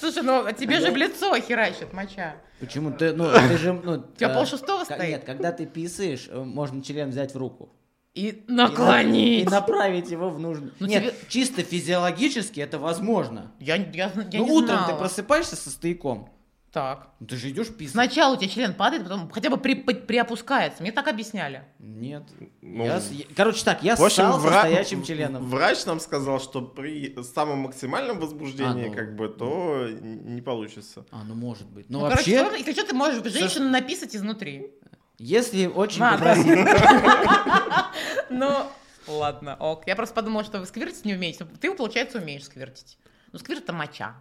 Слушай, 0.00 0.22
ну 0.22 0.44
а 0.46 0.52
тебе 0.52 0.80
же 0.80 0.90
в 0.90 0.96
лицо 0.96 1.34
херачит 1.40 1.92
моча. 1.92 2.34
Почему 2.60 2.92
ты, 2.92 3.12
ну, 3.12 3.30
ты 3.30 3.58
же, 3.58 3.72
ну... 3.72 3.92
У 3.94 4.16
тебя 4.16 4.28
полшестого 4.30 4.84
стоит? 4.84 5.00
Нет, 5.00 5.24
когда 5.24 5.52
ты 5.52 5.66
писаешь, 5.66 6.28
э, 6.30 6.38
можно 6.42 6.82
член 6.82 7.10
взять 7.10 7.34
в 7.34 7.38
руку. 7.38 7.68
И 8.14 8.28
И 8.28 8.44
на- 8.46 8.68
наклонить. 8.68 9.46
И 9.46 9.50
направить 9.50 10.10
его 10.10 10.30
в 10.30 10.38
нужный... 10.38 10.70
Ну, 10.78 10.86
Нет, 10.86 11.02
тебе- 11.02 11.14
чисто 11.28 11.62
физиологически 11.62 12.60
это 12.60 12.78
возможно. 12.78 13.52
Я, 13.58 13.74
я, 13.76 13.84
я 13.92 14.12
ну, 14.14 14.22
не 14.30 14.40
утром 14.40 14.66
знала. 14.78 14.92
ты 14.92 14.98
просыпаешься 14.98 15.56
со 15.56 15.68
стояком. 15.70 16.28
Так. 16.70 17.08
Ну, 17.20 17.26
ты 17.28 17.36
же 17.36 17.50
идешь 17.50 17.68
писать. 17.68 17.92
Сначала 17.92 18.34
у 18.34 18.36
тебя 18.36 18.48
член 18.48 18.74
падает, 18.74 19.04
потом 19.04 19.30
хотя 19.30 19.48
бы 19.48 19.56
при, 19.58 19.74
при- 19.74 19.94
приопускается. 19.94 20.82
Мне 20.82 20.90
так 20.90 21.06
объясняли. 21.06 21.62
Нет. 21.78 22.24
Ну, 22.62 22.84
Я 22.84 22.96
я- 23.10 23.24
короче 23.36 23.64
так, 23.64 23.82
я 23.84 23.94
В 23.94 24.00
общем, 24.00 24.24
ссал 24.24 24.40
со 24.40 24.46
вра- 24.48 24.60
стоячим 24.60 25.04
членом. 25.04 25.44
Врач 25.48 25.84
нам 25.86 26.00
сказал, 26.00 26.40
что 26.40 26.62
при 26.62 27.16
самом 27.22 27.60
максимальном 27.60 28.18
возбуждении, 28.18 28.86
А, 28.86 28.90
ну. 28.90 28.92
как 28.94 29.14
бы, 29.14 29.28
то 29.28 29.86
н- 29.88 30.34
не 30.34 30.40
получится. 30.42 31.04
А, 31.12 31.22
ну 31.24 31.34
может 31.36 31.68
быть. 31.68 31.86
Ну, 31.88 31.98
Ну, 32.00 32.04
вообще, 32.06 32.38
короче, 32.38 32.58
если 32.58 32.72
что, 32.72 32.86
ты 32.88 32.94
можешь 32.94 33.24
женщину 33.32 33.68
написать 33.68 34.16
изнутри. 34.16 34.72
Если 35.18 35.66
очень 35.66 36.00
Надо. 36.00 36.18
попросить. 36.18 36.68
Ну, 38.30 38.66
ладно, 39.06 39.56
ок. 39.60 39.84
Я 39.86 39.96
просто 39.96 40.14
подумала, 40.14 40.44
что 40.44 40.58
вы 40.58 40.66
сквиртить 40.66 41.04
не 41.04 41.14
умеете. 41.14 41.46
Ты, 41.60 41.72
получается, 41.74 42.18
умеешь 42.18 42.44
сквиртить. 42.44 42.98
Ну, 43.32 43.38
сквирт 43.38 43.62
это 43.64 43.72
моча. 43.72 44.14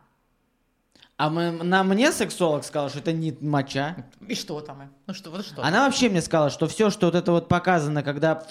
А 1.18 1.30
мы- 1.30 1.52
на 1.52 1.84
мне 1.84 2.12
сексолог 2.12 2.64
сказал, 2.66 2.90
что 2.90 3.00
это 3.00 3.12
не 3.14 3.36
моча. 3.40 3.96
И 4.28 4.36
что 4.36 4.60
там? 4.62 4.92
Ну 5.08 5.14
что, 5.14 5.32
вот 5.32 5.46
что? 5.46 5.64
Она 5.64 5.86
вообще 5.86 6.10
мне 6.10 6.22
сказала, 6.22 6.50
что 6.50 6.68
все, 6.68 6.90
что 6.90 7.06
вот 7.08 7.16
это 7.16 7.32
вот 7.32 7.48
показано, 7.48 8.04
когда 8.04 8.44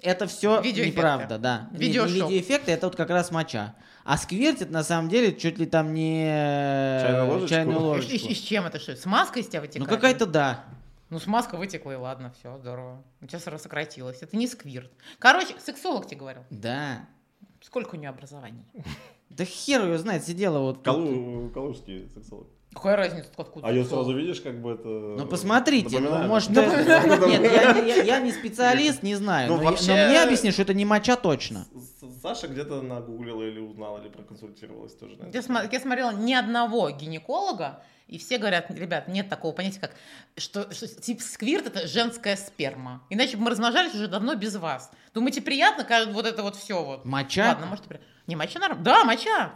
это 0.00 0.26
все 0.26 0.60
неправда, 0.62 1.38
да. 1.38 1.68
Не- 1.72 1.78
не 1.78 1.92
видеоэффекты, 1.92 2.72
это 2.72 2.86
вот 2.86 2.96
как 2.96 3.10
раз 3.10 3.30
моча. 3.30 3.74
А 4.04 4.16
сквертит 4.16 4.70
на 4.70 4.82
самом 4.82 5.08
деле 5.10 5.34
чуть 5.34 5.58
ли 5.58 5.66
там 5.66 5.92
не 5.92 6.24
Чайную 7.02 7.26
ложечку? 7.28 7.48
чайную 7.48 7.76
И, 7.78 7.82
ложечку. 7.82 8.12
и- 8.28 8.32
и 8.32 8.34
с 8.34 8.38
чем 8.40 8.64
это 8.66 8.78
что? 8.80 8.96
С 8.96 9.04
маской 9.06 9.42
из 9.42 9.48
тебя 9.48 9.60
Ну 9.60 9.66
вытекает? 9.66 9.90
какая-то 9.90 10.26
да. 10.26 10.64
Ну, 11.12 11.18
смазка 11.18 11.58
вытекла, 11.58 11.90
и 11.92 11.96
ладно, 11.96 12.32
все, 12.38 12.56
здорово. 12.56 13.04
У 13.20 13.26
тебя 13.26 13.38
сразу 13.38 13.64
сократилось. 13.64 14.22
Это 14.22 14.34
не 14.34 14.46
сквирт. 14.46 14.90
Короче, 15.18 15.54
сексолог 15.60 16.06
тебе 16.06 16.20
говорил. 16.20 16.42
Да. 16.48 17.06
Сколько 17.60 17.96
у 17.96 17.98
нее 17.98 18.08
образований? 18.08 18.64
Да 19.28 19.44
хер 19.44 19.84
ее 19.84 19.98
знает, 19.98 20.24
сидела 20.24 20.60
вот 20.60 20.82
калужский 20.82 22.08
сексолог. 22.08 22.46
Какая 22.74 22.96
разница, 22.96 23.28
откуда? 23.36 23.66
А 23.66 23.70
ее 23.70 23.84
сразу 23.84 24.16
видишь, 24.16 24.40
как 24.40 24.60
бы 24.60 24.72
это... 24.72 24.88
Ну 24.88 25.26
посмотрите, 25.26 26.00
ну 26.00 26.22
может... 26.24 26.50
это- 26.50 27.26
Нет, 27.26 27.42
я, 27.42 27.72
не- 27.80 27.88
я- 27.88 28.02
я 28.02 28.20
не 28.20 28.32
специалист, 28.32 29.02
не 29.02 29.14
знаю. 29.14 29.48
Ну, 29.48 29.56
но, 29.56 29.62
я- 29.62 29.70
вообще- 29.70 29.86
но 29.88 30.08
мне 30.08 30.22
объясни, 30.22 30.50
что 30.50 30.62
это 30.62 30.74
не 30.74 30.84
моча 30.84 31.16
точно. 31.16 31.66
Саша 32.22 32.48
где-то 32.48 32.82
нагуглила 32.82 33.42
или 33.42 33.58
узнала, 33.60 34.00
или 34.00 34.08
проконсультировалась 34.08 34.94
тоже. 34.94 35.16
Я, 35.32 35.40
смо- 35.40 35.68
я 35.70 35.80
смотрела 35.80 36.12
ни 36.12 36.32
одного 36.32 36.90
гинеколога, 36.90 37.82
и 38.08 38.18
все 38.18 38.38
говорят, 38.38 38.70
ребят, 38.70 39.08
нет 39.08 39.28
такого 39.28 39.52
понятия, 39.52 39.80
как 39.80 39.92
что, 40.36 40.72
что 40.72 40.86
тип 40.88 41.20
сквирт 41.20 41.66
это 41.66 41.86
женская 41.86 42.36
сперма. 42.36 43.02
Иначе 43.10 43.36
бы 43.36 43.44
мы 43.44 43.50
размножались 43.50 43.94
уже 43.94 44.06
давно 44.08 44.34
без 44.34 44.56
вас. 44.56 44.90
Думаете, 45.14 45.42
приятно, 45.42 45.84
кажется, 45.84 46.12
вот 46.14 46.26
это 46.26 46.42
вот 46.42 46.56
все 46.56 46.82
вот. 46.82 47.04
Моча? 47.04 47.48
Ладно, 47.48 47.66
может, 47.66 47.84
и 47.86 47.88
при- 47.88 48.00
не 48.26 48.36
моча 48.36 48.58
норм. 48.60 48.82
Да, 48.82 49.04
моча. 49.04 49.52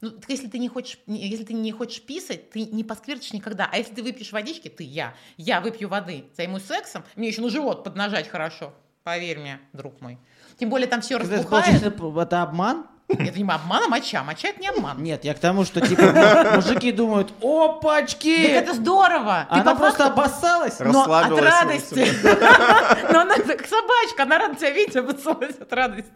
Ну, 0.00 0.10
так 0.10 0.30
если 0.30 0.46
ты 0.46 0.58
не 0.58 0.68
хочешь, 0.68 0.98
если 1.06 1.44
ты 1.44 1.54
не 1.54 1.72
хочешь 1.72 2.00
писать, 2.02 2.50
ты 2.50 2.64
не 2.66 2.84
посквертишь 2.84 3.32
никогда. 3.32 3.68
А 3.70 3.78
если 3.78 3.94
ты 3.94 4.02
выпьешь 4.02 4.30
водички, 4.32 4.68
ты 4.68 4.84
я. 4.84 5.14
Я 5.36 5.60
выпью 5.60 5.88
воды, 5.88 6.26
займусь 6.36 6.64
сексом, 6.64 7.02
мне 7.16 7.28
еще 7.28 7.40
на 7.42 7.50
живот 7.50 7.82
поднажать 7.84 8.28
хорошо. 8.28 8.72
Поверь 9.02 9.38
мне, 9.38 9.58
друг 9.72 10.00
мой. 10.00 10.18
Тем 10.58 10.70
более 10.70 10.86
там 10.86 11.00
все 11.00 11.16
Это, 11.16 11.24
разбухает. 11.24 11.64
получается, 11.64 12.20
это 12.22 12.42
обман? 12.42 12.86
Это 13.08 13.38
не 13.38 13.42
обман, 13.50 13.84
а 13.84 13.88
моча. 13.88 14.22
Моча 14.22 14.48
это 14.48 14.60
не 14.60 14.68
обман. 14.68 15.02
Нет, 15.02 15.24
я 15.24 15.32
к 15.32 15.38
тому, 15.38 15.64
что 15.64 15.80
типа 15.80 16.52
мужики 16.56 16.92
думают, 16.92 17.32
опачки! 17.42 18.42
Так 18.42 18.52
это 18.64 18.74
здорово. 18.74 19.46
Ты 19.50 19.60
Она 19.60 19.74
просто 19.74 20.04
факту- 20.04 20.12
обоссалась. 20.20 20.78
Но 20.80 21.02
от 21.04 21.30
радости. 21.40 22.06
Но 23.12 23.20
она 23.20 23.36
как 23.36 23.66
собачка, 23.66 24.22
она 24.24 24.38
рада 24.38 24.56
тебя 24.56 24.70
видеть, 24.70 24.96
обоссалась 24.96 25.56
от 25.58 25.72
радости. 25.72 26.12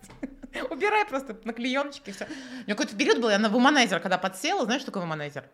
Убирай 0.70 1.04
просто 1.06 1.36
на 1.44 1.52
клеенчике 1.52 2.12
все. 2.12 2.24
У 2.26 2.28
меня 2.64 2.74
какой-то 2.74 2.96
период 2.96 3.20
был, 3.20 3.30
я 3.30 3.38
на 3.38 3.48
вуманайзер, 3.48 4.00
когда 4.00 4.18
подсела, 4.18 4.64
знаешь, 4.64 4.82
что 4.82 4.90
такое 4.90 5.02
вуманайзер? 5.02 5.44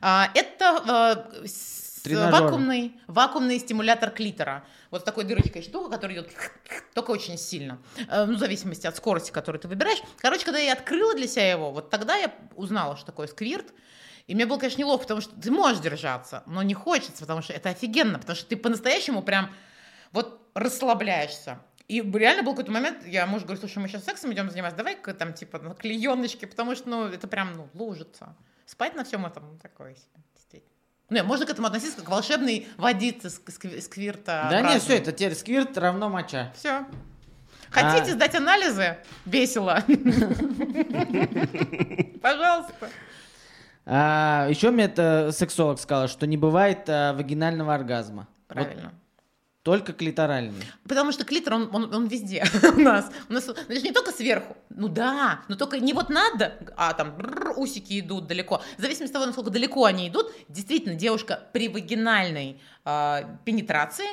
А, 0.00 0.28
Это 0.34 1.26
с- 1.44 1.86
Тренажер. 2.02 2.42
вакуумный, 2.44 3.00
вакуумный 3.08 3.58
стимулятор 3.58 4.10
клитора. 4.10 4.64
Вот 4.92 5.00
с 5.00 5.04
такой 5.04 5.24
дырочкой 5.24 5.62
штука, 5.62 5.90
которая 5.90 6.18
идет 6.18 6.30
только 6.94 7.10
очень 7.10 7.36
сильно. 7.36 7.78
Э, 8.08 8.26
Ну, 8.26 8.36
в 8.36 8.38
зависимости 8.38 8.86
от 8.86 8.96
скорости, 8.96 9.32
которую 9.32 9.60
ты 9.60 9.66
выбираешь. 9.66 9.98
Короче, 10.20 10.44
когда 10.44 10.58
я 10.60 10.74
открыла 10.74 11.14
для 11.14 11.26
себя 11.26 11.50
его, 11.50 11.72
вот 11.72 11.90
тогда 11.90 12.14
я 12.16 12.32
узнала, 12.54 12.96
что 12.96 13.06
такое 13.06 13.26
сквирт. 13.26 13.72
И 14.28 14.34
мне 14.36 14.46
было, 14.46 14.58
конечно, 14.58 14.78
неловко, 14.80 15.02
потому 15.02 15.20
что 15.20 15.34
ты 15.40 15.50
можешь 15.50 15.80
держаться, 15.80 16.42
но 16.46 16.62
не 16.62 16.74
хочется, 16.74 17.20
потому 17.20 17.42
что 17.42 17.52
это 17.52 17.70
офигенно, 17.70 18.18
потому 18.20 18.36
что 18.36 18.46
ты 18.46 18.56
по-настоящему 18.56 19.22
прям 19.22 19.52
вот 20.12 20.40
расслабляешься. 20.54 21.58
И 21.88 22.00
реально 22.00 22.42
был 22.42 22.52
какой-то 22.52 22.72
момент, 22.72 23.06
я 23.06 23.26
муж 23.26 23.42
говорит, 23.42 23.60
слушай, 23.60 23.78
мы 23.78 23.86
сейчас 23.88 24.04
сексом 24.04 24.32
идем 24.32 24.50
заниматься, 24.50 24.76
давай-ка 24.76 25.14
там 25.14 25.32
типа 25.32 25.58
на 25.60 25.74
клееночке, 25.74 26.46
потому 26.48 26.74
что, 26.74 26.88
ну, 26.88 27.04
это 27.06 27.28
прям, 27.28 27.52
ну, 27.54 27.68
лужится. 27.74 28.34
Спать 28.64 28.96
на 28.96 29.04
всем 29.04 29.24
этом, 29.24 29.44
ну, 29.52 29.58
такое 29.58 29.94
себе, 29.94 30.20
действительно. 30.34 30.72
Ну, 31.10 31.22
можно 31.24 31.46
к 31.46 31.50
этому 31.50 31.68
относиться 31.68 31.98
как 31.98 32.06
к 32.06 32.08
волшебной 32.08 32.66
водице 32.76 33.28
ск- 33.28 33.46
скви- 33.46 33.80
сквирта. 33.80 34.48
Да 34.50 34.62
нет, 34.62 34.82
все, 34.82 34.98
это 34.98 35.12
теперь 35.12 35.36
сквирт 35.36 35.78
равно 35.78 36.08
моча. 36.08 36.52
Все. 36.56 36.84
Хотите 37.70 38.12
А. 38.12 38.14
сдать 38.14 38.34
анализы? 38.34 38.96
Весело. 39.24 39.84
Пожалуйста. 42.22 42.88
еще 43.86 44.70
мне 44.70 44.84
это 44.84 45.30
сексолог 45.32 45.78
сказал, 45.80 46.08
что 46.08 46.26
не 46.26 46.36
бывает 46.36 46.88
а, 46.88 47.12
вагинального 47.12 47.74
оргазма. 47.74 48.28
Вот 48.48 48.54
Правильно. 48.54 48.94
Только 49.66 49.92
клиторальный. 49.92 50.62
Потому 50.84 51.10
что 51.10 51.24
клитор, 51.24 51.54
он, 51.54 51.68
он, 51.74 51.92
он 51.92 52.06
везде 52.06 52.44
у 52.76 52.80
нас. 52.80 53.10
У 53.28 53.32
нас 53.32 53.46
значит, 53.46 53.82
не 53.82 53.90
только 53.90 54.12
сверху. 54.12 54.56
Ну 54.70 54.86
да, 54.86 55.40
но 55.48 55.56
только 55.56 55.80
не 55.80 55.92
вот 55.92 56.08
надо, 56.08 56.52
а 56.76 56.92
там 56.92 57.16
бррр, 57.16 57.54
усики 57.56 57.98
идут 57.98 58.28
далеко. 58.28 58.62
В 58.78 58.80
зависимости 58.80 59.10
от 59.10 59.14
того, 59.14 59.26
насколько 59.26 59.50
далеко 59.50 59.84
они 59.84 60.08
идут, 60.08 60.30
действительно, 60.48 60.94
девушка 60.94 61.48
при 61.52 61.66
вагинальной 61.66 62.60
э, 62.84 63.22
пенетрации 63.44 64.06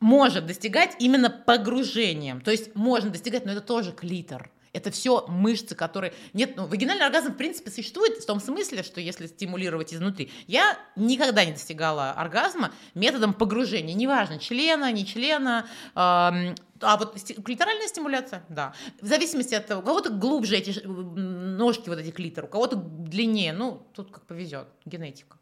может 0.00 0.46
достигать 0.46 0.96
именно 0.98 1.28
погружением. 1.28 2.40
То 2.40 2.50
есть 2.50 2.74
можно 2.74 3.10
достигать, 3.10 3.44
но 3.44 3.52
это 3.52 3.60
тоже 3.60 3.92
клитор. 3.92 4.50
Это 4.76 4.90
все 4.90 5.24
мышцы, 5.26 5.74
которые... 5.74 6.12
Нет, 6.34 6.52
ну, 6.54 6.66
вагинальный 6.66 7.06
оргазм, 7.06 7.32
в 7.32 7.36
принципе, 7.36 7.70
существует 7.70 8.18
в 8.18 8.26
том 8.26 8.40
смысле, 8.40 8.82
что 8.82 9.00
если 9.00 9.26
стимулировать 9.26 9.94
изнутри. 9.94 10.30
Я 10.46 10.78
никогда 10.96 11.46
не 11.46 11.52
достигала 11.52 12.10
оргазма 12.10 12.72
методом 12.94 13.32
погружения. 13.32 13.94
Неважно, 13.94 14.38
члена, 14.38 14.92
не 14.92 15.06
члена. 15.06 15.66
Эм, 15.94 16.54
а 16.82 16.98
вот 16.98 17.18
клиторальная 17.42 17.88
стимуляция, 17.88 18.44
да. 18.50 18.74
В 19.00 19.06
зависимости 19.06 19.54
от 19.54 19.66
того, 19.66 19.80
у 19.80 19.84
кого-то 19.84 20.10
глубже 20.10 20.56
эти 20.56 20.78
ножки, 20.86 21.88
вот 21.88 21.98
эти 21.98 22.10
клитор, 22.10 22.44
у 22.44 22.48
кого-то 22.48 22.76
длиннее. 22.76 23.54
Ну, 23.54 23.82
тут 23.94 24.10
как 24.10 24.26
повезет, 24.26 24.68
генетика. 24.84 25.38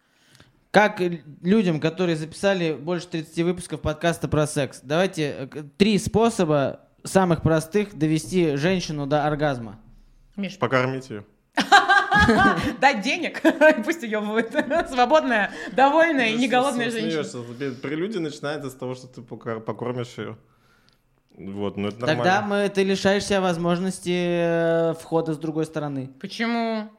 Как 0.70 1.00
людям, 1.42 1.80
которые 1.80 2.14
записали 2.14 2.72
больше 2.72 3.08
30 3.08 3.36
выпусков 3.40 3.80
подкаста 3.80 4.28
про 4.28 4.46
секс, 4.46 4.80
давайте 4.82 5.48
э, 5.52 5.62
три 5.76 5.98
способа 5.98 6.83
самых 7.04 7.42
простых 7.42 7.96
довести 7.96 8.56
женщину 8.56 9.06
до 9.06 9.26
оргазма? 9.26 9.78
Миш, 10.36 10.58
Покормить 10.58 11.10
ее. 11.10 11.24
дать 12.80 13.02
денег, 13.02 13.40
пусть 13.84 14.02
ее 14.02 14.20
будет 14.20 14.52
свободная, 14.90 15.50
довольная 15.72 16.28
и 16.28 16.36
не 16.36 16.48
голодная 16.48 16.90
женщина. 16.90 17.22
Прелюдия 17.82 18.20
начинается 18.20 18.70
с 18.70 18.74
того, 18.74 18.94
что 18.94 19.06
ты 19.06 19.20
покор- 19.20 19.60
покормишь 19.60 20.14
ее. 20.18 20.36
Вот, 21.36 21.76
ну 21.76 21.88
это 21.88 22.06
Тогда 22.06 22.40
нормально. 22.40 22.64
мы, 22.64 22.68
ты 22.68 22.84
лишаешь 22.84 23.24
себя 23.24 23.40
возможности 23.40 24.90
э, 24.90 24.94
входа 25.00 25.34
с 25.34 25.38
другой 25.38 25.66
стороны. 25.66 26.10
Почему? 26.20 26.90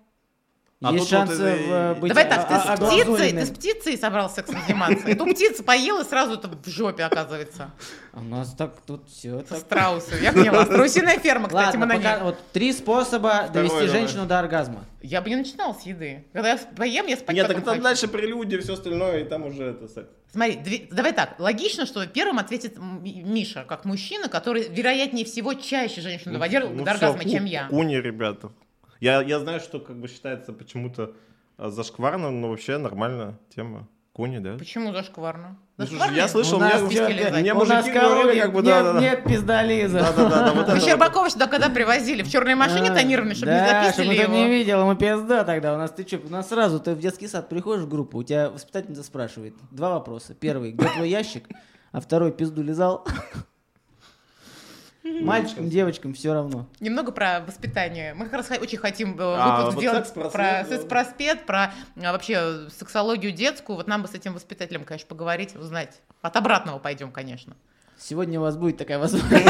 А 0.84 0.92
Есть 0.92 1.10
тут 1.10 1.20
вот 1.20 1.28
шансы 1.30 1.42
это 1.44 1.94
в, 1.96 2.00
быть 2.02 2.10
Давай 2.10 2.30
так, 2.30 2.48
ты 2.50 2.54
о- 2.54 2.60
с 2.60 2.66
о- 2.66 2.76
птицей, 2.76 2.96
оглазуренным. 3.06 3.40
ты 3.40 3.46
с 3.46 3.50
птицей 3.58 3.98
собрался 3.98 4.36
сексом 4.36 4.58
заниматься. 4.68 5.08
Эту 5.08 5.26
птицу 5.26 5.64
поел 5.64 6.02
и 6.02 6.04
сразу 6.04 6.34
это 6.34 6.50
в 6.50 6.68
жопе 6.70 7.04
оказывается. 7.06 7.72
У 8.12 8.22
нас 8.22 8.54
так 8.56 8.74
тут 8.86 9.08
все 9.10 9.40
Со 9.40 9.46
так. 9.56 9.60
страусом. 9.60 10.22
Я 10.22 10.34
поняла. 10.34 10.66
Страусиная 10.66 11.18
ферма, 11.18 11.48
кстати, 11.48 11.78
мы 11.78 11.86
на 11.86 11.96
ней. 11.96 12.08
вот 12.22 12.38
три 12.52 12.74
способа 12.74 13.48
довести 13.54 13.88
женщину 13.88 14.26
до 14.26 14.38
оргазма. 14.38 14.84
Я 15.02 15.22
бы 15.22 15.30
не 15.30 15.38
начинала 15.38 15.72
с 15.74 15.84
еды. 15.84 16.26
Когда 16.34 16.52
я 16.52 16.58
поем, 16.58 17.08
я 17.08 17.16
спать 17.16 17.36
Нет, 17.36 17.48
так 17.48 17.64
там 17.64 17.80
дальше 17.82 18.10
прелюдия, 18.10 18.60
все 18.60 18.74
остальное, 18.74 19.22
и 19.22 19.24
там 19.24 19.46
уже 19.46 19.64
это 19.64 19.88
секс. 19.88 20.10
Смотри, 20.34 20.90
давай 20.92 21.14
так. 21.14 21.40
Логично, 21.40 21.86
что 21.86 22.06
первым 22.06 22.38
ответит 22.40 22.76
Миша, 22.78 23.64
как 23.68 23.86
мужчина, 23.86 24.28
который, 24.28 24.68
вероятнее 24.68 25.24
всего, 25.24 25.54
чаще 25.54 26.02
женщину 26.02 26.34
доводил 26.34 26.70
Ну 26.70 26.84
до 26.84 26.92
оргазма, 26.92 27.24
чем 27.24 27.46
я. 27.46 27.68
Куни, 27.70 27.96
ребята. 27.96 28.52
Я, 29.00 29.22
я 29.22 29.40
знаю, 29.40 29.60
что 29.60 29.80
как 29.80 29.98
бы 30.00 30.08
считается 30.08 30.54
почему-то 30.54 31.14
а, 31.58 31.70
зашкварно, 31.70 32.32
но 32.32 32.50
вообще 32.50 32.78
нормальная 32.78 33.38
тема. 33.54 33.88
Куни, 34.14 34.40
да? 34.40 34.56
Почему 34.58 34.94
зашкварно? 34.94 35.58
Ну, 35.76 35.86
слушай, 35.88 36.16
я 36.16 36.30
слышал, 36.30 36.58
У 36.58 36.62
мне, 36.62 36.78
списки 36.78 37.02
мне- 37.02 37.54
У 37.54 37.58
мужики 37.58 37.92
говорили, 37.92 38.40
как 38.40 38.54
бы, 38.54 38.62
нет, 38.62 38.84
да, 38.84 38.94
да, 38.94 39.00
нет 39.02 39.24
пиздолиза. 39.26 40.00
да, 40.00 40.14
да, 40.14 40.30
да, 40.30 40.54
вот 40.54 40.70
Вы 40.70 40.80
Щербакова 40.80 41.30
сюда 41.30 41.48
когда 41.48 41.70
привозили? 41.70 42.24
В 42.24 42.32
черной 42.32 42.56
машине 42.56 42.92
А, 42.92 42.96
тонированной, 42.96 43.36
чтобы 43.36 43.52
не 43.52 43.58
Да, 43.60 43.84
записали 43.84 44.16
чтобы 44.16 44.34
не 44.38 44.48
видел, 44.50 44.80
ему 44.80 44.96
пизда 44.96 45.44
тогда. 45.44 45.74
У 45.76 45.78
нас 45.78 45.92
ты 45.92 46.08
что, 46.08 46.18
у 46.26 46.30
нас 46.30 46.48
сразу, 46.48 46.80
ты 46.80 46.96
в 46.96 47.00
детский 47.00 47.28
сад 47.28 47.50
приходишь 47.50 47.84
в 47.84 47.90
группу, 47.90 48.18
у 48.20 48.24
тебя 48.24 48.50
воспитательница 48.50 49.04
спрашивает. 49.04 49.54
Два 49.72 49.90
вопроса. 49.90 50.34
Первый, 50.34 50.72
где 50.72 50.88
твой 50.88 51.10
ящик? 51.10 51.50
А 51.92 52.00
второй, 52.00 52.32
пизду 52.32 52.62
лизал? 52.64 53.06
Мальчикам, 55.06 55.70
девочкам 55.70 56.14
все 56.16 56.34
равно. 56.34 56.66
Немного 56.80 57.12
про 57.12 57.42
воспитание. 57.46 58.16
Мы 58.16 58.26
как 58.26 58.34
раз 58.34 58.50
очень 58.60 58.80
хотим 58.80 59.16
э, 59.20 59.24
А, 59.38 59.66
выпуск 59.66 59.78
сделать 59.78 60.14
про 60.14 60.66
секс-проспект, 60.66 61.46
про 61.46 61.74
а, 61.98 62.12
вообще 62.12 62.68
сексологию 62.72 63.32
детскую. 63.32 63.76
Вот 63.76 63.88
нам 63.88 64.02
бы 64.02 64.08
с 64.08 64.16
этим 64.16 64.34
воспитателем, 64.34 64.84
конечно, 64.84 65.08
поговорить, 65.08 65.56
узнать. 65.56 66.02
От 66.24 66.36
обратного 66.38 66.80
пойдем, 66.80 67.12
конечно. 67.12 67.56
Сегодня 68.00 68.40
у 68.40 68.44
вас 68.44 68.58
будет 68.58 68.78
такая 68.78 68.98
возможность. 68.98 69.46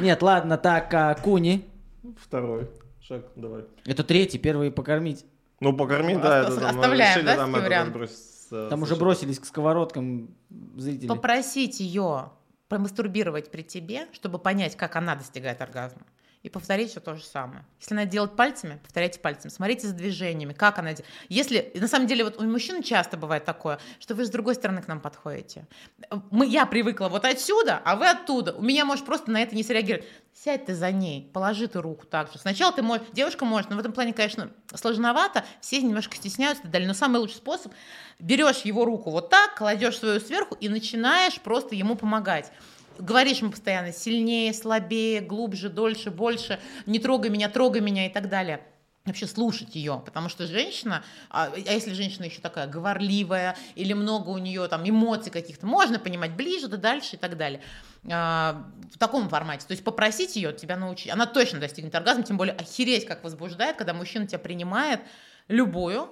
Нет, 0.00 0.20
ладно, 0.20 0.58
так, 0.58 0.92
а, 0.92 1.14
куни. 1.14 1.66
Второй 2.22 2.68
шаг, 3.00 3.24
давай. 3.36 3.64
Это 3.86 4.04
третий, 4.04 4.38
первый 4.38 4.70
покормить. 4.70 5.24
Ну, 5.60 5.74
покормить, 5.74 6.20
да, 6.20 6.40
это 6.40 6.60
там 6.60 6.78
оставляем, 6.78 7.24
да, 7.24 7.36
там 7.36 7.54
это 7.54 8.06
с- 8.06 8.82
уже 8.82 8.96
бросились 8.96 9.38
к 9.38 9.46
сковородкам 9.46 10.28
зрители. 10.76 11.06
Попросить 11.08 11.80
ее 11.80 12.30
промастурбировать 12.68 13.50
при 13.50 13.62
тебе, 13.62 14.08
чтобы 14.12 14.38
понять, 14.38 14.76
как 14.76 14.96
она 14.96 15.14
достигает 15.14 15.60
оргазма. 15.60 16.02
И 16.46 16.48
повторить 16.48 16.92
все 16.92 17.00
то 17.00 17.16
же 17.16 17.24
самое. 17.24 17.64
Если 17.80 17.92
надо 17.92 18.08
делать 18.08 18.36
пальцами, 18.36 18.78
повторяйте 18.80 19.18
пальцами. 19.18 19.50
Смотрите 19.50 19.88
за 19.88 19.94
движениями, 19.94 20.52
как 20.52 20.78
она 20.78 20.92
делает. 20.92 21.12
Если, 21.28 21.72
на 21.74 21.88
самом 21.88 22.06
деле, 22.06 22.22
вот 22.22 22.40
у 22.40 22.44
мужчин 22.44 22.84
часто 22.84 23.16
бывает 23.16 23.44
такое, 23.44 23.80
что 23.98 24.14
вы 24.14 24.24
с 24.24 24.30
другой 24.30 24.54
стороны 24.54 24.80
к 24.80 24.86
нам 24.86 25.00
подходите. 25.00 25.66
Мы, 26.30 26.46
я 26.46 26.64
привыкла 26.64 27.08
вот 27.08 27.24
отсюда, 27.24 27.82
а 27.84 27.96
вы 27.96 28.08
оттуда. 28.08 28.52
У 28.52 28.62
меня 28.62 28.84
можешь 28.84 29.04
просто 29.04 29.28
на 29.32 29.42
это 29.42 29.56
не 29.56 29.64
среагировать. 29.64 30.06
Сядь 30.32 30.66
ты 30.66 30.76
за 30.76 30.92
ней, 30.92 31.28
положи 31.34 31.66
ты 31.66 31.82
руку 31.82 32.06
так 32.06 32.30
же. 32.30 32.38
Сначала 32.38 32.72
ты 32.72 32.80
можешь, 32.80 33.04
девушка 33.12 33.44
может, 33.44 33.70
но 33.70 33.76
в 33.76 33.80
этом 33.80 33.92
плане, 33.92 34.12
конечно, 34.12 34.52
сложновато, 34.72 35.44
все 35.60 35.82
немножко 35.82 36.14
стесняются 36.14 36.60
и 36.60 36.66
так 36.66 36.70
далее. 36.70 36.86
Но 36.86 36.94
самый 36.94 37.16
лучший 37.16 37.38
способ, 37.38 37.72
берешь 38.20 38.60
его 38.60 38.84
руку 38.84 39.10
вот 39.10 39.30
так, 39.30 39.56
кладешь 39.56 39.98
свою 39.98 40.20
сверху 40.20 40.54
и 40.60 40.68
начинаешь 40.68 41.40
просто 41.40 41.74
ему 41.74 41.96
помогать. 41.96 42.52
Говоришь 42.98 43.38
ему 43.38 43.50
постоянно 43.50 43.92
сильнее, 43.92 44.52
слабее, 44.52 45.20
глубже, 45.20 45.68
дольше, 45.68 46.10
больше, 46.10 46.60
не 46.86 46.98
трогай 46.98 47.30
меня, 47.30 47.48
трогай 47.48 47.80
меня 47.80 48.06
и 48.06 48.10
так 48.10 48.28
далее 48.28 48.60
вообще 49.06 49.26
слушать 49.26 49.74
ее, 49.76 50.02
потому 50.04 50.28
что 50.28 50.46
женщина, 50.46 51.04
а, 51.30 51.52
а 51.54 51.72
если 51.72 51.92
женщина 51.92 52.24
еще 52.24 52.40
такая 52.40 52.66
говорливая 52.66 53.56
или 53.76 53.92
много 53.92 54.30
у 54.30 54.38
нее 54.38 54.66
там 54.68 54.88
эмоций 54.88 55.30
каких-то, 55.30 55.66
можно 55.66 55.98
понимать 55.98 56.32
ближе, 56.32 56.68
да 56.68 56.76
дальше 56.76 57.16
и 57.16 57.18
так 57.18 57.36
далее. 57.36 57.62
А, 58.10 58.64
в 58.92 58.98
таком 58.98 59.28
формате. 59.28 59.66
То 59.66 59.72
есть 59.72 59.84
попросить 59.84 60.36
ее 60.36 60.52
тебя 60.52 60.76
научить, 60.76 61.12
она 61.12 61.26
точно 61.26 61.60
достигнет 61.60 61.94
оргазма, 61.94 62.24
тем 62.24 62.36
более 62.36 62.54
охереть 62.54 63.06
как 63.06 63.22
возбуждает, 63.24 63.76
когда 63.76 63.94
мужчина 63.94 64.26
тебя 64.26 64.38
принимает 64.38 65.00
любую, 65.48 66.10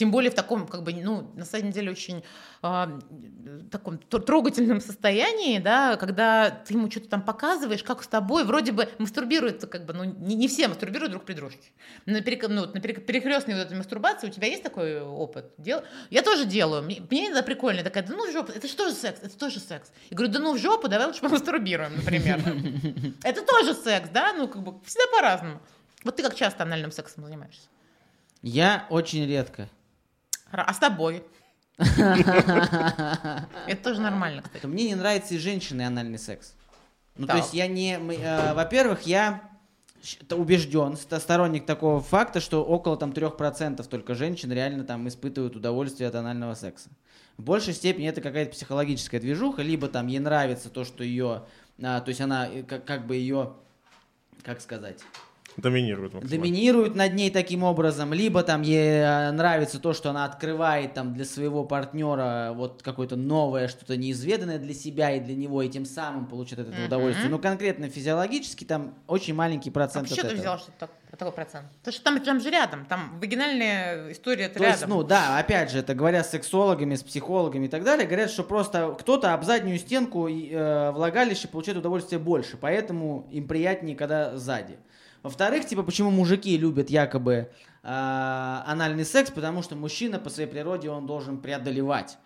тем 0.00 0.10
более 0.10 0.30
в 0.30 0.34
таком, 0.34 0.66
как 0.66 0.82
бы, 0.82 0.94
ну, 0.94 1.30
на 1.34 1.44
самом 1.44 1.72
деле, 1.72 1.90
очень 1.90 2.24
а, 2.62 2.98
таком 3.70 3.96
тр- 3.96 4.22
трогательном 4.22 4.80
состоянии, 4.80 5.58
да, 5.58 5.98
когда 5.98 6.48
ты 6.48 6.72
ему 6.72 6.90
что-то 6.90 7.10
там 7.10 7.22
показываешь, 7.22 7.84
как 7.84 8.02
с 8.02 8.06
тобой, 8.08 8.44
вроде 8.44 8.72
бы 8.72 8.88
мастурбирует, 8.96 9.66
как 9.66 9.84
бы, 9.84 9.92
ну, 9.92 10.04
не, 10.04 10.36
не 10.36 10.48
все 10.48 10.68
мастурбируют 10.68 11.10
друг 11.10 11.26
при 11.26 11.34
дружке. 11.34 11.68
На, 12.06 12.22
перек, 12.22 12.48
ну, 12.48 12.64
на 12.64 12.78
перек- 12.78 13.02
перекрестной 13.02 13.56
вот 13.56 13.66
этой 13.66 13.76
мастурбации 13.76 14.28
у 14.28 14.30
тебя 14.30 14.46
есть 14.46 14.62
такой 14.62 15.02
опыт? 15.02 15.52
Дел... 15.58 15.82
Я 16.08 16.22
тоже 16.22 16.46
делаю. 16.46 16.82
Мне, 16.82 17.02
мне 17.10 17.28
это 17.28 17.42
прикольно. 17.42 17.82
Такая, 17.82 18.02
да 18.02 18.14
ну 18.14 18.26
в 18.26 18.32
жопу, 18.32 18.52
это 18.52 18.66
же 18.66 18.74
тоже 18.74 18.94
секс, 18.94 19.20
это 19.22 19.38
тоже 19.38 19.60
секс. 19.60 19.92
Я 20.08 20.16
говорю, 20.16 20.32
да 20.32 20.38
ну 20.38 20.54
в 20.54 20.58
жопу, 20.58 20.88
давай 20.88 21.08
лучше 21.08 21.20
помастурбируем, 21.20 21.94
например. 21.96 22.40
Это 23.22 23.42
тоже 23.42 23.74
секс, 23.74 24.08
да? 24.08 24.32
Ну, 24.32 24.48
как 24.48 24.62
бы, 24.62 24.80
всегда 24.86 25.04
по-разному. 25.14 25.60
Вот 26.04 26.16
ты 26.16 26.22
как 26.22 26.34
часто 26.34 26.62
анальным 26.62 26.90
сексом 26.90 27.22
занимаешься? 27.22 27.68
Я 28.40 28.86
очень 28.88 29.26
редко. 29.26 29.68
А 30.52 30.72
с 30.72 30.78
тобой? 30.78 31.24
Это 33.66 33.82
тоже 33.82 34.00
нормально, 34.00 34.42
кстати. 34.42 34.66
Мне 34.66 34.84
не 34.84 34.94
нравится 34.94 35.34
и 35.34 35.38
женщины 35.38 35.82
анальный 35.82 36.18
секс. 36.18 36.54
Ну, 37.16 37.26
то 37.26 37.36
есть 37.36 37.54
я 37.54 37.66
не... 37.66 37.94
э, 37.94 38.54
во-первых, 38.54 39.02
я 39.02 39.42
убежден, 40.30 40.96
ст- 40.96 41.20
сторонник 41.20 41.66
такого 41.66 42.00
факта, 42.00 42.40
что 42.40 42.64
около 42.64 42.96
там 42.96 43.10
3% 43.10 43.86
только 43.88 44.14
женщин 44.14 44.50
реально 44.52 44.84
там 44.84 45.06
испытывают 45.08 45.56
удовольствие 45.56 46.08
от 46.08 46.14
анального 46.14 46.54
секса. 46.54 46.88
В 47.36 47.42
большей 47.42 47.74
степени 47.74 48.08
это 48.08 48.20
какая-то 48.20 48.52
психологическая 48.52 49.20
движуха, 49.20 49.62
либо 49.62 49.88
там 49.88 50.06
ей 50.06 50.18
нравится 50.18 50.70
то, 50.70 50.84
что 50.84 51.04
ее... 51.04 51.44
а, 51.82 52.00
то 52.00 52.08
есть 52.08 52.20
она 52.20 52.48
э, 52.48 52.62
как, 52.62 52.84
как 52.84 53.06
бы 53.06 53.16
ее... 53.16 53.54
Как 54.42 54.60
сказать? 54.62 55.00
Доминирует 55.56 56.14
максимально. 56.14 56.42
доминирует 56.44 56.94
над 56.94 57.14
ней 57.14 57.30
таким 57.30 57.62
образом, 57.64 58.12
либо 58.12 58.42
там 58.42 58.62
ей 58.62 59.00
э, 59.02 59.30
нравится 59.32 59.78
то, 59.80 59.92
что 59.92 60.10
она 60.10 60.24
открывает 60.24 60.94
там 60.94 61.12
для 61.12 61.24
своего 61.24 61.64
партнера 61.64 62.52
вот 62.54 62.82
какое-то 62.82 63.16
новое, 63.16 63.68
что-то 63.68 63.96
неизведанное 63.96 64.58
для 64.58 64.74
себя 64.74 65.10
и 65.12 65.20
для 65.20 65.34
него, 65.34 65.62
и 65.62 65.68
тем 65.68 65.84
самым 65.84 66.26
получает 66.26 66.60
этого 66.60 66.74
Мгм. 66.76 66.86
удовольствие. 66.86 67.28
Но 67.28 67.38
конкретно 67.38 67.88
физиологически 67.88 68.64
там 68.64 68.94
очень 69.06 69.34
маленький 69.34 69.70
А 69.70 69.72
процент 69.72 70.08
почему 70.08 70.20
от 70.26 70.28
ты 70.28 70.36
этого. 70.36 70.40
взяла, 70.40 70.58
что 70.58 70.70
так, 70.78 70.90
такой 71.18 71.32
процент? 71.32 71.66
Потому 71.78 71.92
что 71.94 72.04
там, 72.04 72.20
там 72.20 72.40
же 72.40 72.50
рядом, 72.50 72.84
там 72.86 73.18
вагинальная 73.20 74.12
история 74.12 74.44
это 74.44 74.58
То 74.60 74.64
есть, 74.64 74.80
рядом. 74.82 74.96
ну 74.98 75.04
да, 75.04 75.38
опять 75.38 75.70
же, 75.72 75.78
это 75.80 75.94
говоря 75.94 76.22
с 76.22 76.30
сексологами, 76.30 76.94
с 76.94 77.02
психологами 77.02 77.66
и 77.66 77.68
так 77.68 77.82
далее, 77.84 78.06
говорят, 78.06 78.30
что 78.30 78.44
просто 78.44 78.96
кто-то 78.98 79.34
об 79.34 79.44
заднюю 79.44 79.78
стенку 79.78 80.28
э, 80.28 80.90
влагалище 80.92 81.48
получает 81.48 81.78
удовольствие 81.78 82.18
больше, 82.18 82.56
поэтому 82.56 83.26
им 83.32 83.48
приятнее, 83.48 83.96
когда 83.96 84.36
сзади. 84.36 84.78
Во-вторых, 85.22 85.66
типа, 85.66 85.82
почему 85.82 86.10
мужики 86.10 86.56
любят 86.56 86.90
якобы 86.90 87.50
э, 87.82 87.88
анальный 88.66 89.04
секс, 89.04 89.30
потому 89.30 89.62
что 89.62 89.76
мужчина 89.76 90.18
по 90.18 90.30
своей 90.30 90.48
природе 90.48 90.90
он 90.90 91.06
должен 91.06 91.38
преодолевать. 91.38 92.18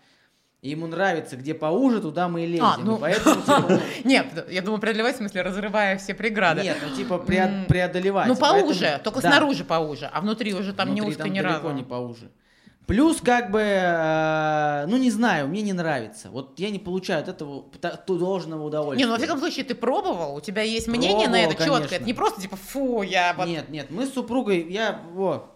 И 0.61 0.69
ему 0.69 0.87
нравится, 0.87 1.35
где 1.35 1.53
поуже, 1.53 2.01
туда 2.01 2.27
мы 2.27 2.45
и 2.45 2.47
лезем. 2.47 2.65
А, 2.65 2.77
ну. 2.77 2.97
И 2.97 2.99
поэтому, 2.99 3.41
типа, 3.41 3.81
Нет, 4.03 4.47
я 4.49 4.61
думаю, 4.61 4.81
преодолевать 4.81 5.15
в 5.15 5.17
смысле 5.19 5.43
разрывая 5.43 5.97
все 5.97 6.15
преграды. 6.15 6.63
Нет, 6.63 6.77
ну 6.83 6.95
типа 6.95 7.19
преодолевать. 7.19 8.27
Ну, 8.27 8.35
поуже, 8.35 8.79
Поэтому- 8.79 9.03
только 9.03 9.21
да, 9.21 9.29
снаружи 9.29 9.63
поуже, 9.63 10.09
а 10.11 10.21
внутри 10.21 10.53
уже 10.55 10.73
там 10.73 10.95
не 10.95 11.01
внутри 11.01 11.11
узко 11.11 11.23
там 11.23 11.33
ни 11.33 11.39
разу. 11.39 11.71
не 11.71 11.83
поуже. 11.83 12.31
Плюс, 12.87 13.19
как 13.21 13.49
бы, 13.51 13.61
э, 13.61 14.85
ну 14.87 14.97
не 14.97 15.09
знаю, 15.09 15.47
мне 15.47 15.61
не 15.63 15.73
нравится. 15.73 16.29
Вот 16.29 16.59
я 16.59 16.69
не 16.69 16.77
получаю 16.79 17.21
от 17.21 17.27
этого 17.29 17.65
та- 17.81 17.95
ту- 17.95 18.17
должного 18.19 18.61
Не, 18.61 18.67
удовольствия. 18.67 19.05
ну, 19.07 19.11
во 19.13 19.17
всяком 19.17 19.39
случае, 19.39 19.65
ты 19.65 19.73
пробовал, 19.73 20.35
у 20.35 20.41
тебя 20.41 20.61
есть 20.61 20.87
мнение 20.87 21.27
на 21.27 21.33
Пробовал, 21.37 21.43
это 21.45 21.51
четкое. 21.63 21.67
конечно. 21.77 21.95
Это 21.95 22.05
не 22.05 22.13
просто 22.13 22.41
типа, 22.41 22.55
фу, 22.57 23.01
я 23.01 23.33
вот... 23.35 23.47
Нет, 23.47 23.69
нет, 23.69 23.87
мы 23.89 24.05
с 24.05 24.13
супругой, 24.13 24.71
я, 24.71 24.99
во, 25.13 25.51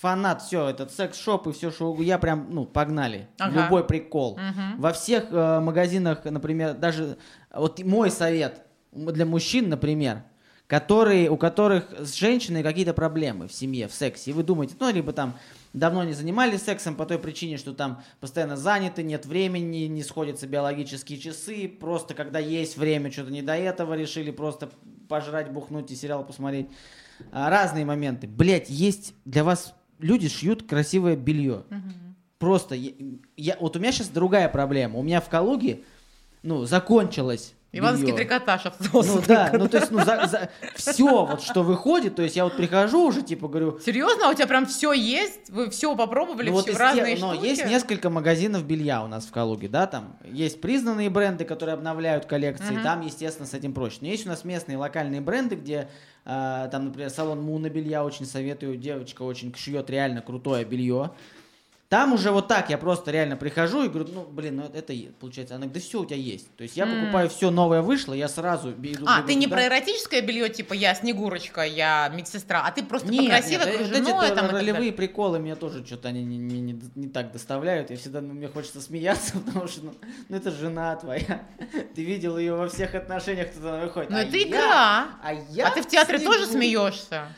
фанат, 0.00 0.42
все, 0.42 0.68
этот 0.68 0.92
секс-шоп 0.92 1.48
и 1.48 1.52
все, 1.52 1.72
что 1.72 1.86
угодно, 1.88 2.04
я 2.06 2.18
прям, 2.18 2.46
ну, 2.50 2.64
погнали. 2.64 3.26
Ага. 3.40 3.64
Любой 3.64 3.84
прикол. 3.84 4.38
Мгм. 4.38 4.80
Во 4.80 4.92
всех 4.92 5.24
э, 5.32 5.60
магазинах, 5.60 6.24
например, 6.24 6.74
даже, 6.74 7.18
вот 7.52 7.82
мой 7.82 8.10
совет 8.12 8.62
для 8.92 9.26
мужчин, 9.26 9.68
например, 9.68 10.22
которые, 10.68 11.28
у 11.30 11.36
которых 11.36 11.86
с 11.98 12.14
женщиной 12.14 12.62
какие-то 12.62 12.92
проблемы 12.92 13.48
в 13.48 13.52
семье, 13.52 13.88
в 13.88 13.92
сексе, 13.94 14.30
и 14.30 14.34
вы 14.34 14.42
думаете, 14.44 14.76
ну, 14.78 14.88
либо 14.92 15.12
там 15.12 15.34
давно 15.72 16.04
не 16.04 16.12
занимались 16.12 16.62
сексом 16.62 16.94
по 16.96 17.06
той 17.06 17.18
причине, 17.18 17.56
что 17.58 17.72
там 17.74 18.02
постоянно 18.20 18.56
заняты, 18.56 19.02
нет 19.02 19.26
времени, 19.26 19.86
не 19.86 20.02
сходятся 20.02 20.46
биологические 20.46 21.18
часы, 21.18 21.68
просто 21.68 22.14
когда 22.14 22.38
есть 22.38 22.76
время, 22.76 23.10
что-то 23.12 23.30
не 23.30 23.42
до 23.42 23.54
этого 23.54 23.94
решили 23.94 24.30
просто 24.30 24.70
пожрать, 25.08 25.50
бухнуть 25.52 25.90
и 25.90 25.96
сериал 25.96 26.24
посмотреть. 26.24 26.68
А, 27.32 27.50
разные 27.50 27.84
моменты. 27.84 28.26
Блять, 28.26 28.70
есть 28.70 29.14
для 29.24 29.42
вас 29.44 29.74
люди 29.98 30.28
шьют 30.28 30.62
красивое 30.68 31.16
белье. 31.16 31.64
Просто 32.38 32.74
я, 32.76 32.92
я- 33.36 33.56
вот 33.58 33.74
у 33.74 33.80
меня 33.80 33.90
сейчас 33.90 34.08
другая 34.08 34.48
проблема. 34.48 34.98
У 34.98 35.02
меня 35.02 35.20
в 35.20 35.28
Калуге, 35.28 35.80
ну, 36.44 36.64
закончилось. 36.66 37.54
Ивановский 37.70 38.14
трикотаж 38.14 38.62
Ну 38.92 39.22
да, 39.26 39.50
ну 39.52 39.68
то 39.68 39.78
есть, 39.78 39.90
ну, 39.90 40.00
все, 40.74 41.26
вот 41.26 41.42
что 41.42 41.62
выходит, 41.62 42.16
то 42.16 42.22
есть 42.22 42.34
я 42.34 42.44
вот 42.44 42.56
прихожу 42.56 43.06
уже, 43.06 43.22
типа, 43.22 43.46
говорю, 43.48 43.78
Серьезно? 43.84 44.28
А 44.28 44.30
у 44.30 44.34
тебя 44.34 44.46
прям 44.46 44.64
все 44.64 44.92
есть? 44.92 45.50
Вы 45.50 45.68
все 45.68 45.94
попробовали, 45.94 46.48
ну 46.48 46.54
вот 46.54 46.62
все 46.62 46.72
из 46.72 46.78
разные 46.78 47.16
но 47.18 47.34
штуки? 47.34 47.46
есть 47.46 47.66
несколько 47.66 48.08
магазинов 48.08 48.64
белья 48.64 49.04
у 49.04 49.06
нас 49.06 49.26
в 49.26 49.32
Калуге, 49.32 49.68
да, 49.68 49.86
там 49.86 50.16
есть 50.24 50.60
признанные 50.62 51.10
бренды, 51.10 51.44
которые 51.44 51.74
обновляют 51.74 52.24
коллекции, 52.24 52.74
Мгм. 52.74 52.82
там, 52.82 53.00
естественно, 53.02 53.46
с 53.46 53.52
этим 53.52 53.74
проще. 53.74 53.98
Но 54.00 54.08
есть 54.08 54.24
у 54.24 54.30
нас 54.30 54.44
местные 54.44 54.78
локальные 54.78 55.20
бренды, 55.20 55.56
где 55.56 55.88
а, 56.24 56.68
там, 56.68 56.86
например, 56.86 57.10
салон 57.10 57.40
Муна 57.42 57.68
белья 57.70 58.04
очень 58.04 58.26
советую, 58.26 58.76
девочка 58.76 59.22
очень 59.22 59.54
шьет 59.54 59.88
реально 59.90 60.20
крутое 60.22 60.64
белье. 60.64 61.10
Там 61.88 62.12
уже 62.12 62.32
вот 62.32 62.48
так 62.48 62.68
я 62.68 62.76
просто 62.76 63.10
реально 63.10 63.36
прихожу 63.38 63.82
и 63.82 63.88
говорю, 63.88 64.10
ну, 64.12 64.26
блин, 64.26 64.56
ну 64.56 64.64
это 64.74 64.92
получается. 65.18 65.54
Она 65.54 65.64
говорит, 65.64 65.82
да 65.82 65.88
все 65.88 66.00
у 66.00 66.04
тебя 66.04 66.16
есть. 66.18 66.54
То 66.54 66.62
есть 66.62 66.76
я 66.76 66.84
М. 66.84 67.00
покупаю 67.00 67.30
все 67.30 67.50
новое 67.50 67.80
вышло, 67.80 68.12
я 68.12 68.28
сразу 68.28 68.72
иду. 68.72 69.06
А, 69.08 69.22
ты 69.22 69.34
не 69.34 69.46
туда. 69.46 69.56
про 69.56 69.66
эротическое 69.68 70.20
белье, 70.20 70.50
типа 70.50 70.74
я 70.74 70.94
Снегурочка, 70.94 71.62
я 71.62 72.10
медсестра, 72.14 72.62
а 72.66 72.70
ты 72.72 72.82
просто 72.82 73.08
Нет, 73.10 73.24
по 73.24 73.30
красивой 73.30 73.64
нет, 73.64 73.76
кружевное 73.76 74.26
эти 74.26 74.34
там 74.34 74.50
ролевые 74.50 74.92
приколы 74.92 75.38
меня 75.38 75.56
тоже 75.56 75.82
что-то 75.86 76.08
они 76.08 76.22
не, 76.26 76.36
не- 76.36 76.60
не- 76.60 76.80
не 76.94 77.08
так 77.08 77.32
доставляют. 77.32 77.88
Я 77.88 77.96
всегда, 77.96 78.20
ну, 78.20 78.34
мне 78.34 78.48
хочется 78.48 78.82
смеяться, 78.82 79.38
потому 79.46 79.66
что, 79.66 79.86
ну, 79.86 79.94
ну, 80.28 80.36
это 80.36 80.50
жена 80.50 80.94
твоя. 80.96 81.40
Ты 81.94 82.04
видел 82.04 82.36
ее 82.36 82.52
во 82.54 82.68
всех 82.68 82.94
отношениях, 82.94 83.50
кто 83.50 83.66
она 83.66 83.84
выходит. 83.84 84.10
Ну 84.10 84.16
А 84.18 84.20
это 84.24 84.36
я- 84.36 84.46
игра. 84.46 85.06
А 85.22 85.32
я 85.52 85.68
А 85.68 85.70
ты 85.70 85.80
в 85.80 85.86
театре 85.88 86.18
тоже 86.18 86.44
Снегурочка. 86.44 86.52
смеешься? 86.52 87.28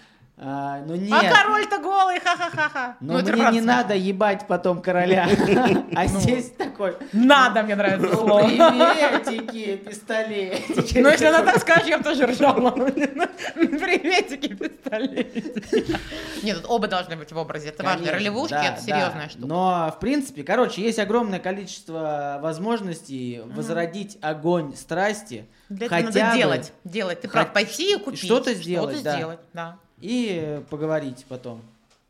А, 0.43 0.81
ну 0.87 0.95
нет. 0.95 1.13
А 1.13 1.35
король-то 1.35 1.79
голый, 1.81 2.19
ха-ха-ха-ха. 2.19 2.97
Но 3.01 3.19
Ну, 3.21 3.33
мне 3.33 3.51
не 3.51 3.61
надо 3.61 3.95
ебать 3.95 4.47
потом 4.47 4.81
короля. 4.81 5.29
А 5.95 6.05
Ну. 6.05 6.21
здесь 6.21 6.51
такой, 6.57 6.97
Надо, 7.13 7.63
мне 7.63 7.75
нравится 7.75 8.07
ну, 8.09 8.15
слово. 8.15 8.43
приветики, 8.49 9.77
пистолетики. 9.77 10.99
Ну, 10.99 11.11
если 11.11 11.27
она 11.27 11.43
так 11.43 11.59
скажет, 11.61 11.89
я 11.89 11.99
бы 11.99 12.05
тоже 12.05 12.25
ржала. 12.27 12.71
Приветики, 13.55 14.55
пистолетики. 14.55 15.97
Нет, 16.43 16.57
тут 16.63 16.71
оба 16.71 16.87
должны 16.89 17.17
быть 17.17 17.33
в 17.33 17.37
образе. 17.37 17.69
Это 17.69 17.83
важно. 17.85 18.11
Ролевушки 18.11 18.55
это 18.55 18.81
серьезная 18.81 19.29
штука. 19.29 19.47
Но, 19.47 19.93
в 19.95 20.01
принципе, 20.01 20.43
короче, 20.43 20.81
есть 20.83 20.99
огромное 20.99 21.39
количество 21.39 22.39
возможностей 22.41 23.43
возродить 23.45 24.17
огонь 24.23 24.75
страсти. 24.75 25.47
Для 25.69 25.87
этого 25.87 26.01
надо 26.01 26.33
делать. 26.35 26.73
Делать. 26.85 27.21
Ты 27.21 27.29
прав. 27.29 27.53
Пойти 27.53 27.95
и 27.95 27.99
купить. 27.99 28.21
что-то 28.25 28.55
сделать, 28.55 28.95
Что-то 28.97 29.05
да. 29.05 29.17
сделать, 29.17 29.39
да. 29.53 29.77
И 30.01 30.63
поговорить 30.71 31.27
потом. 31.29 31.63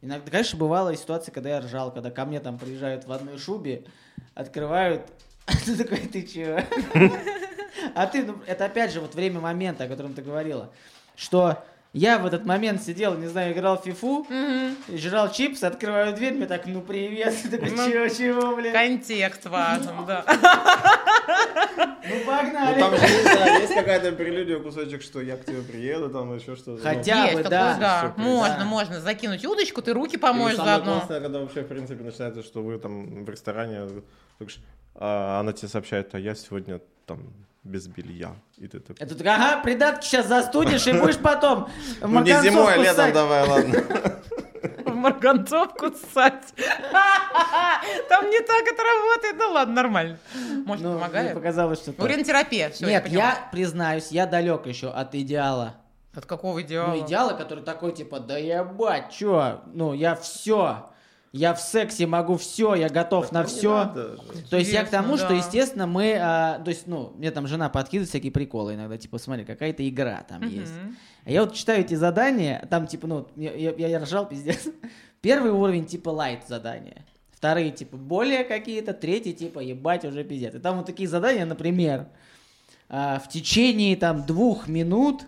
Иногда, 0.02 0.30
конечно, 0.30 0.58
бывала 0.58 0.90
и 0.90 0.96
ситуация, 0.96 1.32
когда 1.32 1.50
я 1.50 1.60
ржал, 1.60 1.92
когда 1.92 2.10
ко 2.10 2.24
мне 2.24 2.40
там 2.40 2.58
приезжают 2.58 3.06
в 3.06 3.12
одной 3.12 3.36
шубе, 3.38 3.84
открывают, 4.34 5.02
а 5.46 5.52
ты 5.64 5.76
такой, 5.76 5.98
ты 5.98 6.22
чего? 6.22 6.60
А 7.94 8.06
ты, 8.06 8.24
ну, 8.24 8.36
это 8.46 8.66
опять 8.66 8.92
же 8.92 9.00
вот 9.00 9.14
время 9.14 9.40
момента, 9.40 9.84
о 9.84 9.88
котором 9.88 10.12
ты 10.12 10.20
говорила, 10.20 10.70
что 11.16 11.64
я 11.92 12.18
в 12.18 12.26
этот 12.26 12.44
момент 12.46 12.82
сидел, 12.82 13.16
не 13.16 13.26
знаю, 13.26 13.52
играл 13.52 13.80
в 13.80 13.84
фифу, 13.84 14.26
Мгм. 14.28 14.76
жрал 14.96 15.30
чипсы, 15.30 15.64
открываю 15.64 16.14
дверь, 16.14 16.34
мне 16.34 16.46
так, 16.46 16.66
ну 16.66 16.80
привет, 16.82 17.34
такой, 17.50 17.70
Ну, 17.70 17.90
чего, 17.90 18.08
чего, 18.08 18.56
блин, 18.56 18.72
Контекст 18.72 19.46
важен, 19.46 20.06
да. 20.06 20.24
ну 20.26 21.86
Ну 22.08 22.24
погнали. 22.26 22.80
там 22.80 22.96
же 22.96 23.02
есть, 23.04 23.24
да, 23.24 23.46
есть 23.58 23.74
какая-то 23.74 24.12
прелюдия, 24.12 24.58
кусочек, 24.58 25.02
что 25.02 25.20
я 25.20 25.36
к 25.36 25.44
тебе 25.44 25.62
приеду, 25.62 26.08
там 26.10 26.34
еще 26.34 26.56
что-то. 26.56 26.82
Хотя 26.82 27.24
Есть 27.26 27.42
бы, 27.42 27.48
да. 27.48 28.14
Можно, 28.16 28.56
Да. 28.58 28.64
можно 28.64 29.00
закинуть 29.00 29.44
удочку, 29.44 29.82
ты 29.82 29.92
руки 29.92 30.16
И 30.16 30.18
помоешь 30.18 30.56
самое 30.56 30.76
заодно. 30.76 30.92
классное, 30.98 31.20
когда 31.20 31.40
вообще, 31.40 31.62
в 31.62 31.68
принципе, 31.68 32.02
начинается, 32.04 32.42
что 32.42 32.62
вы 32.62 32.78
там 32.78 33.24
в 33.24 33.28
ресторане, 33.28 33.88
что, 34.46 34.60
а, 34.94 35.40
она 35.40 35.52
тебе 35.52 35.68
сообщает, 35.68 36.14
а 36.14 36.18
я 36.18 36.34
сегодня 36.34 36.80
там 37.06 37.20
без 37.62 37.86
белья. 37.88 38.32
И 38.56 38.66
ты 38.68 38.80
такой, 38.80 38.96
Это 39.04 39.14
такой, 39.14 39.32
ага, 39.32 39.62
придатки 39.62 40.06
сейчас 40.06 40.26
застудишь 40.26 40.86
и 40.86 40.92
будешь 40.92 41.18
потом 41.18 41.68
ну 42.00 42.06
не 42.08 42.14
марганцовку 42.14 42.42
зимой, 42.50 42.74
а 42.74 42.76
летом 42.76 42.94
ссать». 42.96 43.14
давай, 43.14 43.48
ладно. 43.48 43.84
В 44.90 44.94
марганцовку 44.94 45.92
ссать. 45.94 46.52
Там 48.08 48.28
не 48.28 48.40
так 48.40 48.66
это 48.66 48.82
работает. 48.82 49.36
Ну 49.38 49.52
ладно, 49.52 49.74
нормально. 49.74 50.18
Может, 50.66 50.84
Ну, 50.84 50.90
мне 50.90 50.98
помогает? 51.00 51.34
показалось, 51.34 51.78
что 51.80 51.92
так. 51.92 52.04
Уринотерапия, 52.04 52.70
все, 52.70 52.86
Нет, 52.86 53.06
я 53.08 53.18
я, 53.18 53.48
признаюсь, 53.52 54.08
я 54.10 54.26
далек 54.26 54.66
еще 54.66 54.90
от 54.90 55.14
идеала. 55.14 55.76
От 56.14 56.26
какого 56.26 56.60
идеала? 56.62 56.88
Ну, 56.94 57.06
идеала, 57.06 57.34
который 57.34 57.62
такой, 57.64 57.92
типа, 57.92 58.20
да 58.20 58.36
ебать, 58.36 59.10
чё? 59.12 59.60
Ну, 59.66 59.92
я 59.94 60.16
все. 60.16 60.90
Я 61.32 61.54
в 61.54 61.60
сексе 61.60 62.08
могу 62.08 62.36
все, 62.36 62.74
я 62.74 62.88
готов 62.88 63.30
на 63.30 63.44
все. 63.44 64.18
То 64.50 64.56
есть 64.56 64.72
я 64.72 64.84
к 64.84 64.90
тому, 64.90 65.14
Интересно, 65.14 65.26
что, 65.26 65.28
да. 65.28 65.34
естественно, 65.34 65.86
мы, 65.86 66.16
а, 66.20 66.58
то 66.58 66.70
есть, 66.70 66.88
ну, 66.88 67.12
мне 67.16 67.30
там 67.30 67.46
жена 67.46 67.68
подкидывает 67.68 68.08
всякие 68.08 68.32
приколы 68.32 68.74
иногда, 68.74 68.98
типа, 68.98 69.18
смотри, 69.18 69.44
какая-то 69.44 69.88
игра 69.88 70.24
там 70.28 70.42
есть. 70.42 70.72
Мгм. 70.72 70.96
А 71.24 71.30
я 71.30 71.44
вот 71.44 71.54
читаю 71.54 71.80
эти 71.82 71.94
задания, 71.94 72.66
там, 72.68 72.88
типа, 72.88 73.06
ну, 73.06 73.28
я, 73.36 73.52
я, 73.52 73.86
я 73.86 74.00
ржал, 74.00 74.28
пиздец. 74.28 74.66
Первый 75.20 75.52
уровень, 75.52 75.86
типа, 75.86 76.08
лайт 76.08 76.48
задания. 76.48 77.04
Вторые, 77.30 77.70
типа, 77.70 77.96
более 77.96 78.42
какие-то. 78.42 78.92
Третий, 78.92 79.32
типа, 79.32 79.60
ебать, 79.60 80.04
уже 80.04 80.24
пиздец. 80.24 80.56
И 80.56 80.58
там 80.58 80.78
вот 80.78 80.86
такие 80.86 81.08
задания, 81.08 81.46
например, 81.46 82.08
а, 82.88 83.20
в 83.20 83.28
течение, 83.28 83.96
там, 83.96 84.26
двух 84.26 84.66
минут, 84.66 85.22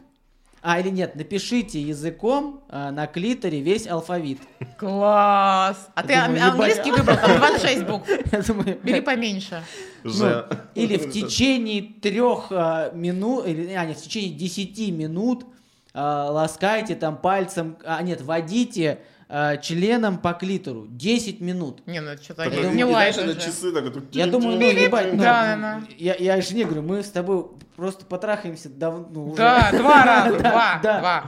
а, 0.63 0.81
или 0.81 0.91
нет, 0.91 1.17
напишите 1.17 1.81
языком 1.81 2.63
а, 2.69 2.91
на 2.91 3.07
клиторе 3.07 3.61
весь 3.61 3.87
алфавит. 3.87 4.39
Класс. 4.79 5.89
А 5.95 6.03
ты 6.03 6.09
думаю, 6.15 6.25
ан- 6.25 6.35
ебать. 6.37 6.51
английский 6.51 6.91
выбрал, 6.93 7.17
там 7.17 7.37
26 7.37 7.85
букв. 7.87 8.09
Я 8.33 8.43
думаю, 8.43 8.79
Бери 8.83 9.01
поменьше. 9.01 9.63
Ну, 10.05 10.45
или 10.75 10.97
в 10.97 11.11
течение 11.11 11.83
трех 11.83 12.51
минут, 12.95 13.47
или, 13.47 13.73
а, 13.73 13.85
нет, 13.85 13.99
в 13.99 14.03
течение 14.03 14.31
десяти 14.31 14.91
минут 14.91 15.47
а, 15.95 16.31
ласкайте 16.31 16.95
там 16.95 17.17
пальцем, 17.17 17.77
а, 17.85 18.03
нет, 18.03 18.23
водите 18.23 19.01
а, 19.35 19.57
членом 19.57 20.19
по 20.19 20.35
клитору. 20.35 20.87
10 20.91 21.41
минут. 21.41 21.81
Не, 21.87 22.03
ну 22.03 22.11
это 22.11 22.23
что-то 22.23 22.51
Такой, 22.51 22.75
не 22.75 22.87
знаешь, 22.87 23.17
это 23.17 23.31
уже. 23.31 23.41
часы, 23.41 23.73
так 23.73 23.85
вот, 23.85 24.15
Я 24.15 24.27
думаю, 24.27 24.59
ну, 24.59 24.71
ебать, 24.71 25.15
ну, 25.15 25.23
Да, 25.23 25.57
да, 25.57 25.57
да. 25.57 25.83
я, 25.97 26.17
я 26.17 26.39
жене 26.43 26.67
говорю, 26.67 26.83
мы 26.83 27.03
с 27.03 27.09
тобой 27.09 27.47
просто 27.75 28.05
потрахаемся 28.05 28.69
давно 28.69 29.09
ну, 29.11 29.29
уже. 29.29 29.39
Да, 29.39 29.71
два 29.73 30.05
раза, 30.05 30.39
два, 30.39 30.79
два. 30.83 31.27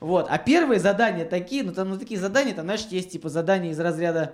Вот, 0.00 0.28
а 0.30 0.38
первые 0.38 0.80
задания 0.80 1.26
такие, 1.26 1.62
ну 1.62 1.74
там 1.74 1.90
ну, 1.90 1.98
такие 1.98 2.18
задания, 2.18 2.54
там, 2.54 2.64
знаешь, 2.64 2.86
есть 2.88 3.10
типа 3.10 3.28
задания 3.28 3.72
из 3.72 3.78
разряда, 3.78 4.32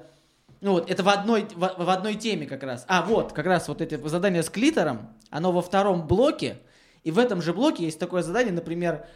ну 0.60 0.74
вот, 0.74 0.88
это 0.88 1.02
в 1.02 1.08
одной, 1.08 1.48
в, 1.56 1.58
в 1.58 1.90
одной 1.90 2.14
теме 2.14 2.46
как 2.46 2.62
раз. 2.62 2.84
А, 2.86 3.02
вот, 3.02 3.32
как 3.32 3.46
раз 3.46 3.66
вот 3.66 3.80
это 3.80 4.08
задание 4.08 4.44
с 4.44 4.48
клитором, 4.48 5.08
оно 5.30 5.50
во 5.50 5.60
втором 5.60 6.06
блоке, 6.06 6.58
и 7.02 7.10
в 7.10 7.18
этом 7.18 7.42
же 7.42 7.52
блоке 7.52 7.84
есть 7.84 7.98
такое 7.98 8.22
задание, 8.22 8.52
например, 8.52 9.06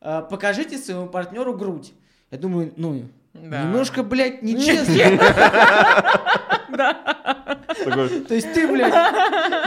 э, 0.00 0.24
покажите 0.28 0.78
своему 0.78 1.06
партнеру 1.06 1.56
грудь. 1.56 1.92
Я 2.32 2.38
думаю, 2.38 2.72
ну, 2.76 3.04
Да. 3.34 3.62
немножко, 3.62 4.02
блядь, 4.02 4.42
нечестно. 4.42 5.18
Такой, 7.84 8.08
То 8.20 8.34
есть 8.34 8.52
ты, 8.52 8.66
блядь, 8.68 8.94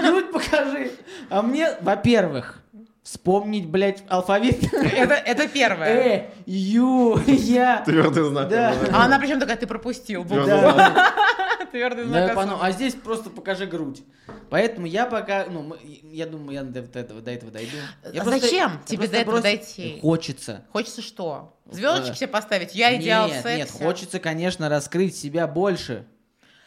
грудь 0.06 0.32
покажи. 0.32 0.92
А 1.30 1.42
мне, 1.42 1.70
во-первых, 1.82 2.62
вспомнить, 3.06 3.68
блядь, 3.68 4.04
алфавит. 4.10 4.64
Это, 4.74 5.14
это 5.14 5.48
первое. 5.48 5.88
Э, 5.88 6.30
ю, 6.48 7.18
я. 7.28 7.84
Твердый 7.86 8.24
знак. 8.28 8.50
Да. 8.50 8.74
А 8.92 9.06
она 9.06 9.20
причем 9.20 9.40
такая, 9.40 9.58
ты 9.58 9.68
пропустил. 9.68 10.26
Твердый 10.26 10.48
Да. 10.48 10.72
знак. 10.74 11.14
Твердый 11.72 12.04
Да, 12.06 12.10
знак 12.10 12.32
особенности. 12.32 12.60
а 12.66 12.72
здесь 12.72 12.96
просто 12.96 13.30
покажи 13.30 13.68
грудь. 13.68 14.02
Поэтому 14.50 14.88
я 14.88 15.06
пока, 15.06 15.46
ну, 15.48 15.62
мы- 15.62 15.78
я 15.84 16.26
думаю, 16.26 16.52
я 16.54 16.64
до 16.64 16.80
этого, 17.00 17.22
до 17.22 17.30
этого 17.32 17.52
дойду. 17.52 17.78
Я 18.12 18.22
А 18.22 18.24
просто- 18.24 18.42
зачем 18.42 18.72
я 18.72 18.80
тебе 18.86 19.08
до 19.08 19.18
этого 19.18 19.40
дойти? 19.42 20.00
Хочется. 20.02 20.66
Хочется 20.72 21.02
что? 21.04 21.60
Звездочки 21.70 22.12
Э, 22.14 22.16
себе 22.16 22.28
поставить? 22.28 22.74
Я 22.74 22.96
идеал 22.96 23.28
нет, 23.28 23.44
секса. 23.44 23.58
нет, 23.58 23.70
хочется, 23.72 24.20
конечно, 24.20 24.68
раскрыть 24.68 25.16
себя 25.16 25.46
больше. 25.46 26.08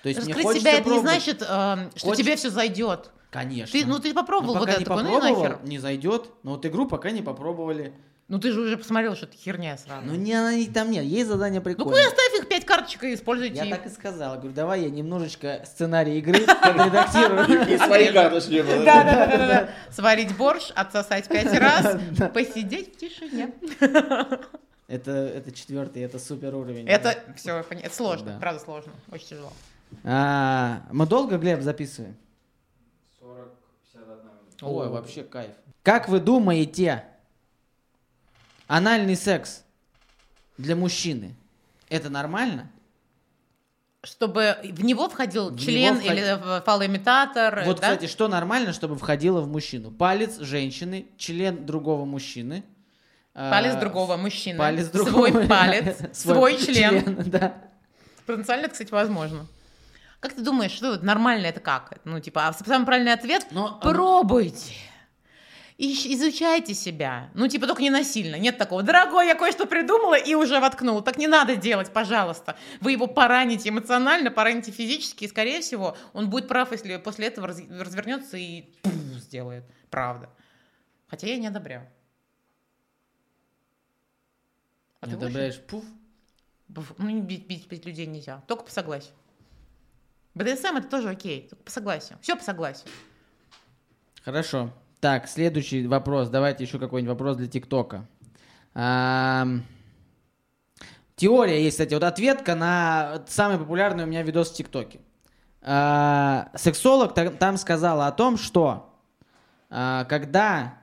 То 0.04 0.08
есть 0.08 0.24
Раскрыть 0.24 0.60
себя 0.60 0.72
это 0.74 0.88
не 0.88 1.00
значит, 1.00 1.42
эм, 1.42 1.90
что 1.96 2.06
Хочется- 2.06 2.14
тебе 2.22 2.36
все 2.36 2.50
зайдет. 2.50 3.10
Конечно. 3.30 3.78
Ты, 3.78 3.86
ну 3.86 3.98
ты 3.98 4.08
Ну, 4.08 4.14
попробовал 4.14 4.54
вот 4.54 4.60
пока 4.60 4.72
это, 4.72 4.80
не 4.80 4.84
такой, 4.86 5.02
ну 5.02 5.12
попробовал, 5.14 5.42
нахер. 5.42 5.58
не 5.64 5.78
зайдет. 5.78 6.30
Но 6.42 6.52
вот 6.52 6.64
игру 6.66 6.86
пока 6.88 7.10
не 7.10 7.22
попробовали. 7.22 7.92
Ну 8.28 8.38
ты 8.38 8.52
же 8.52 8.60
уже 8.60 8.76
посмотрел, 8.76 9.16
что 9.16 9.24
это 9.24 9.36
херня 9.38 9.76
сразу. 9.78 10.06
Ну 10.06 10.14
не, 10.14 10.34
она 10.34 10.54
не 10.54 10.66
там 10.66 10.90
нет, 10.90 11.02
есть 11.04 11.28
задание 11.28 11.60
Ну 11.60 11.64
прикольное. 11.64 11.92
куда 11.94 12.06
оставь 12.08 12.42
их 12.42 12.48
пять 12.48 12.66
карточек 12.66 13.04
и 13.04 13.14
используйте 13.14 13.56
Я 13.56 13.64
их. 13.64 13.70
так 13.70 13.86
и 13.86 13.88
сказала. 13.88 14.36
Говорю, 14.36 14.52
давай 14.52 14.82
я 14.82 14.90
немножечко 14.90 15.62
сценарий 15.64 16.18
игры 16.18 16.40
подредактирую. 16.40 17.68
И 17.74 17.78
свои 17.78 18.12
карточки. 18.12 18.62
Да, 18.62 19.04
да, 19.04 19.26
да, 19.26 19.36
да. 19.46 19.68
Сварить 19.90 20.36
борщ, 20.36 20.70
отсосать 20.74 21.26
пять 21.28 21.52
раз, 21.58 21.96
посидеть 22.34 22.94
в 22.94 22.98
тишине. 22.98 23.52
Это, 24.88 25.10
это 25.10 25.52
четвертый, 25.52 26.02
это 26.02 26.18
супер 26.18 26.54
уровень. 26.54 26.88
Это 26.88 27.14
все, 27.36 27.58
это 27.58 27.94
сложно, 27.94 28.32
Да. 28.32 28.38
правда 28.40 28.58
сложно, 28.58 28.92
очень 29.12 29.26
тяжело. 29.28 29.52
А, 30.02 30.80
мы 30.90 31.06
долго, 31.06 31.36
Глеб, 31.36 31.60
записываем? 31.60 32.16
40-51 34.60 34.62
минута. 34.62 34.66
Ой, 34.66 34.86
О. 34.86 34.90
вообще 34.90 35.22
кайф. 35.24 35.50
Как 35.82 36.08
вы 36.08 36.20
думаете, 36.20 37.04
анальный 38.66 39.16
секс 39.16 39.64
для 40.58 40.76
мужчины 40.76 41.34
это 41.88 42.10
нормально? 42.10 42.70
Чтобы 44.04 44.56
в 44.62 44.84
него 44.84 45.08
входил 45.08 45.50
В 45.50 45.58
член 45.58 45.94
него 45.96 46.00
вход- 46.00 46.12
или 46.12 46.62
фалоимитатор, 46.64 47.64
Вот, 47.64 47.80
да? 47.80 47.94
кстати, 47.94 48.08
что 48.08 48.28
нормально, 48.28 48.72
чтобы 48.72 48.96
входило 48.96 49.40
в 49.40 49.48
мужчину? 49.48 49.90
Палец 49.90 50.38
женщины, 50.38 51.06
член 51.16 51.66
другого 51.66 52.04
мужчины. 52.04 52.62
а, 53.34 53.50
Палец 53.50 53.74
другого 53.74 54.16
мужчины. 54.16 54.56
Палец 54.58 54.88
другого. 54.88 55.26
Свой 55.30 55.46
палец, 55.48 55.96
свой 56.16 56.58
член. 56.58 57.16
Да. 57.28 57.54
Потенциально, 58.26 58.64
это, 58.66 58.72
кстати, 58.72 58.92
возможно. 58.92 59.46
Как 60.20 60.34
ты 60.34 60.42
думаешь, 60.42 60.72
что 60.72 60.98
нормально 60.98 61.46
это 61.46 61.60
как? 61.60 62.00
Ну, 62.04 62.18
типа, 62.20 62.48
а 62.48 62.52
самый 62.52 62.84
правильный 62.86 63.12
ответ 63.12 63.46
Но, 63.52 63.78
а, 63.80 63.88
пробуйте. 63.88 64.74
Ищ- 65.78 66.12
изучайте 66.12 66.74
себя. 66.74 67.30
Ну, 67.34 67.46
типа, 67.46 67.68
только 67.68 67.82
не 67.82 67.90
насильно. 67.90 68.34
Нет 68.34 68.58
такого. 68.58 68.82
Дорогой, 68.82 69.28
я 69.28 69.36
кое-что 69.36 69.64
придумала 69.64 70.16
и 70.18 70.34
уже 70.34 70.58
воткнул. 70.58 71.02
Так 71.02 71.18
не 71.18 71.28
надо 71.28 71.54
делать, 71.54 71.92
пожалуйста. 71.92 72.56
Вы 72.80 72.92
его 72.92 73.06
пораните 73.06 73.68
эмоционально, 73.68 74.32
пораните 74.32 74.72
физически, 74.72 75.22
и, 75.24 75.28
скорее 75.28 75.60
всего, 75.60 75.96
он 76.14 76.30
будет 76.30 76.48
прав, 76.48 76.72
если 76.72 76.96
после 76.96 77.28
этого 77.28 77.46
раз- 77.46 77.62
развернется 77.70 78.36
и 78.36 78.62
пуф, 78.82 78.92
сделает. 79.20 79.62
Правда. 79.88 80.28
Хотя 81.06 81.28
я 81.28 81.36
не 81.36 81.46
одобряю. 81.46 81.88
А 85.00 85.06
не 85.06 85.12
ты 85.12 85.18
одобряешь 85.18 85.60
пуф? 85.60 85.84
Бф, 86.66 86.92
Ну, 86.98 87.20
бить, 87.22 87.46
бить, 87.46 87.68
бить 87.68 87.86
людей 87.86 88.06
нельзя. 88.06 88.42
Только 88.48 88.64
по 88.64 88.70
согласию. 88.72 89.14
БДСМ 90.38 90.76
это 90.76 90.88
тоже 90.88 91.10
окей. 91.10 91.50
По 91.64 91.70
согласию. 91.70 92.18
Все 92.22 92.36
по 92.36 92.42
согласию. 92.42 92.88
Хорошо. 94.24 94.70
Так, 95.00 95.28
следующий 95.28 95.86
вопрос. 95.86 96.28
Давайте 96.28 96.64
еще 96.64 96.78
какой-нибудь 96.78 97.12
вопрос 97.12 97.36
для 97.36 97.46
ТикТока. 97.46 98.06
Теория 101.16 101.62
есть, 101.64 101.74
кстати, 101.76 101.94
вот 101.94 102.04
ответка 102.04 102.54
на 102.54 103.24
самый 103.26 103.58
популярный 103.58 104.04
у 104.04 104.06
меня 104.06 104.22
видос 104.22 104.50
в 104.50 104.54
ТикТоке. 104.54 105.00
А, 105.62 106.50
Сексолог 106.54 107.12
та- 107.14 107.30
там 107.30 107.56
сказала 107.56 108.06
о 108.06 108.12
том, 108.12 108.36
что 108.36 108.94
а, 109.68 110.04
когда 110.04 110.78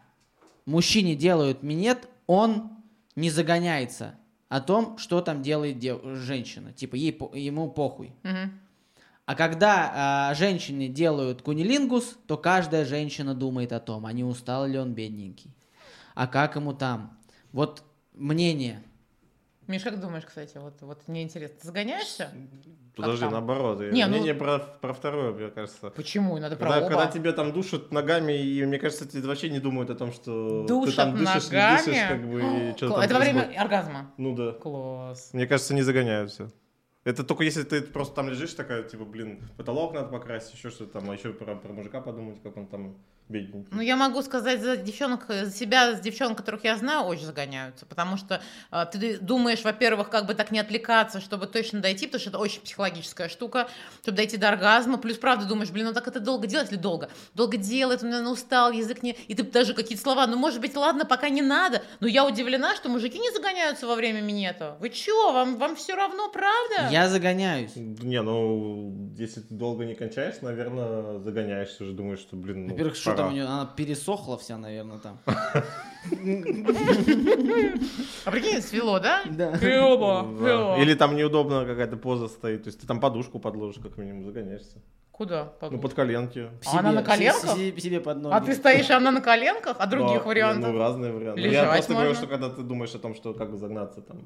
мужчине 0.65 1.15
делают 1.15 1.63
минет, 1.63 2.09
он 2.27 2.71
не 3.15 3.29
загоняется 3.29 4.15
о 4.49 4.59
том, 4.59 4.97
что 4.97 5.21
там 5.21 5.41
делает 5.41 5.79
дев- 5.79 6.01
женщина. 6.03 6.73
Типа 6.73 6.95
ей, 6.95 7.17
ему 7.33 7.71
похуй. 7.71 8.13
Мгм. 8.23 8.59
А 9.25 9.33
когда 9.35 10.29
а, 10.29 10.33
женщины 10.35 10.87
делают 10.87 11.41
кунилингус, 11.41 12.17
то 12.27 12.37
каждая 12.37 12.85
женщина 12.85 13.33
думает 13.33 13.71
о 13.73 13.79
том, 13.79 14.05
а 14.05 14.13
не 14.13 14.23
устал 14.23 14.67
ли 14.67 14.77
он 14.77 14.93
бедненький. 14.93 15.51
А 16.13 16.27
как 16.27 16.55
ему 16.55 16.73
там? 16.73 17.17
Вот 17.51 17.83
мнение. 18.13 18.83
Миш, 19.67 19.81
как 19.81 19.99
думаешь, 19.99 20.25
кстати, 20.25 20.57
вот, 20.59 20.75
вот 20.81 21.07
мне 21.07 21.23
интересно, 21.23 21.57
ты 21.59 21.65
загоняешься? 21.67 22.29
Подожди, 22.95 23.21
там? 23.21 23.31
наоборот. 23.31 23.79
Не, 23.91 24.05
ну- 24.05 24.11
Мнение 24.11 24.35
про, 24.35 24.59
про 24.59 24.93
второе, 24.93 25.33
мне 25.33 25.49
кажется. 25.49 25.89
Почему? 25.89 26.37
Надо 26.37 26.55
про 26.55 26.69
Когда, 26.69 26.85
оба. 26.85 26.95
когда 26.95 27.11
тебя 27.11 27.33
там 27.33 27.51
душат 27.51 27.91
ногами, 27.91 28.33
и 28.33 28.63
мне 28.63 28.77
кажется, 28.77 29.07
ты 29.09 29.21
вообще 29.27 29.49
не 29.49 29.59
думают 29.59 29.89
о 29.89 29.95
том, 29.95 30.13
что 30.13 30.65
Душат 30.67 30.91
ты 30.91 30.95
там 30.97 31.17
дышишь, 31.17 31.49
не 31.49 31.57
ногами? 31.57 31.77
дышишь, 31.77 32.07
как 32.07 32.29
бы, 32.29 32.41
и 32.41 32.73
что 32.77 32.85
Кла- 32.85 32.93
там 32.93 33.01
Это 33.01 33.13
во 33.15 33.19
время 33.19 33.53
оргазма. 33.57 34.11
Ну 34.17 34.35
да. 34.35 34.51
Класс. 34.51 35.31
Мне 35.33 35.47
кажется, 35.47 35.73
не 35.73 35.81
загоняют 35.81 36.29
все. 36.31 36.49
Это 37.05 37.23
только 37.23 37.43
если 37.43 37.61
ты 37.61 37.83
просто 37.83 38.15
там 38.15 38.29
лежишь, 38.29 38.55
такая, 38.55 38.81
типа, 38.81 39.05
блин, 39.05 39.39
потолок 39.57 39.93
надо 39.93 40.09
покрасить, 40.09 40.55
еще 40.55 40.71
что-то 40.71 40.99
там, 40.99 41.09
а 41.11 41.13
еще 41.13 41.33
про, 41.33 41.55
про 41.55 41.71
мужика 41.71 42.01
подумать, 42.01 42.41
как 42.41 42.57
он 42.57 42.65
там 42.65 42.97
бедненький. 43.29 43.69
Ну, 43.71 43.81
я 43.81 43.95
могу 43.95 44.21
сказать 44.21 44.61
за 44.61 44.77
девчонок, 44.77 45.25
за 45.27 45.51
себя, 45.51 45.95
с 45.95 45.99
девчонок, 45.99 46.37
которых 46.37 46.63
я 46.63 46.77
знаю, 46.77 47.05
очень 47.05 47.25
загоняются, 47.25 47.85
потому 47.85 48.17
что 48.17 48.41
а, 48.71 48.85
ты 48.85 49.17
думаешь, 49.19 49.63
во-первых, 49.63 50.09
как 50.09 50.25
бы 50.25 50.33
так 50.35 50.51
не 50.51 50.59
отвлекаться, 50.59 51.19
чтобы 51.19 51.47
точно 51.47 51.81
дойти, 51.81 52.05
потому 52.05 52.19
что 52.19 52.29
это 52.29 52.39
очень 52.39 52.61
психологическая 52.61 53.29
штука, 53.29 53.67
чтобы 54.01 54.17
дойти 54.17 54.37
до 54.37 54.49
оргазма, 54.49 54.97
плюс, 54.97 55.17
правда, 55.17 55.45
думаешь, 55.45 55.71
блин, 55.71 55.87
ну 55.87 55.93
так 55.93 56.07
это 56.07 56.19
долго 56.19 56.47
делать 56.47 56.71
или 56.71 56.77
долго? 56.77 57.09
Долго 57.33 57.57
делает, 57.57 58.03
у 58.03 58.07
меня 58.07 58.21
ну, 58.21 58.31
устал, 58.31 58.71
язык 58.71 59.01
не... 59.03 59.11
И 59.27 59.33
ты 59.33 59.43
даже 59.43 59.73
какие-то 59.73 60.03
слова, 60.03 60.27
ну, 60.27 60.37
может 60.37 60.61
быть, 60.61 60.75
ладно, 60.75 61.05
пока 61.05 61.29
не 61.29 61.41
надо, 61.41 61.81
но 61.99 62.07
я 62.07 62.25
удивлена, 62.25 62.75
что 62.75 62.89
мужики 62.89 63.17
не 63.17 63.31
загоняются 63.31 63.87
во 63.87 63.95
время 63.95 64.21
минета. 64.21 64.77
Вы 64.79 64.89
чё, 64.89 65.31
вам, 65.31 65.57
вам 65.57 65.75
все 65.75 65.95
равно, 65.95 66.29
правда? 66.29 66.89
Я 66.91 67.09
загоняюсь. 67.09 67.71
Не, 67.75 68.21
ну, 68.21 69.13
если 69.17 69.41
ты 69.41 69.53
долго 69.53 69.85
не 69.85 69.95
кончаешь, 69.95 70.41
наверное, 70.41 71.19
загоняешься 71.19 71.83
уже, 71.83 71.93
думаешь, 71.93 72.19
что, 72.19 72.35
блин, 72.35 72.67
ну, 72.67 72.71
Во-первых, 72.71 72.95
что 73.15 73.23
там 73.23 73.31
у 73.31 73.31
нее? 73.33 73.45
Она 73.45 73.65
пересохла 73.75 74.37
вся, 74.37 74.57
наверное, 74.57 74.99
там. 74.99 75.19
А 78.25 78.31
прикинь, 78.31 78.61
свело, 78.61 78.99
да? 78.99 79.23
Да. 79.29 79.57
Клёво. 79.57 80.77
Или 80.79 80.93
там 80.95 81.15
неудобно 81.15 81.65
какая-то 81.65 81.97
поза 81.97 82.27
стоит, 82.27 82.63
то 82.63 82.67
есть 82.67 82.79
ты 82.81 82.87
там 82.87 82.99
подушку 82.99 83.39
подложишь, 83.39 83.81
как 83.81 83.97
минимум, 83.97 84.23
загоняешься. 84.25 84.77
Куда? 85.11 85.53
Ну, 85.61 85.79
под 85.79 85.93
коленки. 85.93 86.49
А 86.65 86.79
она 86.79 86.91
на 86.91 87.01
коленках? 87.03 87.55
себе- 87.55 87.79
себе 87.79 88.01
под 88.01 88.17
ноги. 88.21 88.35
А 88.35 88.41
ты 88.41 88.53
стоишь, 88.53 88.89
а 88.91 88.97
она 88.97 89.11
на 89.11 89.21
коленках? 89.21 89.77
А 89.79 89.85
других 89.87 90.19
Да, 90.19 90.23
вариантов? 90.27 90.71
Ну, 90.73 90.77
разные 90.77 91.13
варианты. 91.13 91.39
Лежать 91.41 91.63
Я 91.63 91.71
просто 91.71 91.93
говорю, 91.93 92.13
что 92.15 92.27
когда 92.27 92.49
ты 92.49 92.61
думаешь 92.63 92.93
о 92.95 92.99
том, 92.99 93.15
что 93.15 93.33
как 93.33 93.49
бы 93.51 93.57
загнаться 93.57 94.01
там. 94.01 94.19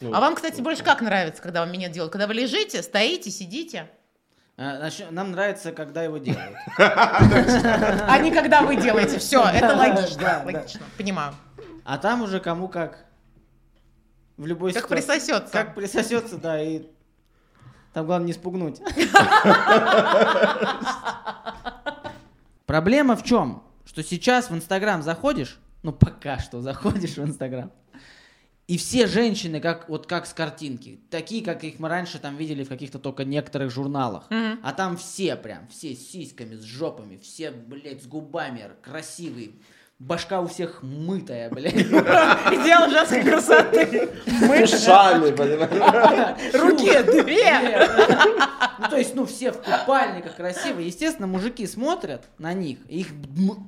ну, 0.00 0.12
А 0.12 0.20
вам, 0.20 0.34
кстати, 0.34 0.60
больше 0.60 0.84
как 0.84 1.00
нравится, 1.00 1.40
когда 1.42 1.60
вам 1.60 1.72
минет 1.72 1.92
делают? 1.92 2.12
Когда 2.12 2.26
вы 2.26 2.34
лежите, 2.34 2.82
стоите, 2.82 3.30
сидите? 3.30 3.88
Начнём- 4.56 5.12
Нам 5.12 5.32
нравится, 5.32 5.72
когда 5.72 6.02
его 6.04 6.18
делают. 6.18 6.56
А 6.78 8.18
не 8.18 8.30
когда 8.30 8.62
вы 8.62 8.76
делаете. 8.76 9.18
Все, 9.18 9.42
это 9.44 9.74
логично. 9.74 10.42
Понимаю. 10.96 11.34
А 11.84 11.98
там 11.98 12.22
уже 12.22 12.38
кому 12.40 12.68
как. 12.68 13.04
В 14.36 14.46
любой 14.46 14.72
Как 14.72 14.88
присосется. 14.88 15.52
Как 15.52 15.74
присосется, 15.74 16.38
да, 16.38 16.60
и 16.62 16.86
там 17.92 18.06
главное 18.06 18.26
не 18.28 18.32
спугнуть. 18.32 18.80
Проблема 22.66 23.16
в 23.16 23.22
чем? 23.22 23.62
Что 23.84 24.02
сейчас 24.02 24.50
в 24.50 24.54
Инстаграм 24.54 25.02
заходишь, 25.02 25.58
ну 25.82 25.92
пока 25.92 26.38
что 26.38 26.60
заходишь 26.62 27.16
в 27.16 27.22
Инстаграм, 27.24 27.70
и 28.66 28.78
все 28.78 29.06
женщины, 29.06 29.60
как 29.60 29.88
вот 29.88 30.06
как 30.06 30.26
с 30.26 30.32
картинки, 30.32 31.00
такие, 31.10 31.44
как 31.44 31.64
их 31.64 31.78
мы 31.78 31.88
раньше 31.88 32.18
там 32.18 32.36
видели 32.36 32.64
в 32.64 32.68
каких-то 32.68 32.98
только 32.98 33.24
некоторых 33.24 33.70
журналах. 33.70 34.24
Мгм. 34.30 34.60
А 34.62 34.72
там 34.72 34.96
все 34.96 35.36
прям, 35.36 35.68
все 35.68 35.94
с 35.94 36.10
сиськами, 36.10 36.56
с 36.56 36.62
жопами, 36.62 37.18
все, 37.18 37.50
блядь, 37.50 38.02
с 38.02 38.06
губами, 38.06 38.70
красивые. 38.82 39.50
Башка 39.98 40.40
у 40.40 40.48
всех 40.48 40.82
мытая, 40.82 41.48
блядь. 41.50 41.74
Идеал 41.74 42.90
женской 42.90 43.22
красоты. 43.22 44.10
Шами, 44.66 45.30
понимаешь? 45.30 46.54
Руки 46.54 47.22
две. 47.22 47.86
Ну, 48.78 48.88
то 48.88 48.96
есть, 48.96 49.14
ну, 49.14 49.24
все 49.24 49.52
в 49.52 49.58
купальниках 49.58 50.36
красивые. 50.36 50.88
Естественно, 50.88 51.28
мужики 51.28 51.66
смотрят 51.66 52.24
на 52.38 52.52
них, 52.54 52.78
их 52.88 53.08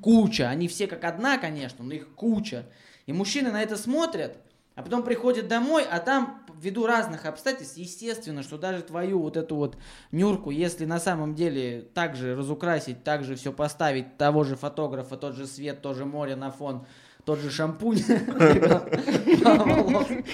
куча. 0.03 0.49
Они 0.49 0.67
все 0.67 0.89
как 0.89 1.05
одна, 1.05 1.39
конечно, 1.39 1.85
но 1.85 1.95
их 1.95 2.09
куча. 2.15 2.67
И 3.07 3.13
мужчины 3.13 3.53
на 3.53 3.63
это 3.63 3.77
смотрят, 3.77 4.37
а 4.77 4.83
потом 4.83 5.03
приходят 5.03 5.49
домой, 5.49 5.85
а 5.91 5.99
там, 6.01 6.43
ввиду 6.61 6.87
разных 6.87 7.25
обстоятельств, 7.25 7.79
естественно, 7.79 8.43
что 8.43 8.59
даже 8.59 8.83
твою 8.83 9.21
вот 9.21 9.39
эту 9.39 9.57
вот 9.57 9.77
нюрку, 10.13 10.51
если 10.51 10.85
на 10.85 11.01
самом 11.01 11.35
деле 11.35 11.89
так 11.95 12.15
же 12.15 12.37
разукрасить, 12.37 13.03
так 13.03 13.25
же 13.25 13.37
все 13.37 13.53
поставить, 13.53 14.19
того 14.19 14.45
же 14.45 14.55
фотографа, 14.55 15.17
тот 15.17 15.35
же 15.35 15.47
свет, 15.47 15.81
то 15.81 15.95
же 15.95 16.05
море 16.05 16.37
на 16.37 16.51
фон, 16.51 16.87
тот 17.27 17.41
же 17.41 17.51
шампунь, 17.51 17.99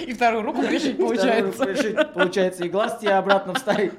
И 0.07 0.13
вторую 0.13 0.43
руку 0.43 0.61
пришить 0.63 0.99
получается. 0.99 2.07
получается, 2.13 2.65
и 2.65 2.69
глаз 2.69 2.99
тебе 3.01 3.15
обратно 3.15 3.55
вставить. 3.55 3.95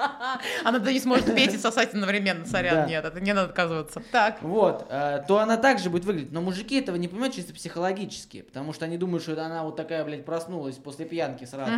Она 0.64 0.78
да 0.78 0.90
не 0.90 0.98
сможет 0.98 1.34
петь 1.34 1.52
и 1.52 1.58
сосать 1.58 1.90
одновременно, 1.92 2.46
сорян, 2.46 2.74
Да. 2.76 2.86
нет, 2.86 3.04
это 3.04 3.20
не 3.20 3.34
надо 3.34 3.48
отказываться. 3.50 4.02
Так. 4.10 4.38
Вот, 4.40 4.86
э, 4.88 5.22
то 5.28 5.40
она 5.40 5.58
также 5.58 5.90
будет 5.90 6.06
выглядеть. 6.06 6.32
Но 6.32 6.40
мужики 6.40 6.80
этого 6.80 6.96
не 6.96 7.06
понимают 7.06 7.34
чисто 7.34 7.52
психологически, 7.52 8.40
потому 8.40 8.72
что 8.72 8.86
они 8.86 8.96
думают, 8.96 9.22
что 9.22 9.32
она 9.44 9.62
вот 9.62 9.76
такая, 9.76 10.02
блядь, 10.02 10.24
проснулась 10.24 10.76
после 10.76 11.04
пьянки 11.04 11.44
сразу. 11.44 11.70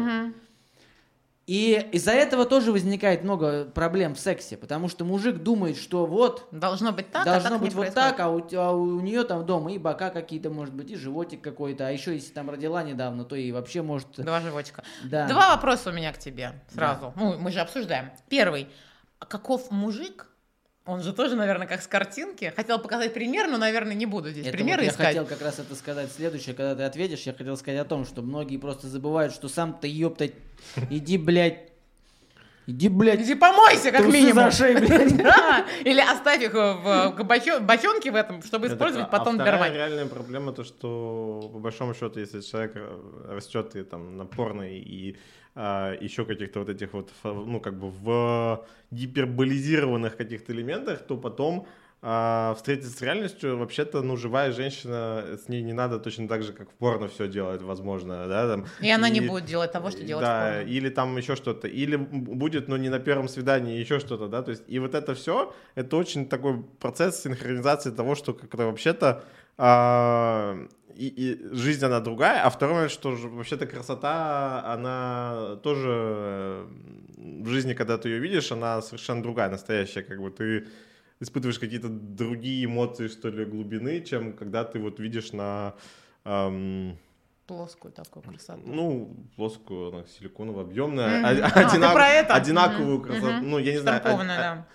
И 1.47 1.89
из-за 1.93 2.13
этого 2.13 2.47
тоже 2.47 2.73
возникает 2.73 3.23
много 3.23 3.67
проблем 3.67 4.15
в 4.15 4.19
сексе, 4.19 4.57
потому 4.57 4.89
что 4.89 5.05
мужик 5.05 5.37
думает, 5.43 5.77
что 5.77 6.07
вот 6.07 6.49
Должно 6.51 6.93
быть 6.93 7.11
так, 7.11 7.27
а 7.27 7.33
должно 7.33 7.51
так 7.51 7.61
не 7.61 7.65
быть 7.67 7.75
вот 7.75 7.83
происходит. 7.83 8.17
так, 8.17 8.21
а 8.21 8.31
у, 8.31 8.43
а 8.55 8.73
у 8.73 9.01
нее 9.01 9.25
там 9.25 9.45
дома 9.45 9.73
и 9.73 9.79
бока 9.79 10.09
какие-то, 10.09 10.49
может 10.49 10.73
быть, 10.73 10.91
и 10.91 10.97
животик 10.97 11.43
какой-то, 11.43 11.87
а 11.87 11.91
еще 11.91 12.15
если 12.15 12.33
там 12.33 12.49
родила 12.49 12.83
недавно, 12.83 13.25
то 13.25 13.37
и 13.37 13.53
вообще 13.53 13.83
может... 13.83 14.09
Два 14.17 14.41
животика. 14.41 14.85
Да. 15.05 15.29
Два 15.29 15.55
вопроса 15.55 15.91
у 15.91 15.93
меня 15.93 16.13
к 16.15 16.19
тебе 16.19 16.63
сразу. 16.73 17.13
Ну, 17.17 17.39
мы 17.39 17.51
же 17.53 17.61
обсуждаем. 17.61 18.11
Первый. 18.31 18.69
А 19.19 19.27
каков 19.27 19.71
мужик? 19.71 20.29
Он 20.87 21.03
же 21.03 21.15
тоже, 21.15 21.35
наверное, 21.35 21.67
как 21.67 21.81
с 21.81 21.87
картинки. 21.87 22.53
Хотел 22.55 22.79
показать 22.79 23.15
пример, 23.15 23.49
но, 23.49 23.57
наверное, 23.57 23.95
не 23.95 24.05
буду 24.05 24.31
здесь 24.31 24.47
Это 24.47 24.57
примеры 24.57 24.81
вот 24.83 24.85
я 24.87 24.91
искать. 24.93 25.07
хотел 25.09 25.25
как 25.25 25.41
раз 25.41 25.59
это 25.59 25.75
сказать 25.75 26.13
следующее, 26.13 26.55
когда 26.55 26.75
ты 26.75 26.83
ответишь, 26.83 27.21
я 27.23 27.33
хотел 27.33 27.57
сказать 27.57 27.81
о 27.81 27.85
том, 27.87 28.05
что 28.05 28.21
многие 28.21 28.59
просто 28.59 28.87
забывают, 28.89 29.33
что 29.33 29.49
сам-то 29.49 29.87
ёптать, 29.87 30.33
иди, 30.91 31.17
блядь, 31.17 31.71
иди, 32.67 32.89
блядь, 32.91 33.21
Иди 33.23 33.35
помойся, 33.35 33.93
как 33.93 34.03
трусы 34.03 34.13
минимум. 34.19 34.51
зашей, 34.51 34.75
блядь. 34.81 35.17
Да, 35.17 35.65
Или 35.85 36.01
оставь 36.01 36.43
их 36.43 36.53
в, 36.53 37.15
в 37.17 37.21
бочо- 37.23 37.61
бочонке 37.61 38.11
в 38.11 38.15
этом, 38.17 38.43
чтобы 38.43 38.67
использовать 38.67 39.11
ка- 39.11 39.19
потом 39.19 39.41
а 39.41 39.45
рвания. 39.51 39.75
реальная 39.77 40.07
проблема 40.07 40.53
то, 40.53 40.65
что 40.65 41.49
по 41.51 41.61
большому 41.61 41.95
счету, 41.95 42.21
если 42.21 42.43
человек 42.43 42.75
растет 43.29 43.75
и 43.77 43.85
там 43.85 44.19
на 44.19 44.27
порной 44.27 44.75
и 44.81 45.17
а, 45.17 45.44
еще 45.57 46.25
каких-то 46.25 46.61
вот 46.61 46.69
этих 46.69 46.93
вот, 46.93 47.11
ну 47.23 47.61
как 47.61 47.79
бы 47.79 47.91
в 47.91 48.67
гиперболизированных 48.91 50.17
каких-то 50.17 50.53
элементах, 50.53 51.07
то 51.07 51.17
потом 51.17 51.67
а, 52.07 52.53
встретиться 52.55 52.91
с 52.91 53.01
реальностью, 53.01 53.57
вообще-то, 53.57 54.03
ну, 54.03 54.19
живая 54.19 54.53
женщина, 54.53 55.25
с 55.43 55.49
ней 55.49 55.63
не 55.63 55.73
надо 55.73 55.99
точно 55.99 56.29
так 56.29 56.43
же, 56.43 56.53
как 56.53 56.71
в 56.71 56.75
порно 56.75 57.09
все 57.09 57.29
делать, 57.29 57.63
возможно, 57.63 58.29
да, 58.29 58.47
там. 58.47 58.67
И 58.83 58.91
она 58.91 59.09
не 59.09 59.23
будет 59.23 59.47
делать 59.47 59.73
того, 59.73 59.91
что 59.91 60.03
делает 60.05 60.27
в 60.27 60.29
Да, 60.29 60.53
порно. 60.57 60.69
или 60.69 60.91
там 60.91 61.17
еще 61.17 61.35
что-то, 61.35 61.67
или 61.67 61.97
будет, 61.97 62.69
но 62.69 62.77
не 62.77 62.91
на 62.91 62.99
первом 62.99 63.27
свидании, 63.27 63.79
еще 63.79 64.01
что-то, 64.01 64.29
да, 64.29 64.43
то 64.43 64.51
есть, 64.51 64.65
и 64.67 64.79
вот 64.79 64.95
это 64.95 65.15
все, 65.15 65.55
это 65.77 65.97
очень 65.97 66.29
такой 66.29 66.63
процесс 66.79 67.23
синхронизации 67.23 67.91
того, 67.91 68.17
что 68.17 68.35
как-то 68.35 68.67
вообще-то 68.67 69.25
а, 69.57 70.59
и, 70.97 71.09
и 71.09 71.55
жизнь, 71.55 71.85
она 71.85 72.01
другая, 72.01 72.43
а 72.43 72.51
второй 72.51 72.75
момент, 72.75 72.93
что 72.93 73.17
же 73.17 73.29
вообще-то 73.29 73.67
красота, 73.67 74.63
она 74.67 75.57
тоже 75.63 76.67
в 77.17 77.47
жизни, 77.49 77.75
когда 77.75 77.99
ты 77.99 78.09
ее 78.09 78.19
видишь, 78.21 78.53
она 78.53 78.81
совершенно 78.83 79.23
другая, 79.23 79.51
настоящая, 79.51 80.03
как 80.03 80.21
бы 80.21 80.31
ты 80.31 80.67
испытываешь 81.21 81.59
какие-то 81.59 81.89
другие 81.89 82.65
эмоции, 82.65 83.09
что 83.09 83.29
ли, 83.31 83.45
глубины, 83.45 84.01
чем 84.03 84.33
когда 84.33 84.65
ты 84.65 84.79
вот 84.79 85.01
видишь 85.01 85.33
на... 85.33 85.75
ам, 86.25 86.97
Плоскую 87.47 87.93
такую 87.93 88.23
красоту. 88.23 88.63
ну, 88.65 89.15
плоскую, 89.37 89.89
она 89.93 90.05
силиконовая, 90.07 90.65
объемная, 90.65 91.19
Мгм. 91.19 91.25
а- 91.45 91.49
А, 91.55 91.67
одинак- 91.69 91.97
это? 92.25 92.35
одинаковую 92.35 92.97
Мгм, 92.99 93.03
красоту. 93.07 93.33
мгм. 93.33 93.51
Ну, 93.51 93.59
я 93.59 93.73
не 93.73 93.79
знаю. 93.79 93.99
а- 93.99 94.01
Штампованная, 94.01 94.37
а- 94.39 94.41
да. 94.57 94.67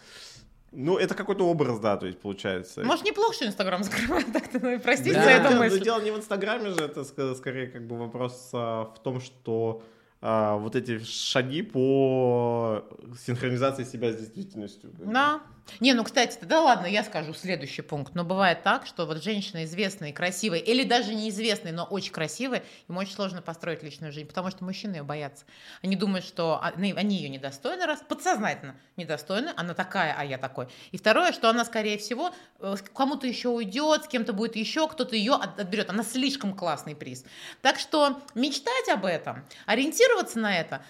Ну, 0.71 0.97
это 0.97 1.15
какой-то 1.15 1.45
образ, 1.47 1.79
да, 1.79 1.97
то 1.97 2.05
есть 2.05 2.19
получается. 2.19 2.83
Может, 2.83 3.05
неплохо, 3.05 3.33
что 3.33 3.45
Инстаграм 3.45 3.83
закрывает 3.83 4.31
так-то, 4.31 4.59
ну 4.61 4.69
и 4.71 4.77
простите 4.77 5.13
Да. 5.15 5.23
за 5.23 5.29
эту 5.31 5.53
но 5.55 5.59
мысль. 5.59 5.83
дело 5.83 6.01
не 6.01 6.11
в 6.11 6.17
Инстаграме 6.17 6.69
же, 6.69 6.81
это 6.81 7.01
ск- 7.01 7.35
скорее 7.35 7.67
как 7.67 7.87
бы 7.87 7.97
вопрос 7.97 8.49
а, 8.53 8.85
в 8.85 8.99
том, 9.01 9.19
что 9.21 9.81
а, 10.21 10.57
вот 10.57 10.75
эти 10.75 10.99
шаги 11.03 11.61
по 11.63 12.83
синхронизации 13.25 13.83
себя 13.83 14.11
с 14.11 14.17
действительностью. 14.17 14.91
Да. 14.99 15.41
Не, 15.79 15.93
ну, 15.93 16.03
кстати, 16.03 16.37
да 16.41 16.61
ладно, 16.61 16.85
я 16.85 17.03
скажу 17.03 17.33
следующий 17.33 17.81
пункт. 17.81 18.15
Но 18.15 18.23
бывает 18.23 18.63
так, 18.63 18.85
что 18.85 19.05
вот 19.05 19.23
женщина 19.23 19.63
известная 19.65 20.09
и 20.09 20.13
красивая, 20.13 20.59
или 20.59 20.83
даже 20.83 21.13
неизвестная, 21.13 21.71
но 21.71 21.83
очень 21.85 22.11
красивая, 22.11 22.63
им 22.87 22.97
очень 22.97 23.13
сложно 23.13 23.41
построить 23.41 23.83
личную 23.83 24.11
жизнь, 24.11 24.27
потому 24.27 24.49
что 24.49 24.63
мужчины 24.63 24.97
ее 24.97 25.03
боятся. 25.03 25.45
Они 25.81 25.95
думают, 25.95 26.25
что 26.25 26.59
они, 26.61 26.93
они 26.93 27.17
ее 27.17 27.29
недостойны, 27.29 27.85
раз 27.85 28.01
подсознательно 28.07 28.75
недостойны, 28.97 29.51
она 29.55 29.73
такая, 29.73 30.15
а 30.17 30.23
я 30.25 30.37
такой. 30.37 30.67
И 30.91 30.97
второе, 30.97 31.31
что 31.31 31.49
она, 31.49 31.65
скорее 31.65 31.97
всего, 31.97 32.33
э, 32.59 32.75
кому-то 32.93 33.27
еще 33.27 33.49
уйдет, 33.49 34.05
с 34.05 34.07
кем-то 34.07 34.33
будет 34.33 34.55
еще, 34.55 34.87
кто-то 34.87 35.15
ее 35.15 35.33
от- 35.33 35.59
отберет. 35.59 35.89
Она 35.89 36.03
слишком 36.03 36.53
классный 36.55 36.95
приз. 36.95 37.23
Так 37.61 37.79
что 37.79 38.21
мечтать 38.35 38.89
об 38.89 39.05
этом, 39.05 39.45
ориентироваться 39.65 40.39
на 40.39 40.57
это, 40.57 40.81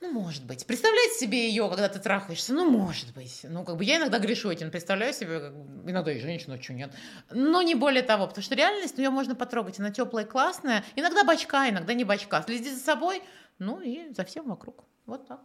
ну, 0.00 0.10
может 0.12 0.44
быть. 0.44 0.66
Представлять 0.66 1.12
себе 1.12 1.48
ее, 1.48 1.68
когда 1.68 1.88
ты 1.88 1.98
трахаешься, 1.98 2.54
ну, 2.54 2.68
может 2.70 3.12
быть. 3.14 3.40
Ну, 3.44 3.64
как 3.64 3.76
бы 3.76 3.84
я 3.84 3.98
иногда 3.98 4.18
грешу 4.18 4.50
этим, 4.50 4.70
представляю 4.70 5.12
себе, 5.12 5.40
как 5.40 5.54
бы, 5.54 5.90
иногда 5.90 6.10
и 6.12 6.18
женщину, 6.20 6.54
а 6.58 6.62
что 6.62 6.72
нет. 6.72 6.90
Но 7.30 7.60
не 7.60 7.74
более 7.74 8.02
того, 8.02 8.26
потому 8.26 8.42
что 8.42 8.54
реальность, 8.54 8.96
ну, 8.96 9.02
ее 9.04 9.10
можно 9.10 9.34
потрогать, 9.34 9.78
она 9.78 9.90
теплая, 9.90 10.24
классная. 10.24 10.84
Иногда 10.96 11.22
бачка, 11.24 11.68
иногда 11.68 11.92
не 11.92 12.04
бачка. 12.04 12.42
Следи 12.42 12.70
за 12.70 12.80
собой, 12.80 13.22
ну, 13.58 13.80
и 13.80 14.12
за 14.14 14.24
всем 14.24 14.48
вокруг. 14.48 14.84
Вот 15.04 15.28
так. 15.28 15.40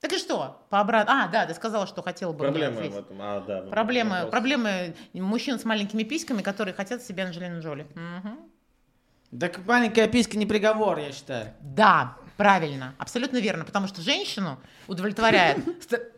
Так 0.00 0.14
и 0.14 0.18
что? 0.18 0.66
По 0.70 0.80
обратно. 0.80 1.24
А, 1.24 1.28
да, 1.28 1.46
ты 1.46 1.54
сказала, 1.54 1.86
что 1.86 2.02
хотела 2.02 2.32
бы 2.32 2.48
ответить. 2.48 2.92
в 2.92 2.98
этом. 2.98 3.18
А, 3.20 3.40
да, 3.40 3.62
Проблемы, 3.62 4.10
вопрос. 4.16 4.30
проблемы 4.30 4.94
мужчин 5.12 5.58
с 5.58 5.64
маленькими 5.64 6.02
письками, 6.04 6.42
которые 6.42 6.74
хотят 6.74 7.02
себе 7.02 7.22
Анджелину 7.24 7.60
Джоли. 7.60 7.86
Мгм. 7.94 8.50
Так 9.38 9.64
маленькая 9.64 10.08
писька 10.08 10.36
не 10.38 10.46
приговор, 10.46 10.98
я 10.98 11.12
считаю. 11.12 11.52
Да, 11.60 12.16
правильно, 12.40 12.94
абсолютно 12.96 13.36
верно, 13.36 13.66
потому 13.66 13.86
что 13.86 14.00
женщину 14.00 14.58
удовлетворяет 14.86 15.58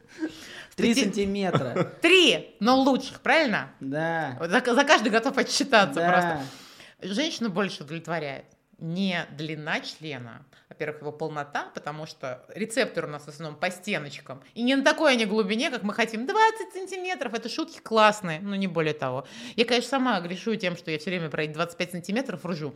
Три 0.77 0.95
сантиметра. 0.95 1.93
три, 2.01 2.55
но 2.61 2.81
лучших, 2.81 3.21
правильно? 3.23 3.73
Да. 3.81 4.39
За, 4.41 4.75
за 4.75 4.85
каждый 4.85 5.09
готов 5.11 5.37
отчитаться 5.37 5.99
Да. 5.99 6.09
просто. 6.13 7.15
Женщину 7.15 7.51
больше 7.51 7.83
удовлетворяет 7.83 8.45
не 8.79 9.27
длина 9.37 9.81
члена, 9.81 10.47
во-первых, 10.69 11.01
его 11.01 11.11
полнота, 11.11 11.73
потому 11.75 12.07
что 12.07 12.47
рецепторы 12.55 13.09
у 13.09 13.11
нас 13.11 13.25
в 13.25 13.29
основном 13.29 13.59
по 13.59 13.71
стеночкам. 13.73 14.45
И 14.55 14.63
не 14.63 14.77
на 14.77 14.85
такой 14.85 15.13
они 15.15 15.27
глубине, 15.27 15.71
как 15.71 15.83
мы 15.83 15.93
хотим. 15.93 16.25
20 16.27 16.73
сантиметров, 16.73 17.35
это 17.35 17.49
шутки 17.49 17.81
классные, 17.81 18.39
но 18.41 18.55
не 18.55 18.69
более 18.69 18.95
того. 18.95 19.27
Я, 19.57 19.65
конечно, 19.65 19.91
сама 19.91 20.21
грешу 20.21 20.55
тем, 20.55 20.77
что 20.77 20.93
я 20.93 20.99
все 21.01 21.11
время 21.11 21.31
про 21.31 21.43
эти 21.43 21.53
25 21.53 21.91
сантиметров 21.91 22.47
ржу. 22.47 22.75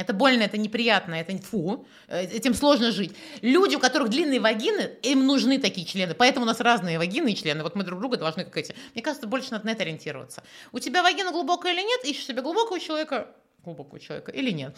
Это 0.00 0.14
больно, 0.14 0.42
это 0.42 0.56
неприятно, 0.56 1.14
это 1.14 1.36
фу, 1.38 1.86
э, 2.08 2.24
этим 2.24 2.54
сложно 2.54 2.90
жить. 2.90 3.14
Люди, 3.42 3.76
у 3.76 3.78
которых 3.78 4.08
длинные 4.08 4.40
вагины, 4.40 4.92
им 5.02 5.26
нужны 5.26 5.58
такие 5.58 5.86
члены, 5.86 6.14
поэтому 6.14 6.44
у 6.44 6.46
нас 6.46 6.60
разные 6.60 6.98
вагины 6.98 7.32
и 7.32 7.36
члены. 7.36 7.62
Вот 7.62 7.74
мы 7.76 7.84
друг 7.84 8.00
друга 8.00 8.16
должны 8.16 8.44
как 8.44 8.56
эти. 8.56 8.74
Мне 8.94 9.02
кажется, 9.02 9.26
больше 9.26 9.50
надо 9.50 9.66
на 9.66 9.70
это 9.70 9.82
ориентироваться. 9.82 10.42
У 10.72 10.78
тебя 10.78 11.02
вагина 11.02 11.32
глубокая 11.32 11.74
или 11.74 11.82
нет, 11.82 12.04
ищешь 12.04 12.26
себе 12.26 12.40
глубокого 12.40 12.80
человека, 12.80 13.28
глубокого 13.62 14.00
человека 14.00 14.32
или 14.32 14.50
нет. 14.50 14.74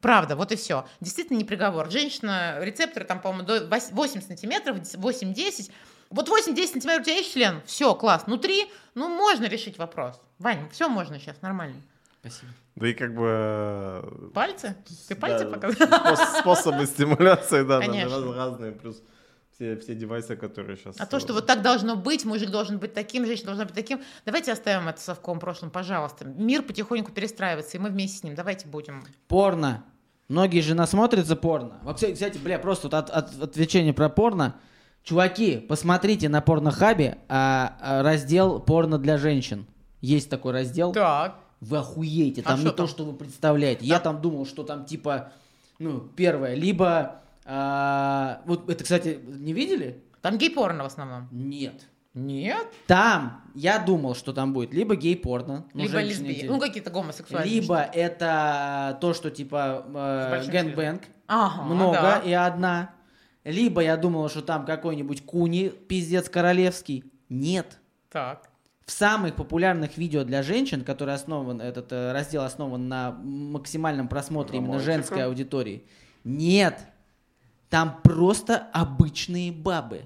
Правда, 0.00 0.36
вот 0.36 0.52
и 0.52 0.56
все. 0.56 0.86
Действительно 1.00 1.38
не 1.38 1.44
приговор. 1.44 1.90
Женщина, 1.90 2.58
рецепторы 2.60 3.04
там, 3.04 3.20
по-моему, 3.20 3.46
до 3.46 3.66
8 3.66 4.20
сантиметров, 4.22 4.78
8-10. 4.78 5.70
Вот 6.10 6.28
8-10 6.28 6.66
сантиметров 6.66 7.00
у 7.00 7.04
тебя 7.04 7.16
есть 7.16 7.32
член? 7.32 7.62
Все, 7.66 7.94
класс. 7.94 8.24
Внутри, 8.26 8.70
ну, 8.94 9.08
можно 9.08 9.46
решить 9.46 9.78
вопрос. 9.78 10.20
Вань, 10.38 10.68
все 10.70 10.88
можно 10.88 11.18
сейчас, 11.18 11.40
нормально. 11.42 11.80
Спасибо. 12.28 12.52
Да 12.76 12.88
и 12.88 12.92
как 12.94 13.14
бы... 13.14 13.26
э, 13.26 14.28
Пальцы? 14.34 14.76
Ты 15.08 15.14
пальцы 15.16 15.44
да, 15.44 15.50
показал? 15.50 15.88
спос- 15.88 16.40
Способы 16.40 16.86
стимуляции, 16.86 17.62
да, 17.62 17.80
Конечно. 17.80 18.16
раз- 18.26 18.36
разные, 18.36 18.72
плюс 18.72 19.02
все, 19.54 19.76
все 19.76 19.94
девайсы, 19.94 20.36
которые 20.36 20.76
сейчас... 20.76 20.96
А 21.00 21.06
то, 21.06 21.18
что 21.18 21.32
вот 21.32 21.46
так 21.46 21.62
должно 21.62 21.96
быть, 21.96 22.24
мужик 22.26 22.50
должен 22.50 22.78
быть 22.78 22.92
таким, 22.92 23.24
женщина 23.24 23.46
должна 23.46 23.64
быть 23.64 23.74
таким, 23.74 24.00
давайте 24.26 24.52
оставим 24.52 24.88
это 24.88 25.00
совковом 25.00 25.40
прошлом, 25.40 25.70
пожалуйста. 25.70 26.26
Мир 26.26 26.62
потихоньку 26.62 27.12
перестраивается, 27.12 27.78
и 27.78 27.80
мы 27.80 27.88
вместе 27.88 28.18
с 28.18 28.22
ним. 28.22 28.34
Давайте 28.34 28.66
будем. 28.68 29.04
Порно. 29.28 29.84
Многие 30.28 30.60
же 30.60 30.74
насмотрятся 30.74 31.36
порно. 31.36 31.78
Вот, 31.84 31.96
кстати, 31.96 32.36
бля, 32.36 32.58
просто 32.58 32.88
вот 32.88 32.94
от, 32.94 33.10
от- 33.10 33.42
отвлечение 33.42 33.94
про 33.94 34.08
порно. 34.10 34.56
Чуваки, 35.04 35.58
посмотрите 35.58 36.28
на 36.28 36.40
порнохабе 36.40 37.18
а, 37.28 37.76
а, 37.80 38.02
раздел 38.02 38.58
порно 38.60 38.98
для 38.98 39.16
женщин. 39.18 39.66
Есть 40.00 40.28
такой 40.28 40.52
раздел. 40.52 40.92
Так. 40.92 41.36
Вы 41.60 41.78
охуеете, 41.78 42.42
А 42.42 42.50
там 42.50 42.58
не 42.58 42.62
что 42.62 42.70
то, 42.70 42.76
там? 42.78 42.88
что 42.88 43.04
вы 43.04 43.12
представляете. 43.14 43.84
Я 43.86 43.98
там 44.00 44.20
думал, 44.20 44.46
что 44.46 44.62
там 44.62 44.84
типа, 44.84 45.32
ну, 45.78 46.00
первое, 46.00 46.54
либо... 46.54 47.20
а, 47.44 48.42
вот 48.44 48.68
это, 48.68 48.82
кстати, 48.84 49.18
не 49.26 49.52
видели? 49.52 50.02
Там 50.20 50.38
гей-порно 50.38 50.82
в 50.82 50.86
основном. 50.86 51.28
Нет. 51.30 51.86
Нет. 52.14 52.66
Там, 52.86 53.42
я 53.54 53.78
думал, 53.78 54.14
что 54.14 54.32
там 54.32 54.52
будет 54.54 54.72
либо 54.72 54.96
гей-порно. 54.96 55.66
ну, 55.74 55.82
Либо 55.82 56.00
лесбиян. 56.00 56.46
Ну, 56.46 56.58
какие-то 56.58 56.90
гомосексуальные. 56.90 57.60
Либо 57.60 57.78
это 57.80 58.96
то, 59.02 59.12
что 59.12 59.30
типа 59.30 59.84
э, 59.86 60.30
большим 60.30 60.50
gangbang, 60.50 61.02
Ага, 61.26 61.62
много 61.62 61.92
да. 62.00 62.18
и 62.24 62.32
одна. 62.32 62.90
Либо 63.44 63.82
я 63.82 63.96
думал, 63.98 64.28
что 64.30 64.40
там 64.42 64.64
какой-нибудь 64.64 65.24
куни, 65.26 65.68
пиздец 65.68 66.28
королевский. 66.30 67.04
Нет. 67.28 67.78
Так. 68.10 68.48
В 68.86 68.92
самых 68.92 69.34
популярных 69.34 69.98
видео 69.98 70.22
для 70.22 70.44
женщин, 70.44 70.84
который 70.84 71.14
основан, 71.14 71.60
этот 71.60 71.90
э, 71.90 72.12
раздел 72.12 72.42
основан 72.42 72.88
на 72.88 73.10
максимальном 73.10 74.06
просмотре 74.06 74.58
именно 74.58 74.74
Романтика. 74.74 74.92
женской 74.92 75.24
аудитории. 75.24 75.82
Нет. 76.22 76.80
Там 77.68 78.00
просто 78.04 78.68
обычные 78.72 79.50
бабы. 79.50 80.02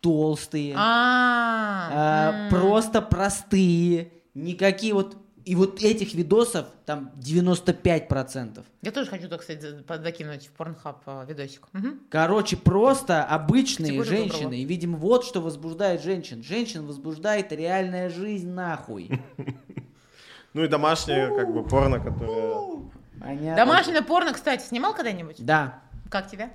толстые, 0.00 0.74
А, 0.76 1.90
а, 1.92 2.50
просто 2.50 3.02
простые, 3.02 4.12
никакие 4.34 4.94
вот... 4.94 5.16
И 5.46 5.54
вот 5.54 5.80
этих 5.80 6.12
видосов 6.14 6.66
там 6.86 7.12
95%. 7.20 8.64
Я 8.82 8.90
тоже 8.90 9.08
хочу, 9.08 9.28
так 9.28 9.44
под- 9.86 10.02
закинуть 10.02 10.48
в 10.48 10.50
порнхаб 10.50 11.02
э, 11.06 11.24
видосик. 11.28 11.68
Мгм. 11.72 12.00
Короче, 12.10 12.56
просто 12.56 13.22
обычные 13.22 13.92
Категорию 13.98 14.10
женщины. 14.10 14.38
выбрала. 14.38 14.52
И, 14.54 14.64
видимо, 14.64 14.98
вот 14.98 15.24
что 15.24 15.40
возбуждает 15.40 16.02
женщин. 16.02 16.42
Женщин 16.42 16.84
возбуждает 16.84 17.52
реальная 17.52 18.10
жизнь 18.10 18.50
нахуй. 18.50 19.22
Ну 20.52 20.64
и 20.64 20.68
домашнее, 20.68 21.28
как 21.36 21.52
бы, 21.52 21.62
порно, 21.62 22.00
которое... 22.00 22.80
Понятно? 23.20 23.56
Домашнее 23.56 24.00
порно, 24.00 24.32
кстати, 24.32 24.62
снимал 24.64 24.94
когда-нибудь? 24.94 25.36
Да. 25.44 25.82
Как 26.10 26.30
тебя? 26.30 26.50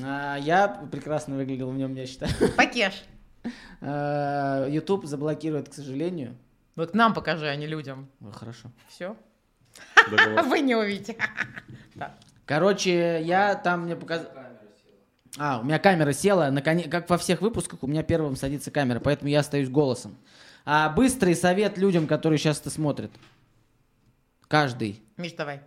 А, 0.00 0.36
я 0.36 0.68
прекрасно 0.68 1.34
выглядел 1.34 1.68
в 1.72 1.76
нем, 1.76 1.92
я 1.96 2.06
считаю. 2.06 2.32
Покеш. 2.56 3.02
А, 3.80 4.68
YouTube 4.68 5.06
заблокирует, 5.06 5.68
к 5.70 5.74
сожалению. 5.74 6.36
Вот 6.76 6.94
нам 6.94 7.14
покажи, 7.14 7.46
а 7.48 7.56
не 7.56 7.66
людям. 7.66 8.08
Ой, 8.20 8.32
Хорошо. 8.32 8.70
Все. 8.88 9.16
Вы 10.44 10.60
не 10.60 10.74
увидите. 10.74 11.16
Да. 11.94 12.14
Короче, 12.46 13.22
я 13.22 13.54
там 13.54 13.82
мне 13.82 13.96
показал... 13.96 14.30
А, 15.38 15.60
у 15.60 15.64
меня 15.64 15.78
камера 15.78 16.12
села, 16.12 16.50
наконе- 16.50 16.88
как 16.88 17.08
во 17.10 17.18
всех 17.18 17.42
выпусках, 17.42 17.82
у 17.82 17.86
меня 17.86 18.02
первым 18.02 18.34
садится 18.34 18.70
камера, 18.70 18.98
поэтому 18.98 19.28
я 19.28 19.40
остаюсь 19.40 19.68
голосом. 19.68 20.16
А 20.64 20.88
быстрый 20.88 21.34
совет 21.34 21.76
людям, 21.76 22.06
которые 22.06 22.38
сейчас 22.38 22.60
это 22.60 22.70
смотрят. 22.70 23.10
Каждый. 24.48 25.02
Миш, 25.18 25.32
давай. 25.32 25.60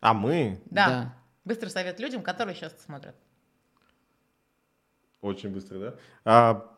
А 0.00 0.12
мы? 0.14 0.60
Да. 0.66 1.14
Быстрый 1.44 1.70
совет 1.70 2.00
людям, 2.00 2.22
которые 2.22 2.54
сейчас 2.54 2.74
смотрят. 2.84 3.14
Очень 5.20 5.50
быстро, 5.50 5.78
да? 5.78 5.94
А, 6.24 6.76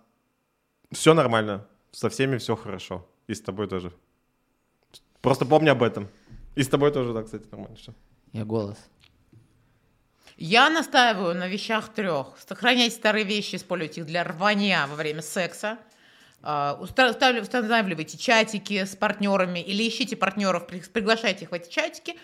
все 0.92 1.14
нормально. 1.14 1.66
Со 1.90 2.08
всеми 2.08 2.38
все 2.38 2.54
хорошо. 2.54 3.06
И 3.28 3.34
с 3.34 3.40
тобой 3.40 3.68
тоже. 3.68 3.92
Просто 5.20 5.44
помни 5.46 5.68
об 5.68 5.82
этом. 5.82 6.08
И 6.56 6.62
с 6.62 6.68
тобой 6.68 6.90
тоже, 6.90 7.12
да, 7.12 7.22
кстати, 7.22 7.46
нормально 7.50 7.76
все. 7.76 7.94
Я 8.32 8.44
голос. 8.44 8.78
Я 10.36 10.70
настаиваю 10.70 11.34
на 11.34 11.46
вещах 11.48 11.92
трех. 11.92 12.36
Сохраняйте 12.46 12.96
старые 12.96 13.24
вещи, 13.24 13.56
используйте 13.56 14.00
их 14.00 14.06
для 14.06 14.24
рвания 14.24 14.86
во 14.86 14.94
время 14.96 15.22
секса. 15.22 15.78
Уставля- 16.42 17.42
Устанавливайте 17.42 18.16
чатики 18.16 18.84
с 18.84 18.94
партнерами 18.94 19.58
или 19.58 19.86
ищите 19.88 20.16
партнеров, 20.16 20.66
при- 20.68 20.80
приглашайте 20.80 21.44
их 21.44 21.50
в 21.50 21.54
эти 21.54 21.68
чатики. 21.68 22.14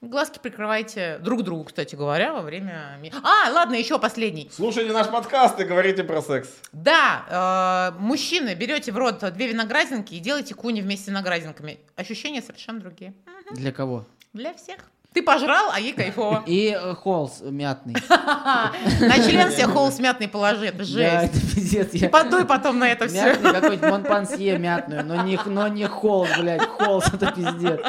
Глазки 0.00 0.38
прикрывайте 0.38 1.18
друг 1.18 1.42
другу, 1.42 1.64
кстати 1.64 1.96
говоря, 1.96 2.32
во 2.32 2.42
время... 2.42 3.00
А, 3.24 3.50
ладно, 3.50 3.74
еще 3.74 3.98
последний. 3.98 4.48
Слушайте 4.54 4.92
наш 4.92 5.08
подкаст 5.08 5.58
и 5.58 5.64
говорите 5.64 6.04
про 6.04 6.22
секс. 6.22 6.48
Да, 6.72 7.90
э, 7.96 7.98
мужчины, 8.00 8.54
берете 8.54 8.92
в 8.92 8.96
рот 8.96 9.24
две 9.32 9.48
виноградинки 9.48 10.14
и 10.14 10.20
делайте 10.20 10.54
куни 10.54 10.82
вместе 10.82 11.06
с 11.06 11.08
виноградинками. 11.08 11.80
Ощущения 11.96 12.42
совершенно 12.42 12.78
другие. 12.78 13.12
Для 13.50 13.72
кого? 13.72 14.06
Для 14.32 14.54
всех. 14.54 14.78
Ты 15.14 15.22
пожрал, 15.22 15.70
а 15.72 15.80
ей 15.80 15.94
кайфово. 15.94 16.44
И 16.46 16.78
э, 16.80 16.94
холс 16.94 17.40
мятный. 17.40 17.96
На 18.08 19.14
член 19.16 19.50
себе 19.50 19.66
холст 19.66 19.98
мятный 19.98 20.28
положи, 20.28 20.66
это 20.66 20.78
Да, 20.78 20.84
жесть. 20.84 21.34
это 21.34 21.40
пиздец. 21.56 21.94
И 21.94 21.98
Я... 21.98 22.08
подуй 22.08 22.44
потом 22.44 22.78
на 22.78 22.88
это 22.88 23.08
все. 23.08 23.24
Мятный 23.24 23.52
какой-нибудь 23.52 23.90
Монпансье 23.90 24.58
мятную, 24.58 25.04
но 25.04 25.24
не, 25.24 25.40
но 25.46 25.66
не 25.66 25.86
холс, 25.86 26.28
блядь, 26.38 26.64
холс, 26.68 27.06
это 27.12 27.32
пиздец. 27.32 27.80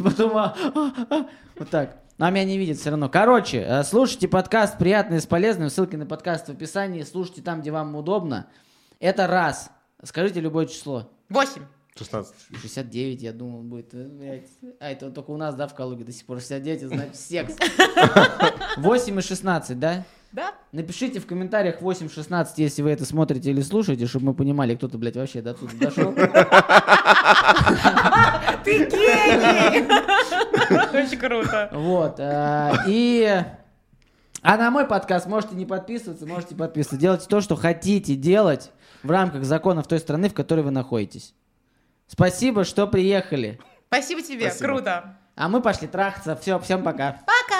Ты 0.00 0.04
потом... 0.04 0.34
а, 0.34 0.56
а, 0.56 0.92
а, 1.10 1.26
вот 1.58 1.68
так. 1.68 1.98
Но 2.16 2.30
меня 2.30 2.46
не 2.46 2.56
видит 2.56 2.78
все 2.78 2.88
равно. 2.88 3.10
Короче, 3.10 3.58
э, 3.58 3.84
слушайте 3.84 4.28
подкаст 4.28 4.78
«Приятное 4.78 5.20
с 5.20 5.26
полезным». 5.26 5.68
Ссылки 5.68 5.94
на 5.94 6.06
подкаст 6.06 6.46
в 6.46 6.52
описании. 6.52 7.02
Слушайте 7.02 7.42
там, 7.42 7.60
где 7.60 7.70
вам 7.70 7.94
удобно. 7.94 8.46
Это 8.98 9.26
раз. 9.26 9.70
Скажите 10.02 10.40
любое 10.40 10.64
число. 10.64 11.10
Восемь. 11.28 11.64
16. 11.98 12.34
69, 12.62 13.20
я 13.20 13.34
думал, 13.34 13.62
будет. 13.62 13.92
э. 13.92 14.42
А, 14.80 14.90
это 14.90 15.10
только 15.10 15.32
у 15.32 15.36
нас, 15.36 15.54
да, 15.54 15.68
в 15.68 15.74
Калуге 15.74 16.04
до 16.04 16.12
сих 16.12 16.24
пор 16.24 16.38
69, 16.38 16.80
значит, 16.88 17.16
секс. 17.16 17.54
8 18.78 19.18
и 19.18 19.22
16, 19.22 19.78
да? 19.78 20.04
Да? 20.32 20.54
Напишите 20.70 21.18
в 21.18 21.26
комментариях 21.26 21.82
8-16, 21.82 22.46
если 22.56 22.82
вы 22.82 22.90
это 22.90 23.04
смотрите 23.04 23.50
или 23.50 23.62
слушаете, 23.62 24.06
чтобы 24.06 24.26
мы 24.26 24.34
понимали, 24.34 24.76
кто-то, 24.76 24.96
блядь, 24.96 25.16
вообще 25.16 25.42
до 25.42 25.54
тут 25.54 25.76
дошел. 25.76 26.12
Ты 28.64 28.86
гений! 28.86 29.86
Очень 30.96 31.18
круто. 31.18 31.68
Вот. 31.72 32.20
э, 32.20 32.72
И... 32.86 33.42
А 34.42 34.56
на 34.56 34.70
мой 34.70 34.86
подкаст 34.86 35.26
можете 35.26 35.54
не 35.54 35.66
подписываться, 35.66 36.26
можете 36.26 36.54
подписываться. 36.54 37.00
Делайте 37.00 37.26
то, 37.26 37.40
что 37.40 37.56
хотите 37.56 38.14
делать 38.14 38.70
в 39.02 39.10
рамках 39.10 39.44
законов 39.44 39.86
той 39.86 39.98
страны, 39.98 40.30
в 40.30 40.34
которой 40.34 40.60
вы 40.60 40.70
находитесь. 40.70 41.34
Спасибо, 42.06 42.64
что 42.64 42.86
приехали. 42.86 43.60
Спасибо 43.88 44.22
тебе, 44.22 44.50
Спасибо. 44.50 44.68
круто. 44.68 45.16
А 45.36 45.48
мы 45.48 45.60
пошли 45.60 45.88
трахаться. 45.88 46.36
Все, 46.36 46.58
всем 46.58 46.82
пока. 46.82 47.20
Пока! 47.26 47.59